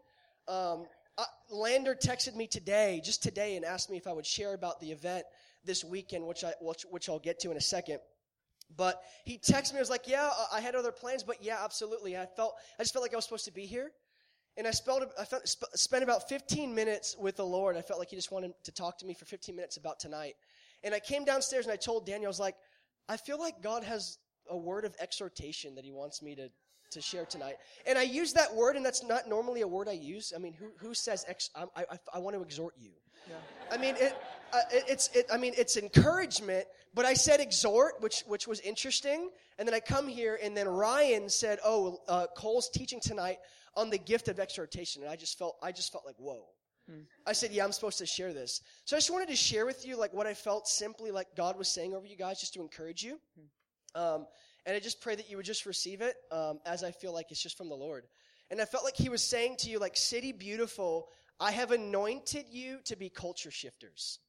Um, 0.47 0.86
uh, 1.17 1.25
Lander 1.52 1.95
texted 1.95 2.36
me 2.36 2.47
today, 2.47 3.02
just 3.04 3.21
today, 3.21 3.58
and 3.58 3.65
asked 3.65 3.89
me 3.89 3.97
if 3.97 4.08
I 4.08 4.13
would 4.13 4.25
share 4.25 4.54
about 4.54 4.80
the 4.80 4.91
event 4.91 5.25
this 5.63 5.84
weekend, 5.84 6.26
which 6.26 6.43
I 6.43 6.54
which, 6.62 6.86
which 6.89 7.10
I'll 7.10 7.19
get 7.19 7.39
to 7.39 7.52
in 7.52 7.58
a 7.58 7.62
second. 7.62 8.00
But 8.76 9.02
he 9.26 9.38
texted 9.38 9.74
me. 9.74 9.80
I 9.80 9.82
was 9.82 9.89
like, 9.89 10.08
"Yeah, 10.08 10.30
I 10.52 10.62
had 10.62 10.76
other 10.76 10.91
plans, 10.91 11.24
but 11.24 11.43
yeah, 11.43 11.58
absolutely." 11.63 12.17
I 12.17 12.26
felt 12.26 12.56
I 12.78 12.84
just 12.84 12.93
felt 12.93 13.04
like 13.04 13.13
I 13.13 13.15
was 13.15 13.26
supposed 13.26 13.45
to 13.45 13.52
be 13.52 13.65
here, 13.65 13.91
and 14.58 14.67
I 14.67 14.72
spelled 14.72 15.04
I 15.19 15.26
felt, 15.26 15.48
sp- 15.50 15.74
spent 15.74 16.04
about 16.04 16.30
15 16.30 16.74
minutes 16.74 17.15
with 17.19 17.36
the 17.38 17.45
Lord. 17.45 17.78
I 17.78 17.82
felt 17.82 18.00
like 18.00 18.10
He 18.10 18.15
just 18.15 18.32
wanted 18.32 18.52
to 18.63 18.72
talk 18.72 18.98
to 19.00 19.06
me 19.06 19.13
for 19.13 19.26
15 19.26 19.56
minutes 19.56 19.78
about 19.78 20.00
tonight. 20.00 20.36
And 20.84 20.93
I 20.93 21.00
came 21.00 21.26
downstairs 21.26 21.65
and 21.65 21.74
I 21.74 21.78
told 21.78 22.06
Daniel, 22.06 22.28
I 22.28 22.30
was 22.30 22.39
like, 22.39 22.56
"I 23.08 23.17
feel 23.17 23.39
like 23.39 23.62
God 23.62 23.84
has 23.84 24.19
a 24.50 24.58
word 24.58 24.86
of 24.86 24.95
exhortation 25.00 25.76
that 25.76 25.84
He 25.84 25.91
wants 25.91 26.22
me 26.22 26.36
to 26.36 26.50
to 26.91 27.02
share 27.02 27.26
tonight. 27.26 27.56
And 27.86 27.98
I 27.98 28.04
use 28.04 28.34
that 28.34 28.54
word, 28.54 28.76
and 28.76 28.86
that's 28.86 29.04
not 29.04 29.28
normally 29.28 29.62
a 29.62 29.67
word 29.67 29.88
I 29.88 29.93
use. 29.93 30.34
I 30.36 30.39
mean, 30.39 30.54
who, 30.54 30.72
who 30.78 30.93
says, 30.93 31.26
ex- 31.28 31.50
I, 31.56 31.65
I, 31.76 31.98
I 32.15 32.19
want 32.19 32.36
to 32.36 32.41
exhort 32.41 32.74
you? 32.78 32.91
Yeah. 33.28 33.36
I 33.72 33.78
mean, 33.78 33.95
it, 33.98 34.15
uh, 34.54 34.60
it, 34.72 34.84
it's, 34.88 35.10
it, 35.16 35.26
I 35.32 35.38
mean, 35.38 35.54
it's 35.58 35.78
encouragement, 35.78 36.66
but 36.94 37.06
I 37.06 37.14
said 37.14 37.40
exhort, 37.40 38.02
which, 38.02 38.24
which 38.28 38.48
was 38.48 38.60
interesting. 38.62 39.30
And 39.58 39.68
then 39.68 39.76
I 39.76 39.80
come 39.80 40.08
here, 40.08 40.40
and 40.42 40.56
then 40.56 40.68
Ryan 40.68 41.30
said, 41.30 41.60
oh, 41.66 42.00
uh, 42.08 42.28
Cole's 42.36 42.70
teaching 42.70 43.00
tonight 43.00 43.38
on 43.76 43.90
the 43.90 43.98
gift 43.98 44.28
of 44.28 44.40
exhortation. 44.40 45.04
And 45.04 45.12
I 45.12 45.16
just 45.16 45.38
felt, 45.38 45.58
I 45.62 45.72
just 45.72 45.92
felt 45.92 46.06
like, 46.06 46.16
whoa. 46.18 46.46
Hmm. 46.90 47.02
I 47.26 47.34
said, 47.34 47.52
yeah, 47.52 47.64
I'm 47.64 47.72
supposed 47.72 48.00
to 48.00 48.06
share 48.06 48.34
this. 48.34 48.62
So 48.86 48.96
I 48.96 49.00
just 49.00 49.12
wanted 49.12 49.30
to 49.30 49.36
share 49.36 49.66
with 49.66 49.86
you, 49.86 49.98
like, 49.98 50.14
what 50.14 50.28
I 50.28 50.34
felt 50.34 50.68
simply 50.68 51.12
like 51.12 51.28
God 51.36 51.58
was 51.58 51.68
saying 51.68 51.94
over 51.94 52.08
you 52.08 52.18
guys, 52.18 52.40
just 52.40 52.54
to 52.56 52.62
encourage 52.62 53.04
you. 53.04 53.20
Hmm. 53.36 54.02
Um, 54.02 54.28
and 54.66 54.76
I 54.76 54.80
just 54.80 55.02
pray 55.02 55.16
that 55.16 55.30
you 55.30 55.38
would 55.38 55.46
just 55.46 55.66
receive 55.66 56.02
it 56.02 56.16
um, 56.32 56.60
as 56.66 56.84
I 56.84 56.92
feel 56.92 57.14
like 57.14 57.28
it's 57.32 57.42
just 57.42 57.58
from 57.58 57.70
the 57.70 57.76
Lord. 57.76 58.06
And 58.52 58.62
I 58.62 58.66
felt 58.66 58.84
like 58.84 58.96
He 58.96 59.10
was 59.10 59.22
saying 59.22 59.58
to 59.60 59.70
you, 59.70 59.80
like, 59.80 59.96
City 59.96 60.32
Beautiful, 60.32 61.08
I 61.40 61.52
have 61.52 61.72
anointed 61.72 62.46
you 62.52 62.80
to 62.86 62.96
be 62.96 63.10
culture 63.10 63.52
shifters. 63.52 64.20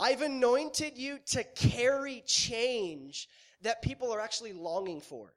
I've 0.00 0.22
anointed 0.22 0.96
you 0.96 1.18
to 1.26 1.44
carry 1.54 2.22
change 2.26 3.28
that 3.62 3.82
people 3.82 4.12
are 4.12 4.20
actually 4.20 4.54
longing 4.54 5.00
for. 5.00 5.34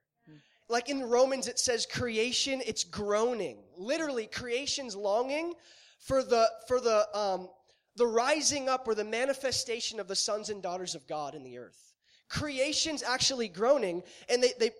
Like 0.69 0.89
in 0.89 1.03
Romans, 1.03 1.47
it 1.47 1.59
says 1.59 1.85
creation, 1.85 2.61
it's 2.65 2.85
groaning. 2.85 3.57
Literally, 3.77 4.27
creation's 4.27 4.95
longing 4.95 5.53
for 5.99 6.23
the, 6.23 6.49
for 6.67 6.79
the, 6.79 7.05
um, 7.15 7.49
the 7.97 8.07
rising 8.07 8.69
up 8.69 8.87
or 8.87 8.95
the 8.95 9.03
manifestation 9.03 9.99
of 9.99 10.07
the 10.07 10.15
sons 10.15 10.49
and 10.49 10.63
daughters 10.63 10.95
of 10.95 11.05
God 11.05 11.35
in 11.35 11.43
the 11.43 11.57
earth. 11.57 11.93
Creation's 12.29 13.03
actually 13.03 13.49
groaning, 13.49 14.01
and 14.29 14.41
they, 14.41 14.53
they, 14.59 14.71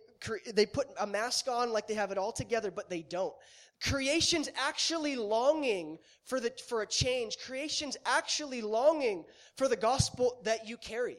they 0.53 0.65
put 0.65 0.87
a 0.99 1.05
mask 1.05 1.47
on 1.49 1.71
like 1.73 1.87
they 1.87 1.93
have 1.93 2.11
it 2.11 2.17
all 2.17 2.31
together, 2.31 2.71
but 2.71 2.89
they 2.89 3.01
don't. 3.01 3.33
Creation's 3.83 4.49
actually 4.55 5.17
longing 5.17 5.99
for, 6.23 6.39
the, 6.39 6.53
for 6.69 6.83
a 6.83 6.87
change. 6.87 7.37
Creation's 7.45 7.97
actually 8.05 8.61
longing 8.61 9.25
for 9.57 9.67
the 9.67 9.75
gospel 9.75 10.39
that 10.43 10.67
you 10.67 10.77
carry. 10.77 11.17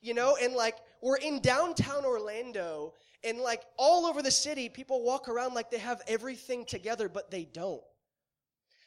You 0.00 0.14
know, 0.14 0.36
and 0.40 0.54
like 0.54 0.76
we're 1.02 1.16
in 1.16 1.40
downtown 1.40 2.04
Orlando, 2.04 2.94
and 3.24 3.38
like 3.38 3.62
all 3.76 4.06
over 4.06 4.22
the 4.22 4.30
city, 4.30 4.68
people 4.68 5.02
walk 5.04 5.28
around 5.28 5.54
like 5.54 5.70
they 5.70 5.78
have 5.78 6.00
everything 6.06 6.64
together, 6.64 7.08
but 7.08 7.30
they 7.30 7.44
don't. 7.44 7.82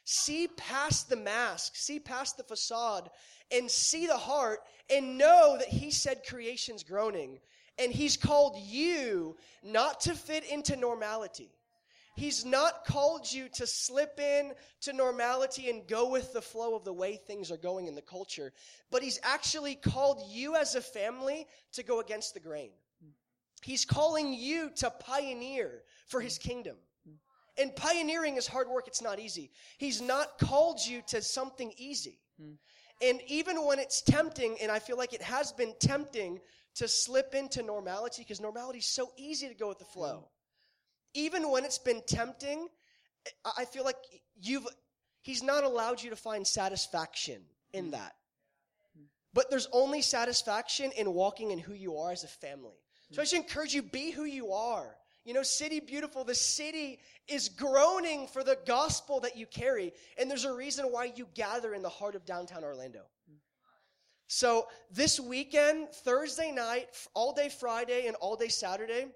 See 0.04 0.48
past 0.56 1.08
the 1.08 1.16
mask, 1.16 1.76
see 1.76 2.00
past 2.00 2.36
the 2.36 2.42
facade, 2.42 3.10
and 3.52 3.70
see 3.70 4.06
the 4.06 4.16
heart, 4.16 4.60
and 4.90 5.18
know 5.18 5.56
that 5.58 5.68
He 5.68 5.90
said 5.90 6.22
creation's 6.26 6.82
groaning. 6.82 7.38
And 7.78 7.92
He's 7.92 8.16
called 8.16 8.56
you 8.58 9.36
not 9.62 10.00
to 10.00 10.14
fit 10.14 10.44
into 10.50 10.74
normality 10.74 11.53
He's 12.16 12.44
not 12.44 12.84
called 12.84 13.30
you 13.30 13.48
to 13.54 13.66
slip 13.66 14.20
in 14.20 14.52
to 14.82 14.92
normality 14.92 15.68
and 15.68 15.86
go 15.86 16.10
with 16.10 16.32
the 16.32 16.40
flow 16.40 16.76
of 16.76 16.84
the 16.84 16.92
way 16.92 17.16
things 17.16 17.50
are 17.50 17.56
going 17.56 17.88
in 17.88 17.96
the 17.96 18.02
culture, 18.02 18.52
but 18.90 19.02
he's 19.02 19.18
actually 19.24 19.74
called 19.74 20.22
you 20.30 20.54
as 20.54 20.76
a 20.76 20.80
family 20.80 21.46
to 21.72 21.82
go 21.82 21.98
against 22.00 22.34
the 22.34 22.40
grain. 22.40 22.70
He's 23.62 23.84
calling 23.84 24.32
you 24.32 24.70
to 24.76 24.90
pioneer 24.90 25.82
for 26.06 26.20
his 26.20 26.38
kingdom. 26.38 26.76
And 27.56 27.74
pioneering 27.74 28.36
is 28.36 28.46
hard 28.46 28.68
work, 28.68 28.86
it's 28.88 29.02
not 29.02 29.18
easy. 29.18 29.50
He's 29.78 30.00
not 30.00 30.38
called 30.38 30.80
you 30.84 31.02
to 31.08 31.22
something 31.22 31.72
easy. 31.76 32.18
And 33.02 33.20
even 33.26 33.64
when 33.64 33.78
it's 33.78 34.02
tempting, 34.02 34.56
and 34.62 34.70
I 34.70 34.78
feel 34.78 34.96
like 34.96 35.14
it 35.14 35.22
has 35.22 35.52
been 35.52 35.74
tempting 35.80 36.40
to 36.76 36.88
slip 36.88 37.34
into 37.34 37.62
normality, 37.62 38.22
because 38.22 38.40
normality 38.40 38.80
is 38.80 38.86
so 38.86 39.10
easy 39.16 39.48
to 39.48 39.54
go 39.54 39.68
with 39.68 39.78
the 39.78 39.84
flow 39.84 40.28
even 41.14 41.50
when 41.50 41.64
it's 41.64 41.78
been 41.78 42.02
tempting, 42.06 42.68
I 43.56 43.64
feel 43.64 43.84
like 43.84 43.96
you've 44.40 44.66
he's 45.22 45.42
not 45.42 45.64
allowed 45.64 46.02
you 46.02 46.10
to 46.10 46.16
find 46.16 46.46
satisfaction 46.46 47.40
in 47.72 47.86
mm. 47.86 47.92
that. 47.92 48.14
But 49.32 49.50
there's 49.50 49.68
only 49.72 50.00
satisfaction 50.00 50.92
in 50.96 51.12
walking 51.12 51.50
in 51.50 51.58
who 51.58 51.74
you 51.74 51.96
are 51.96 52.12
as 52.12 52.22
a 52.22 52.28
family. 52.28 52.78
So 53.10 53.20
I 53.20 53.24
should 53.24 53.40
encourage 53.40 53.74
you, 53.74 53.82
be 53.82 54.10
who 54.10 54.24
you 54.24 54.52
are. 54.52 54.96
You 55.24 55.34
know, 55.34 55.42
City 55.42 55.80
Beautiful, 55.80 56.24
the 56.24 56.34
city 56.34 57.00
is 57.28 57.48
groaning 57.48 58.26
for 58.26 58.44
the 58.44 58.58
gospel 58.66 59.20
that 59.20 59.36
you 59.36 59.46
carry. 59.46 59.92
And 60.18 60.30
there's 60.30 60.44
a 60.44 60.52
reason 60.52 60.86
why 60.86 61.12
you 61.16 61.26
gather 61.34 61.74
in 61.74 61.82
the 61.82 61.88
heart 61.88 62.14
of 62.14 62.24
downtown 62.24 62.62
Orlando. 62.62 63.02
So 64.26 64.66
this 64.90 65.20
weekend, 65.20 65.90
Thursday 65.90 66.50
night, 66.50 66.88
all 67.14 67.32
day 67.32 67.48
Friday, 67.48 68.06
and 68.06 68.16
all 68.16 68.36
day 68.36 68.48
Saturday, 68.48 69.06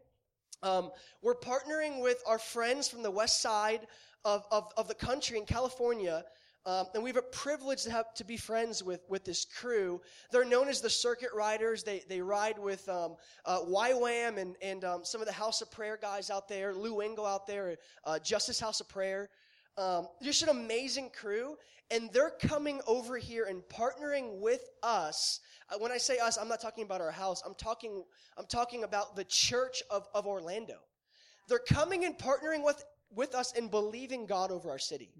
um, 0.62 0.90
we're 1.22 1.34
partnering 1.34 2.02
with 2.02 2.22
our 2.26 2.38
friends 2.38 2.88
from 2.88 3.02
the 3.02 3.10
west 3.10 3.40
side 3.40 3.86
of, 4.24 4.44
of, 4.50 4.72
of 4.76 4.88
the 4.88 4.94
country 4.94 5.38
in 5.38 5.44
California. 5.44 6.24
Um, 6.66 6.86
and 6.94 7.02
we 7.02 7.08
have 7.08 7.16
a 7.16 7.22
privilege 7.22 7.84
to 7.84 7.90
have 7.90 8.12
to 8.14 8.24
be 8.24 8.36
friends 8.36 8.82
with, 8.82 9.00
with 9.08 9.24
this 9.24 9.46
crew. 9.46 10.02
They're 10.30 10.44
known 10.44 10.68
as 10.68 10.80
the 10.80 10.90
Circuit 10.90 11.30
Riders. 11.34 11.82
They, 11.82 12.02
they 12.08 12.20
ride 12.20 12.58
with 12.58 12.86
um, 12.90 13.16
uh, 13.46 13.60
YWAM 13.60 14.36
and, 14.36 14.54
and 14.60 14.84
um, 14.84 15.04
some 15.04 15.22
of 15.22 15.26
the 15.26 15.32
House 15.32 15.62
of 15.62 15.70
Prayer 15.70 15.98
guys 16.00 16.28
out 16.28 16.46
there, 16.46 16.74
Lou 16.74 17.00
Engle 17.00 17.24
out 17.24 17.46
there, 17.46 17.76
uh, 18.04 18.18
Justice 18.18 18.60
House 18.60 18.80
of 18.80 18.88
Prayer. 18.88 19.30
Um, 19.78 20.08
just 20.22 20.42
an 20.42 20.48
amazing 20.48 21.10
crew, 21.18 21.56
and 21.90 22.10
they're 22.12 22.32
coming 22.40 22.80
over 22.86 23.16
here 23.16 23.44
and 23.44 23.62
partnering 23.62 24.38
with 24.38 24.68
us. 24.82 25.40
Uh, 25.70 25.78
when 25.78 25.92
I 25.92 25.98
say 25.98 26.18
us, 26.18 26.36
I'm 26.36 26.48
not 26.48 26.60
talking 26.60 26.84
about 26.84 27.00
our 27.00 27.10
house. 27.10 27.42
I'm 27.44 27.54
talking. 27.54 28.04
I'm 28.36 28.46
talking 28.46 28.84
about 28.84 29.16
the 29.16 29.24
church 29.24 29.82
of, 29.90 30.06
of 30.14 30.26
Orlando. 30.26 30.76
They're 31.48 31.58
coming 31.58 32.04
and 32.04 32.16
partnering 32.16 32.64
with 32.64 32.84
with 33.14 33.34
us 33.34 33.52
and 33.56 33.70
believing 33.70 34.26
God 34.26 34.50
over 34.50 34.70
our 34.70 34.78
city. 34.78 35.10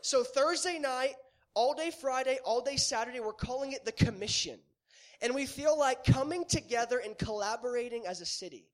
So 0.00 0.22
Thursday 0.22 0.78
night, 0.78 1.14
all 1.54 1.74
day 1.74 1.90
Friday, 1.90 2.38
all 2.44 2.60
day 2.60 2.76
Saturday, 2.76 3.20
we're 3.20 3.32
calling 3.32 3.72
it 3.72 3.84
the 3.84 3.92
commission. 3.92 4.58
And 5.22 5.34
we 5.34 5.46
feel 5.46 5.76
like 5.78 6.04
coming 6.04 6.44
together 6.44 7.00
and 7.04 7.16
collaborating 7.16 8.06
as 8.06 8.20
a 8.20 8.26
city. 8.26 8.66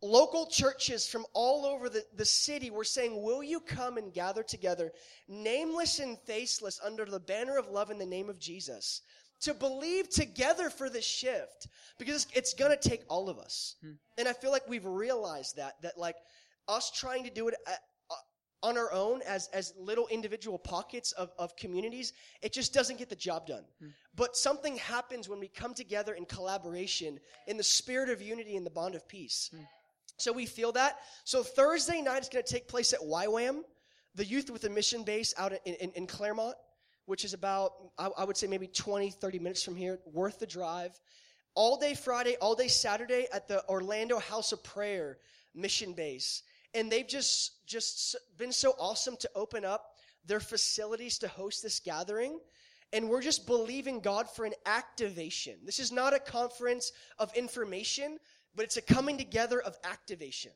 Local 0.00 0.46
churches 0.46 1.08
from 1.08 1.26
all 1.32 1.66
over 1.66 1.88
the, 1.88 2.04
the 2.14 2.24
city 2.24 2.70
were 2.70 2.84
saying, 2.84 3.20
Will 3.20 3.42
you 3.42 3.58
come 3.58 3.96
and 3.96 4.12
gather 4.12 4.42
together, 4.42 4.92
nameless 5.26 5.98
and 5.98 6.18
faceless, 6.20 6.80
under 6.84 7.04
the 7.04 7.18
banner 7.18 7.58
of 7.58 7.68
love 7.68 7.90
in 7.90 7.98
the 7.98 8.06
name 8.06 8.28
of 8.28 8.38
Jesus, 8.38 9.02
to 9.40 9.54
believe 9.54 10.08
together 10.08 10.70
for 10.70 10.88
this 10.88 11.04
shift? 11.04 11.66
Because 11.98 12.26
it's, 12.26 12.36
it's 12.36 12.54
going 12.54 12.70
to 12.70 12.88
take 12.88 13.02
all 13.08 13.28
of 13.28 13.38
us. 13.38 13.74
Hmm. 13.82 13.92
And 14.18 14.28
I 14.28 14.34
feel 14.34 14.52
like 14.52 14.68
we've 14.68 14.86
realized 14.86 15.56
that, 15.56 15.82
that 15.82 15.98
like 15.98 16.16
us 16.68 16.92
trying 16.92 17.24
to 17.24 17.30
do 17.30 17.48
it 17.48 17.54
at, 17.66 17.80
on 18.62 18.76
our 18.76 18.92
own 18.92 19.22
as, 19.22 19.48
as 19.52 19.72
little 19.78 20.06
individual 20.08 20.58
pockets 20.58 21.12
of, 21.12 21.30
of 21.38 21.54
communities, 21.56 22.12
it 22.42 22.52
just 22.52 22.74
doesn't 22.74 22.98
get 22.98 23.08
the 23.08 23.16
job 23.16 23.46
done. 23.46 23.64
Mm. 23.82 23.92
But 24.16 24.36
something 24.36 24.76
happens 24.76 25.28
when 25.28 25.38
we 25.38 25.48
come 25.48 25.74
together 25.74 26.14
in 26.14 26.24
collaboration 26.24 27.20
in 27.46 27.56
the 27.56 27.62
spirit 27.62 28.08
of 28.08 28.20
unity 28.20 28.56
and 28.56 28.66
the 28.66 28.70
bond 28.70 28.94
of 28.94 29.06
peace. 29.06 29.50
Mm. 29.54 29.66
So 30.18 30.32
we 30.32 30.46
feel 30.46 30.72
that. 30.72 30.98
So 31.24 31.42
Thursday 31.42 32.02
night 32.02 32.22
is 32.22 32.28
going 32.28 32.44
to 32.44 32.52
take 32.52 32.68
place 32.68 32.92
at 32.92 33.00
YWAM, 33.00 33.62
the 34.14 34.24
youth 34.24 34.50
with 34.50 34.64
a 34.64 34.70
mission 34.70 35.02
base 35.02 35.32
out 35.38 35.52
in, 35.64 35.74
in, 35.74 35.90
in 35.92 36.06
Clermont, 36.06 36.56
which 37.06 37.24
is 37.24 37.32
about, 37.32 37.72
I, 37.96 38.10
I 38.18 38.24
would 38.24 38.36
say 38.36 38.46
maybe 38.46 38.66
20, 38.66 39.10
30 39.10 39.38
minutes 39.38 39.62
from 39.62 39.76
here, 39.76 39.98
worth 40.12 40.38
the 40.38 40.46
drive. 40.46 40.98
All 41.54 41.78
day 41.78 41.94
Friday, 41.94 42.36
all 42.40 42.54
day 42.54 42.68
Saturday 42.68 43.26
at 43.32 43.48
the 43.48 43.66
Orlando 43.68 44.18
House 44.18 44.52
of 44.52 44.62
Prayer 44.62 45.18
mission 45.54 45.92
base 45.92 46.42
and 46.74 46.90
they've 46.90 47.08
just 47.08 47.66
just 47.66 48.16
been 48.36 48.52
so 48.52 48.74
awesome 48.78 49.16
to 49.16 49.30
open 49.34 49.64
up 49.64 49.94
their 50.24 50.40
facilities 50.40 51.18
to 51.18 51.28
host 51.28 51.62
this 51.62 51.80
gathering 51.80 52.38
and 52.92 53.08
we're 53.08 53.22
just 53.22 53.46
believing 53.46 54.00
God 54.00 54.30
for 54.30 54.46
an 54.46 54.54
activation. 54.64 55.56
This 55.64 55.78
is 55.78 55.92
not 55.92 56.14
a 56.14 56.18
conference 56.18 56.92
of 57.18 57.34
information, 57.34 58.18
but 58.54 58.64
it's 58.64 58.76
a 58.76 58.82
coming 58.82 59.18
together 59.18 59.60
of 59.60 59.76
activation. 59.84 60.52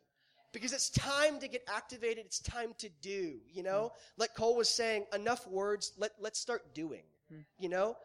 Because 0.53 0.72
it's 0.74 0.90
time 0.90 1.40
to 1.40 1.49
get 1.49 1.62
activated, 1.66 2.26
it's 2.26 2.40
time 2.40 2.74
to 2.78 2.90
do, 3.01 3.38
you 3.51 3.62
know? 3.62 3.90
Mm. 3.95 4.18
Like 4.18 4.34
Cole 4.34 4.57
was 4.57 4.68
saying, 4.68 5.07
enough 5.14 5.47
words, 5.47 5.93
let, 5.97 6.11
let's 6.20 6.38
start 6.38 6.74
doing, 6.74 7.05
mm. 7.32 7.43
you 7.59 7.70
know? 7.70 7.97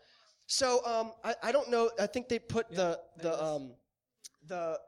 So 0.46 0.80
um, 0.86 1.12
I, 1.26 1.36
I 1.44 1.52
don't 1.52 1.70
know, 1.70 1.90
I 2.00 2.08
think 2.08 2.30
they 2.30 2.40
put 2.40 2.68
yeah, 2.70 2.78
the, 2.78 3.00
the, 3.22 3.44
um, 3.44 3.72
the 4.48 4.80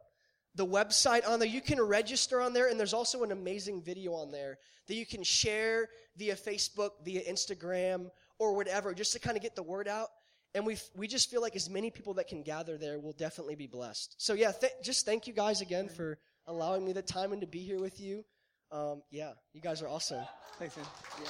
the 0.55 0.65
website 0.65 1.27
on 1.27 1.39
there. 1.39 1.47
You 1.47 1.61
can 1.61 1.81
register 1.81 2.41
on 2.41 2.53
there, 2.53 2.67
and 2.69 2.79
there's 2.79 2.93
also 2.93 3.23
an 3.23 3.31
amazing 3.31 3.81
video 3.81 4.13
on 4.13 4.31
there 4.31 4.57
that 4.87 4.95
you 4.95 5.05
can 5.05 5.23
share 5.23 5.87
via 6.17 6.35
Facebook, 6.35 6.91
via 7.05 7.21
Instagram, 7.21 8.09
or 8.39 8.55
whatever, 8.55 8.93
just 8.93 9.13
to 9.13 9.19
kind 9.19 9.37
of 9.37 9.43
get 9.43 9.55
the 9.55 9.63
word 9.63 9.87
out. 9.87 10.09
And 10.55 10.65
we 10.65 10.77
we 10.95 11.07
just 11.07 11.29
feel 11.29 11.41
like 11.41 11.55
as 11.55 11.69
many 11.69 11.91
people 11.91 12.15
that 12.15 12.27
can 12.27 12.41
gather 12.41 12.77
there 12.77 12.99
will 12.99 13.13
definitely 13.13 13.55
be 13.55 13.67
blessed. 13.67 14.15
So 14.17 14.33
yeah, 14.33 14.51
th- 14.51 14.73
just 14.83 15.05
thank 15.05 15.27
you 15.27 15.33
guys 15.33 15.61
again 15.61 15.89
for 15.89 16.17
allowing 16.47 16.83
me 16.83 16.91
the 16.93 17.03
time 17.03 17.31
and 17.31 17.41
to 17.41 17.47
be 17.47 17.59
here 17.59 17.79
with 17.79 17.99
you. 17.99 18.25
Um, 18.71 19.03
yeah, 19.11 19.33
you 19.53 19.61
guys 19.61 19.81
are 19.81 19.87
awesome. 19.87 20.23
Thanks, 20.57 20.75
man. 20.75 20.85
Yeah. 21.23 21.29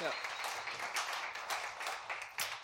Yeah. 0.00 0.12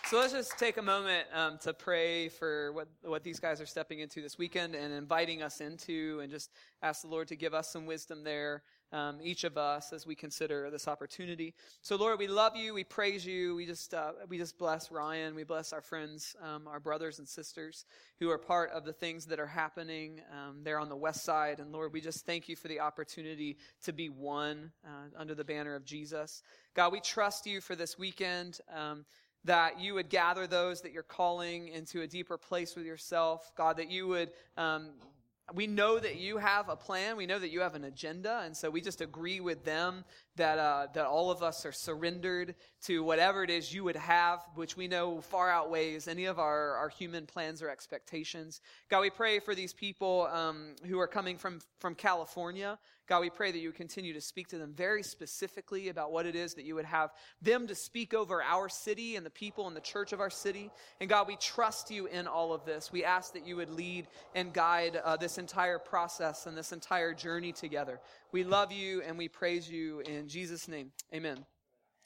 So 0.07 0.19
let's 0.19 0.33
just 0.33 0.59
take 0.59 0.77
a 0.77 0.83
moment 0.83 1.27
um, 1.33 1.57
to 1.63 1.73
pray 1.73 2.29
for 2.29 2.71
what, 2.73 2.87
what 3.01 3.23
these 3.23 3.39
guys 3.39 3.59
are 3.59 3.65
stepping 3.65 3.99
into 3.99 4.21
this 4.21 4.37
weekend 4.37 4.75
and 4.75 4.93
inviting 4.93 5.41
us 5.41 5.61
into, 5.61 6.19
and 6.21 6.31
just 6.31 6.51
ask 6.83 7.01
the 7.01 7.07
Lord 7.07 7.27
to 7.29 7.35
give 7.35 7.55
us 7.55 7.71
some 7.71 7.87
wisdom 7.87 8.23
there, 8.23 8.61
um, 8.95 9.19
each 9.21 9.43
of 9.43 9.57
us, 9.57 9.91
as 9.91 10.07
we 10.07 10.15
consider 10.15 10.69
this 10.71 10.87
opportunity. 10.87 11.53
So, 11.81 11.97
Lord, 11.97 12.17
we 12.17 12.27
love 12.27 12.55
you, 12.55 12.73
we 12.73 12.85
praise 12.85 13.25
you, 13.25 13.53
we 13.55 13.65
just 13.65 13.93
uh, 13.93 14.13
we 14.29 14.37
just 14.37 14.57
bless 14.57 14.89
Ryan, 14.89 15.35
we 15.35 15.43
bless 15.43 15.73
our 15.73 15.81
friends, 15.81 16.33
um, 16.41 16.65
our 16.65 16.79
brothers 16.79 17.19
and 17.19 17.27
sisters 17.27 17.85
who 18.19 18.29
are 18.29 18.37
part 18.37 18.71
of 18.71 18.85
the 18.85 18.93
things 18.93 19.25
that 19.25 19.39
are 19.39 19.45
happening 19.45 20.21
um, 20.31 20.61
there 20.63 20.79
on 20.79 20.87
the 20.87 20.95
west 20.95 21.25
side. 21.25 21.59
And 21.59 21.73
Lord, 21.73 21.91
we 21.91 21.99
just 21.99 22.25
thank 22.25 22.47
you 22.47 22.55
for 22.55 22.69
the 22.69 22.79
opportunity 22.79 23.57
to 23.83 23.91
be 23.91 24.07
one 24.07 24.71
uh, 24.85 25.19
under 25.19 25.35
the 25.35 25.43
banner 25.43 25.75
of 25.75 25.83
Jesus. 25.83 26.41
God, 26.73 26.93
we 26.93 27.01
trust 27.01 27.45
you 27.45 27.59
for 27.59 27.75
this 27.75 27.99
weekend. 27.99 28.59
Um, 28.73 29.05
that 29.43 29.79
you 29.79 29.93
would 29.93 30.09
gather 30.09 30.47
those 30.47 30.81
that 30.81 30.91
you're 30.91 31.03
calling 31.03 31.67
into 31.67 32.01
a 32.01 32.07
deeper 32.07 32.35
place 32.35 32.75
with 32.75 32.83
yourself. 32.83 33.51
God, 33.55 33.77
that 33.77 33.91
you 33.91 34.07
would, 34.07 34.31
um, 34.57 34.89
we 35.53 35.67
know 35.67 35.99
that 35.99 36.15
you 36.15 36.37
have 36.37 36.69
a 36.69 36.75
plan. 36.75 37.17
We 37.17 37.25
know 37.25 37.37
that 37.37 37.49
you 37.49 37.61
have 37.61 37.75
an 37.75 37.83
agenda. 37.83 38.41
And 38.43 38.55
so 38.55 38.69
we 38.69 38.81
just 38.81 39.01
agree 39.01 39.39
with 39.39 39.63
them 39.63 40.03
that, 40.35 40.59
uh, 40.59 40.87
that 40.93 41.05
all 41.05 41.31
of 41.31 41.41
us 41.41 41.65
are 41.65 41.71
surrendered 41.71 42.55
to 42.83 43.03
whatever 43.03 43.43
it 43.43 43.49
is 43.49 43.73
you 43.73 43.83
would 43.83 43.95
have, 43.95 44.41
which 44.55 44.77
we 44.77 44.87
know 44.87 45.21
far 45.21 45.49
outweighs 45.49 46.07
any 46.07 46.25
of 46.25 46.39
our, 46.39 46.75
our 46.75 46.89
human 46.89 47.25
plans 47.25 47.61
or 47.61 47.69
expectations. 47.69 48.61
God, 48.89 49.01
we 49.01 49.09
pray 49.09 49.39
for 49.39 49.55
these 49.55 49.73
people 49.73 50.27
um, 50.31 50.75
who 50.85 50.99
are 50.99 51.07
coming 51.07 51.37
from, 51.37 51.59
from 51.79 51.95
California. 51.95 52.77
God, 53.07 53.21
we 53.21 53.29
pray 53.29 53.51
that 53.51 53.59
you 53.59 53.69
would 53.69 53.75
continue 53.75 54.13
to 54.13 54.21
speak 54.21 54.47
to 54.47 54.57
them 54.57 54.73
very 54.73 55.03
specifically 55.03 55.89
about 55.89 56.11
what 56.11 56.25
it 56.25 56.35
is 56.35 56.55
that 56.55 56.65
you 56.65 56.73
would 56.73 56.85
have 56.85 57.11
them 57.39 57.67
to 57.67 57.75
speak 57.75 58.15
over 58.15 58.41
our 58.41 58.67
city 58.67 59.15
and 59.15 59.23
the 59.23 59.29
people 59.29 59.67
and 59.67 59.75
the 59.75 59.81
church 59.81 60.11
of 60.11 60.19
our 60.19 60.31
city. 60.31 60.71
And 60.99 61.07
God, 61.07 61.27
we 61.27 61.35
trust 61.35 61.91
you 61.91 62.07
in 62.07 62.25
all 62.25 62.51
of 62.51 62.65
this. 62.65 62.91
We 62.91 63.03
ask 63.03 63.33
that 63.33 63.45
you 63.45 63.57
would 63.57 63.69
lead 63.69 64.07
and 64.33 64.51
guide 64.51 64.99
uh, 65.03 65.17
this 65.17 65.37
entire 65.37 65.77
process 65.77 66.47
and 66.47 66.57
this 66.57 66.71
entire 66.71 67.13
journey 67.13 67.51
together. 67.51 67.99
We 68.31 68.43
love 68.43 68.71
you 68.71 69.03
and 69.03 69.17
we 69.17 69.27
praise 69.27 69.69
you 69.69 69.99
in 70.01 70.24
Jesus' 70.27 70.67
name. 70.67 70.91
Amen. 71.13 71.45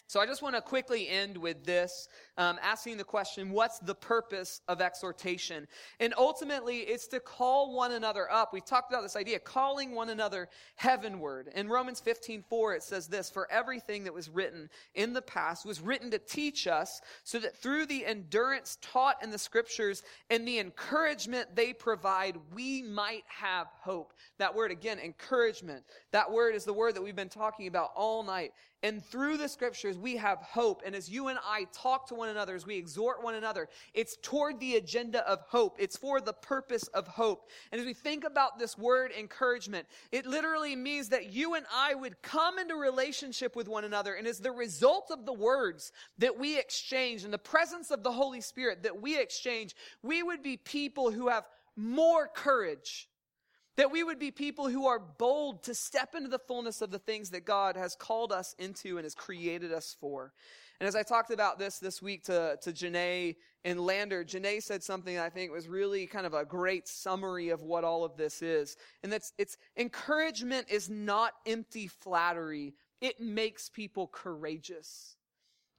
So 0.07 0.19
I 0.19 0.25
just 0.25 0.41
want 0.41 0.55
to 0.55 0.61
quickly 0.61 1.07
end 1.07 1.37
with 1.37 1.65
this, 1.65 2.07
um, 2.39 2.57
asking 2.63 2.95
the 2.95 3.03
question, 3.03 3.51
what's 3.51 3.79
the 3.79 3.93
purpose 3.93 4.61
of 4.69 4.81
exhortation? 4.81 5.67
And 5.99 6.13
ultimately, 6.17 6.77
it's 6.77 7.05
to 7.07 7.19
call 7.19 7.75
one 7.75 7.91
another 7.91 8.31
up. 8.31 8.53
We've 8.53 8.65
talked 8.65 8.91
about 8.91 9.03
this 9.03 9.17
idea, 9.17 9.39
calling 9.39 9.93
one 9.93 10.09
another 10.09 10.47
heavenward. 10.77 11.49
In 11.53 11.67
Romans 11.67 11.99
15, 11.99 12.45
4, 12.49 12.75
it 12.75 12.83
says 12.83 13.07
this, 13.07 13.29
for 13.29 13.51
everything 13.51 14.05
that 14.05 14.13
was 14.13 14.29
written 14.29 14.69
in 14.95 15.11
the 15.11 15.21
past 15.21 15.65
was 15.65 15.81
written 15.81 16.09
to 16.11 16.17
teach 16.17 16.65
us 16.65 17.01
so 17.25 17.39
that 17.39 17.57
through 17.57 17.85
the 17.85 18.05
endurance 18.05 18.77
taught 18.81 19.21
in 19.21 19.31
the 19.31 19.37
scriptures 19.37 20.03
and 20.29 20.47
the 20.47 20.59
encouragement 20.59 21.53
they 21.57 21.73
provide, 21.73 22.37
we 22.53 22.81
might 22.81 23.25
have 23.27 23.67
hope. 23.81 24.13
That 24.37 24.55
word 24.55 24.71
again, 24.71 24.97
encouragement. 24.99 25.83
That 26.11 26.31
word 26.31 26.55
is 26.55 26.63
the 26.63 26.73
word 26.73 26.95
that 26.95 27.03
we've 27.03 27.17
been 27.17 27.27
talking 27.27 27.67
about 27.67 27.91
all 27.97 28.23
night. 28.23 28.53
And 28.81 29.03
through 29.03 29.37
the 29.37 29.49
scriptures, 29.49 29.97
we 29.97 30.15
have 30.15 30.39
hope. 30.39 30.83
And 30.85 30.95
as 30.95 31.09
you 31.09 31.27
and 31.27 31.37
I 31.45 31.67
talk 31.73 32.07
to 32.07 32.15
one 32.15 32.28
another, 32.29 32.55
as 32.55 32.65
we 32.65 32.77
exhort 32.77 33.23
one 33.23 33.35
another, 33.35 33.67
it's 33.93 34.17
toward 34.21 34.59
the 34.59 34.75
agenda 34.75 35.27
of 35.29 35.41
hope. 35.41 35.75
It's 35.79 35.97
for 35.97 36.21
the 36.21 36.33
purpose 36.33 36.83
of 36.87 37.07
hope. 37.07 37.49
And 37.71 37.79
as 37.79 37.85
we 37.85 37.93
think 37.93 38.23
about 38.23 38.57
this 38.57 38.77
word 38.77 39.11
encouragement, 39.17 39.87
it 40.11 40.25
literally 40.25 40.75
means 40.75 41.09
that 41.09 41.33
you 41.33 41.55
and 41.55 41.65
I 41.73 41.93
would 41.95 42.21
come 42.21 42.59
into 42.59 42.75
relationship 42.75 43.55
with 43.55 43.67
one 43.67 43.83
another. 43.83 44.13
And 44.13 44.27
as 44.27 44.39
the 44.39 44.51
result 44.51 45.11
of 45.11 45.25
the 45.25 45.33
words 45.33 45.91
that 46.17 46.37
we 46.37 46.57
exchange 46.57 47.23
and 47.23 47.33
the 47.33 47.37
presence 47.37 47.91
of 47.91 48.03
the 48.03 48.11
Holy 48.11 48.41
Spirit 48.41 48.83
that 48.83 49.01
we 49.01 49.19
exchange, 49.19 49.75
we 50.03 50.23
would 50.23 50.41
be 50.41 50.57
people 50.57 51.11
who 51.11 51.27
have 51.27 51.45
more 51.75 52.27
courage 52.27 53.09
that 53.79 53.93
we 53.93 54.03
would 54.03 54.19
be 54.19 54.29
people 54.29 54.67
who 54.67 54.87
are 54.87 54.99
bold 54.99 55.63
to 55.63 55.73
step 55.73 56.13
into 56.13 56.27
the 56.27 56.37
fullness 56.37 56.81
of 56.81 56.91
the 56.91 56.99
things 56.99 57.29
that 57.29 57.45
God 57.45 57.77
has 57.77 57.95
called 57.95 58.33
us 58.33 58.53
into 58.59 58.97
and 58.97 59.05
has 59.05 59.15
created 59.15 59.71
us 59.71 59.95
for. 60.01 60.33
And 60.79 60.87
as 60.87 60.95
I 60.95 61.03
talked 61.03 61.31
about 61.31 61.59
this 61.59 61.77
this 61.79 62.01
week 62.01 62.23
to, 62.25 62.57
to 62.61 62.71
Janae 62.71 63.35
and 63.65 63.79
Lander, 63.79 64.23
Janae 64.23 64.63
said 64.63 64.81
something 64.81 65.17
I 65.17 65.29
think 65.29 65.51
was 65.51 65.67
really 65.67 66.07
kind 66.07 66.25
of 66.25 66.33
a 66.33 66.45
great 66.45 66.87
summary 66.87 67.49
of 67.49 67.61
what 67.61 67.83
all 67.83 68.05
of 68.05 68.15
this 68.15 68.41
is. 68.41 68.77
And 69.03 69.11
that's 69.11 69.33
it's 69.37 69.57
encouragement 69.75 70.67
is 70.69 70.89
not 70.89 71.33
empty 71.45 71.87
flattery. 71.87 72.73
It 73.01 73.19
makes 73.19 73.69
people 73.69 74.07
courageous. 74.07 75.17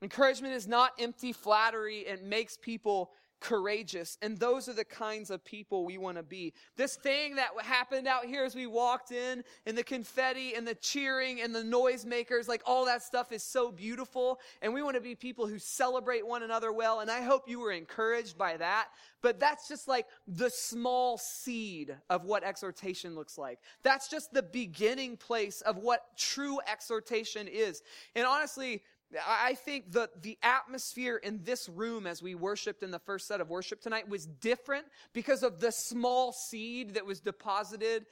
Encouragement 0.02 0.54
is 0.54 0.66
not 0.66 0.92
empty 0.98 1.32
flattery. 1.32 1.98
It 2.00 2.22
makes 2.22 2.56
people 2.56 3.10
courageous. 3.40 4.18
And 4.22 4.38
those 4.38 4.68
are 4.68 4.72
the 4.72 4.84
kinds 4.84 5.30
of 5.30 5.44
people 5.44 5.84
we 5.84 5.98
want 5.98 6.16
to 6.16 6.22
be. 6.22 6.52
This 6.76 6.96
thing 6.96 7.36
that 7.36 7.50
happened 7.62 8.06
out 8.06 8.26
here 8.26 8.44
as 8.44 8.54
we 8.54 8.66
walked 8.66 9.12
in, 9.12 9.42
and 9.66 9.76
the 9.76 9.82
confetti 9.82 10.54
and 10.54 10.66
the 10.66 10.74
cheering 10.74 11.40
and 11.40 11.54
the 11.54 11.62
noisemakers, 11.62 12.48
like 12.48 12.62
all 12.66 12.84
that 12.86 13.02
stuff 13.02 13.32
is 13.32 13.42
so 13.42 13.72
beautiful. 13.72 14.38
And 14.62 14.72
we 14.74 14.82
want 14.82 14.96
to 14.96 15.00
be 15.00 15.14
people 15.14 15.46
who 15.46 15.58
celebrate 15.58 16.26
one 16.26 16.42
another 16.42 16.72
well. 16.72 17.00
And 17.00 17.10
I 17.10 17.22
hope 17.22 17.48
you 17.48 17.60
were 17.60 17.72
encouraged 17.72 18.36
by 18.36 18.56
that. 18.58 18.88
But 19.22 19.38
that's 19.38 19.68
just 19.68 19.88
like 19.88 20.06
the 20.26 20.50
small 20.50 21.18
seed 21.18 21.94
of 22.08 22.24
what 22.24 22.44
exhortation 22.44 23.14
looks 23.14 23.36
like. 23.36 23.58
That's 23.82 24.08
just 24.08 24.32
the 24.32 24.42
beginning 24.42 25.16
place 25.16 25.60
of 25.60 25.78
what 25.78 26.16
true 26.16 26.58
exhortation 26.70 27.48
is. 27.48 27.82
And 28.14 28.26
honestly, 28.26 28.82
I 29.26 29.54
think 29.54 29.90
the, 29.92 30.08
the 30.22 30.38
atmosphere 30.42 31.16
in 31.16 31.42
this 31.42 31.68
room 31.68 32.06
as 32.06 32.22
we 32.22 32.34
worshiped 32.34 32.82
in 32.82 32.90
the 32.90 32.98
first 32.98 33.26
set 33.26 33.40
of 33.40 33.50
worship 33.50 33.80
tonight 33.80 34.08
was 34.08 34.26
different 34.26 34.86
because 35.12 35.42
of 35.42 35.58
the 35.58 35.72
small 35.72 36.32
seed 36.32 36.94
that 36.94 37.04
was 37.04 37.20
deposited 37.20 38.06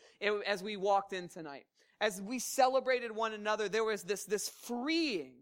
as 0.47 0.63
we 0.63 0.77
walked 0.77 1.13
in 1.13 1.29
tonight. 1.29 1.67
As 2.01 2.21
we 2.21 2.39
celebrated 2.39 3.13
one 3.13 3.33
another, 3.33 3.69
there 3.69 3.85
was 3.85 4.03
this, 4.03 4.25
this 4.25 4.49
freeing 4.49 5.33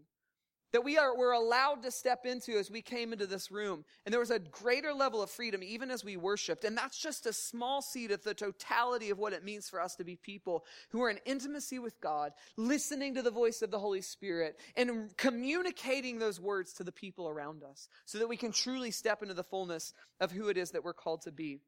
that 0.73 0.83
we 0.83 0.97
are 0.97 1.17
were 1.17 1.31
allowed 1.31 1.83
to 1.83 1.91
step 1.91 2.25
into 2.25 2.57
as 2.57 2.69
we 2.69 2.81
came 2.81 3.13
into 3.13 3.27
this 3.27 3.51
room. 3.51 3.85
And 4.05 4.13
there 4.13 4.19
was 4.19 4.31
a 4.31 4.39
greater 4.39 4.93
level 4.93 5.21
of 5.21 5.29
freedom 5.29 5.63
even 5.63 5.91
as 5.91 6.03
we 6.03 6.17
worshiped. 6.17 6.63
And 6.63 6.77
that's 6.77 6.97
just 6.97 7.25
a 7.25 7.33
small 7.33 7.81
seed 7.81 8.11
of 8.11 8.23
the 8.23 8.33
totality 8.33 9.09
of 9.09 9.17
what 9.17 9.33
it 9.33 9.43
means 9.43 9.69
for 9.69 9.81
us 9.81 9.95
to 9.95 10.03
be 10.03 10.15
people 10.15 10.65
who 10.89 11.01
are 11.01 11.09
in 11.09 11.19
intimacy 11.25 11.79
with 11.79 11.99
god 12.01 12.31
listening 12.55 13.15
to 13.15 13.21
the 13.21 13.31
voice 13.31 13.61
of 13.61 13.71
the 13.71 13.79
holy 13.79 14.01
spirit 14.01 14.59
and 14.75 15.15
communicating 15.17 16.19
those 16.19 16.39
words 16.39 16.73
to 16.73 16.83
the 16.83 16.91
people 16.91 17.27
around 17.27 17.63
us 17.63 17.87
so 18.05 18.17
that 18.17 18.27
we 18.27 18.37
can 18.37 18.51
truly 18.51 18.91
step 18.91 19.21
into 19.21 19.33
the 19.33 19.43
fullness 19.43 19.93
of 20.19 20.31
who 20.31 20.49
it 20.49 20.57
is 20.57 20.71
that 20.71 20.83
we're 20.83 20.93
called 20.93 21.21
to 21.21 21.31
be 21.31 21.59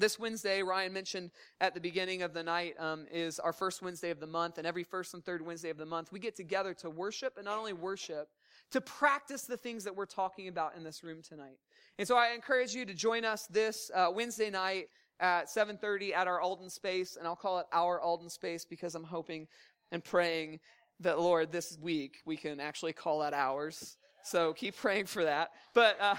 this 0.00 0.18
Wednesday, 0.18 0.62
Ryan 0.62 0.92
mentioned 0.92 1.30
at 1.60 1.74
the 1.74 1.80
beginning 1.80 2.22
of 2.22 2.32
the 2.32 2.42
night, 2.42 2.74
um, 2.78 3.06
is 3.12 3.38
our 3.38 3.52
first 3.52 3.82
Wednesday 3.82 4.10
of 4.10 4.18
the 4.18 4.26
month. 4.26 4.58
And 4.58 4.66
every 4.66 4.84
first 4.84 5.14
and 5.14 5.24
third 5.24 5.44
Wednesday 5.44 5.70
of 5.70 5.76
the 5.76 5.86
month, 5.86 6.10
we 6.10 6.18
get 6.18 6.34
together 6.34 6.74
to 6.74 6.90
worship 6.90 7.34
and 7.36 7.44
not 7.44 7.58
only 7.58 7.72
worship, 7.72 8.28
to 8.70 8.80
practice 8.80 9.42
the 9.42 9.56
things 9.56 9.84
that 9.84 9.94
we're 9.94 10.06
talking 10.06 10.48
about 10.48 10.76
in 10.76 10.84
this 10.84 11.02
room 11.02 11.20
tonight. 11.22 11.58
And 11.98 12.06
so 12.06 12.16
I 12.16 12.32
encourage 12.34 12.74
you 12.74 12.84
to 12.86 12.94
join 12.94 13.24
us 13.24 13.46
this 13.48 13.90
uh, 13.94 14.08
Wednesday 14.12 14.48
night 14.48 14.86
at 15.18 15.48
7.30 15.48 16.14
at 16.14 16.26
our 16.26 16.40
Alden 16.40 16.70
space. 16.70 17.16
And 17.16 17.26
I'll 17.26 17.36
call 17.36 17.58
it 17.58 17.66
our 17.72 18.00
Alden 18.00 18.30
space 18.30 18.64
because 18.64 18.94
I'm 18.94 19.04
hoping 19.04 19.48
and 19.92 20.02
praying 20.02 20.60
that, 21.00 21.18
Lord, 21.18 21.52
this 21.52 21.76
week 21.80 22.18
we 22.24 22.36
can 22.36 22.60
actually 22.60 22.92
call 22.92 23.20
that 23.20 23.34
ours. 23.34 23.96
So 24.22 24.52
keep 24.52 24.76
praying 24.76 25.06
for 25.06 25.24
that. 25.24 25.50
But 25.74 26.00
uh, 26.00 26.14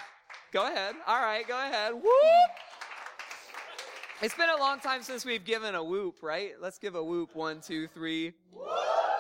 go 0.52 0.68
ahead. 0.68 0.96
All 1.08 1.22
right, 1.22 1.48
go 1.48 1.58
ahead. 1.58 1.94
Whoop! 1.94 2.81
It's 4.22 4.36
been 4.36 4.52
a 4.56 4.60
long 4.60 4.80
time 4.80 5.02
since 5.02 5.26
we've 5.26 5.44
given 5.44 5.74
a 5.74 5.84
whoop, 5.84 6.18
right? 6.22 6.52
Let's 6.62 6.78
give 6.78 6.94
a 6.94 7.04
whoop. 7.04 7.36
One, 7.36 7.60
two, 7.60 7.88
three. 7.88 8.34
Whoop! 8.54 8.68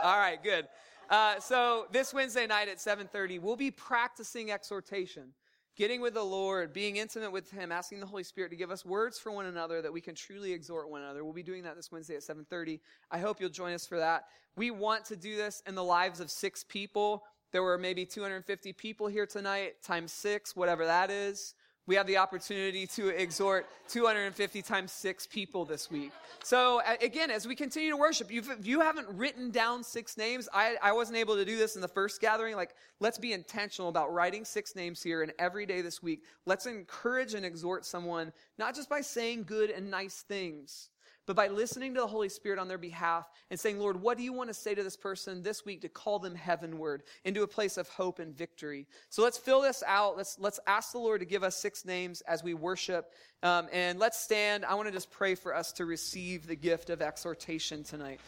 All 0.03 0.19
right, 0.19 0.37
good. 0.43 0.67
Uh, 1.09 1.39
so 1.39 1.87
this 1.91 2.13
Wednesday 2.13 2.45
night 2.45 2.69
at 2.69 2.77
7:30, 2.77 3.39
we'll 3.39 3.55
be 3.55 3.71
practicing 3.71 4.51
exhortation, 4.51 5.33
getting 5.75 6.01
with 6.01 6.13
the 6.13 6.23
Lord, 6.23 6.71
being 6.71 6.97
intimate 6.97 7.31
with 7.31 7.49
Him, 7.49 7.71
asking 7.71 7.99
the 7.99 8.05
Holy 8.05 8.21
Spirit 8.21 8.49
to 8.49 8.55
give 8.55 8.69
us 8.69 8.85
words 8.85 9.17
for 9.17 9.31
one 9.31 9.47
another 9.47 9.81
that 9.81 9.91
we 9.91 10.01
can 10.01 10.13
truly 10.13 10.53
exhort 10.53 10.87
one 10.87 11.01
another. 11.01 11.23
We'll 11.23 11.33
be 11.33 11.41
doing 11.41 11.63
that 11.63 11.75
this 11.75 11.91
Wednesday 11.91 12.15
at 12.15 12.21
7:30. 12.21 12.79
I 13.09 13.17
hope 13.17 13.41
you'll 13.41 13.49
join 13.49 13.73
us 13.73 13.87
for 13.87 13.97
that. 13.97 14.25
We 14.55 14.69
want 14.69 15.05
to 15.05 15.15
do 15.15 15.35
this 15.35 15.63
in 15.65 15.73
the 15.73 15.83
lives 15.83 16.19
of 16.19 16.29
six 16.29 16.63
people. 16.63 17.23
There 17.51 17.63
were 17.63 17.79
maybe 17.79 18.05
250 18.05 18.71
people 18.73 19.07
here 19.07 19.25
tonight, 19.25 19.81
times 19.81 20.13
six, 20.13 20.55
whatever 20.55 20.85
that 20.85 21.09
is 21.09 21.55
we 21.87 21.95
have 21.95 22.07
the 22.07 22.17
opportunity 22.17 22.85
to 22.87 23.09
exhort 23.09 23.67
250 23.89 24.61
times 24.61 24.91
six 24.91 25.25
people 25.25 25.65
this 25.65 25.89
week. 25.89 26.11
So 26.43 26.81
uh, 26.81 26.95
again, 27.01 27.31
as 27.31 27.47
we 27.47 27.55
continue 27.55 27.89
to 27.89 27.97
worship, 27.97 28.31
if 28.31 28.65
you 28.65 28.81
haven't 28.81 29.07
written 29.09 29.51
down 29.51 29.83
six 29.83 30.17
names, 30.17 30.47
I, 30.53 30.75
I 30.81 30.91
wasn't 30.91 31.17
able 31.17 31.35
to 31.35 31.45
do 31.45 31.57
this 31.57 31.75
in 31.75 31.81
the 31.81 31.87
first 31.87 32.21
gathering. 32.21 32.55
Like, 32.55 32.75
let's 32.99 33.17
be 33.17 33.33
intentional 33.33 33.89
about 33.89 34.13
writing 34.13 34.45
six 34.45 34.75
names 34.75 35.01
here 35.01 35.23
and 35.23 35.33
every 35.39 35.65
day 35.65 35.81
this 35.81 36.03
week. 36.03 36.23
Let's 36.45 36.65
encourage 36.65 37.33
and 37.33 37.45
exhort 37.45 37.85
someone, 37.85 38.31
not 38.57 38.75
just 38.75 38.89
by 38.89 39.01
saying 39.01 39.43
good 39.43 39.71
and 39.71 39.89
nice 39.89 40.21
things, 40.21 40.89
but 41.25 41.35
by 41.35 41.47
listening 41.47 41.93
to 41.93 42.01
the 42.01 42.07
Holy 42.07 42.29
Spirit 42.29 42.59
on 42.59 42.67
their 42.67 42.77
behalf 42.77 43.29
and 43.49 43.59
saying, 43.59 43.79
Lord, 43.79 44.01
what 44.01 44.17
do 44.17 44.23
you 44.23 44.33
want 44.33 44.49
to 44.49 44.53
say 44.53 44.73
to 44.73 44.83
this 44.83 44.97
person 44.97 45.43
this 45.43 45.63
week 45.63 45.81
to 45.81 45.89
call 45.89 46.19
them 46.19 46.33
heavenward 46.33 47.03
into 47.23 47.43
a 47.43 47.47
place 47.47 47.77
of 47.77 47.87
hope 47.89 48.19
and 48.19 48.35
victory? 48.35 48.87
So 49.09 49.21
let's 49.21 49.37
fill 49.37 49.61
this 49.61 49.83
out. 49.85 50.17
Let's, 50.17 50.37
let's 50.39 50.59
ask 50.65 50.91
the 50.91 50.99
Lord 50.99 51.19
to 51.21 51.25
give 51.25 51.43
us 51.43 51.55
six 51.55 51.85
names 51.85 52.21
as 52.21 52.43
we 52.43 52.53
worship. 52.53 53.11
Um, 53.43 53.67
and 53.71 53.99
let's 53.99 54.19
stand. 54.19 54.65
I 54.65 54.73
want 54.73 54.87
to 54.87 54.93
just 54.93 55.11
pray 55.11 55.35
for 55.35 55.55
us 55.55 55.71
to 55.73 55.85
receive 55.85 56.47
the 56.47 56.55
gift 56.55 56.89
of 56.89 57.01
exhortation 57.01 57.83
tonight. 57.83 58.19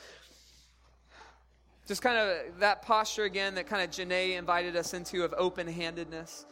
Just 1.88 2.02
kind 2.02 2.18
of 2.18 2.60
that 2.60 2.84
posture 2.84 3.24
again 3.24 3.56
that 3.56 3.68
kind 3.68 3.84
of 3.84 3.89
Janae 3.89 4.38
invited 4.38 4.76
us 4.76 4.94
into 4.94 5.24
of 5.24 5.34
open 5.38 5.68
handedness. 5.68 6.46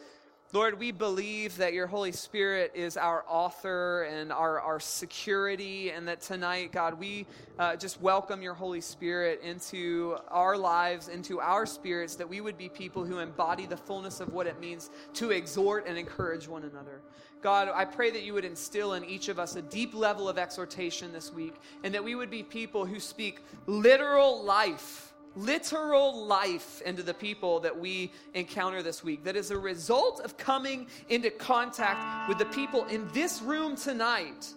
Lord, 0.54 0.78
we 0.78 0.92
believe 0.92 1.56
that 1.56 1.72
your 1.72 1.86
Holy 1.86 2.12
Spirit 2.12 2.72
is 2.74 2.98
our 2.98 3.24
author 3.26 4.02
and 4.02 4.30
our, 4.30 4.60
our 4.60 4.78
security, 4.78 5.88
and 5.88 6.06
that 6.06 6.20
tonight, 6.20 6.72
God, 6.72 7.00
we 7.00 7.26
uh, 7.58 7.74
just 7.76 7.98
welcome 8.02 8.42
your 8.42 8.52
Holy 8.52 8.82
Spirit 8.82 9.40
into 9.42 10.18
our 10.28 10.58
lives, 10.58 11.08
into 11.08 11.40
our 11.40 11.64
spirits, 11.64 12.16
that 12.16 12.28
we 12.28 12.42
would 12.42 12.58
be 12.58 12.68
people 12.68 13.02
who 13.02 13.20
embody 13.20 13.64
the 13.64 13.78
fullness 13.78 14.20
of 14.20 14.30
what 14.34 14.46
it 14.46 14.60
means 14.60 14.90
to 15.14 15.30
exhort 15.30 15.86
and 15.86 15.96
encourage 15.96 16.46
one 16.46 16.64
another. 16.64 17.00
God, 17.40 17.70
I 17.74 17.86
pray 17.86 18.10
that 18.10 18.22
you 18.22 18.34
would 18.34 18.44
instill 18.44 18.92
in 18.92 19.06
each 19.06 19.30
of 19.30 19.38
us 19.38 19.56
a 19.56 19.62
deep 19.62 19.94
level 19.94 20.28
of 20.28 20.36
exhortation 20.36 21.14
this 21.14 21.32
week, 21.32 21.54
and 21.82 21.94
that 21.94 22.04
we 22.04 22.14
would 22.14 22.28
be 22.28 22.42
people 22.42 22.84
who 22.84 23.00
speak 23.00 23.40
literal 23.66 24.44
life 24.44 25.11
literal 25.36 26.26
life 26.26 26.82
into 26.82 27.02
the 27.02 27.14
people 27.14 27.60
that 27.60 27.78
we 27.78 28.12
encounter 28.34 28.82
this 28.82 29.02
week. 29.02 29.24
That 29.24 29.36
is 29.36 29.50
a 29.50 29.58
result 29.58 30.20
of 30.20 30.36
coming 30.36 30.86
into 31.08 31.30
contact 31.30 32.28
with 32.28 32.38
the 32.38 32.46
people 32.46 32.84
in 32.86 33.08
this 33.12 33.42
room 33.42 33.76
tonight. 33.76 34.52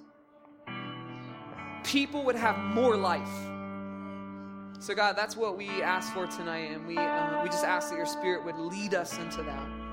People 1.83 2.23
would 2.25 2.35
have 2.35 2.57
more 2.57 2.97
life. 2.97 3.29
So, 4.79 4.93
God, 4.93 5.15
that's 5.15 5.37
what 5.37 5.57
we 5.57 5.69
ask 5.81 6.13
for 6.13 6.27
tonight, 6.27 6.71
and 6.71 6.85
we, 6.85 6.97
uh, 6.97 7.41
we 7.41 7.49
just 7.49 7.63
ask 7.63 7.89
that 7.89 7.95
your 7.95 8.05
Spirit 8.05 8.43
would 8.43 8.57
lead 8.57 8.93
us 8.93 9.17
into 9.17 9.41
that. 9.43 9.84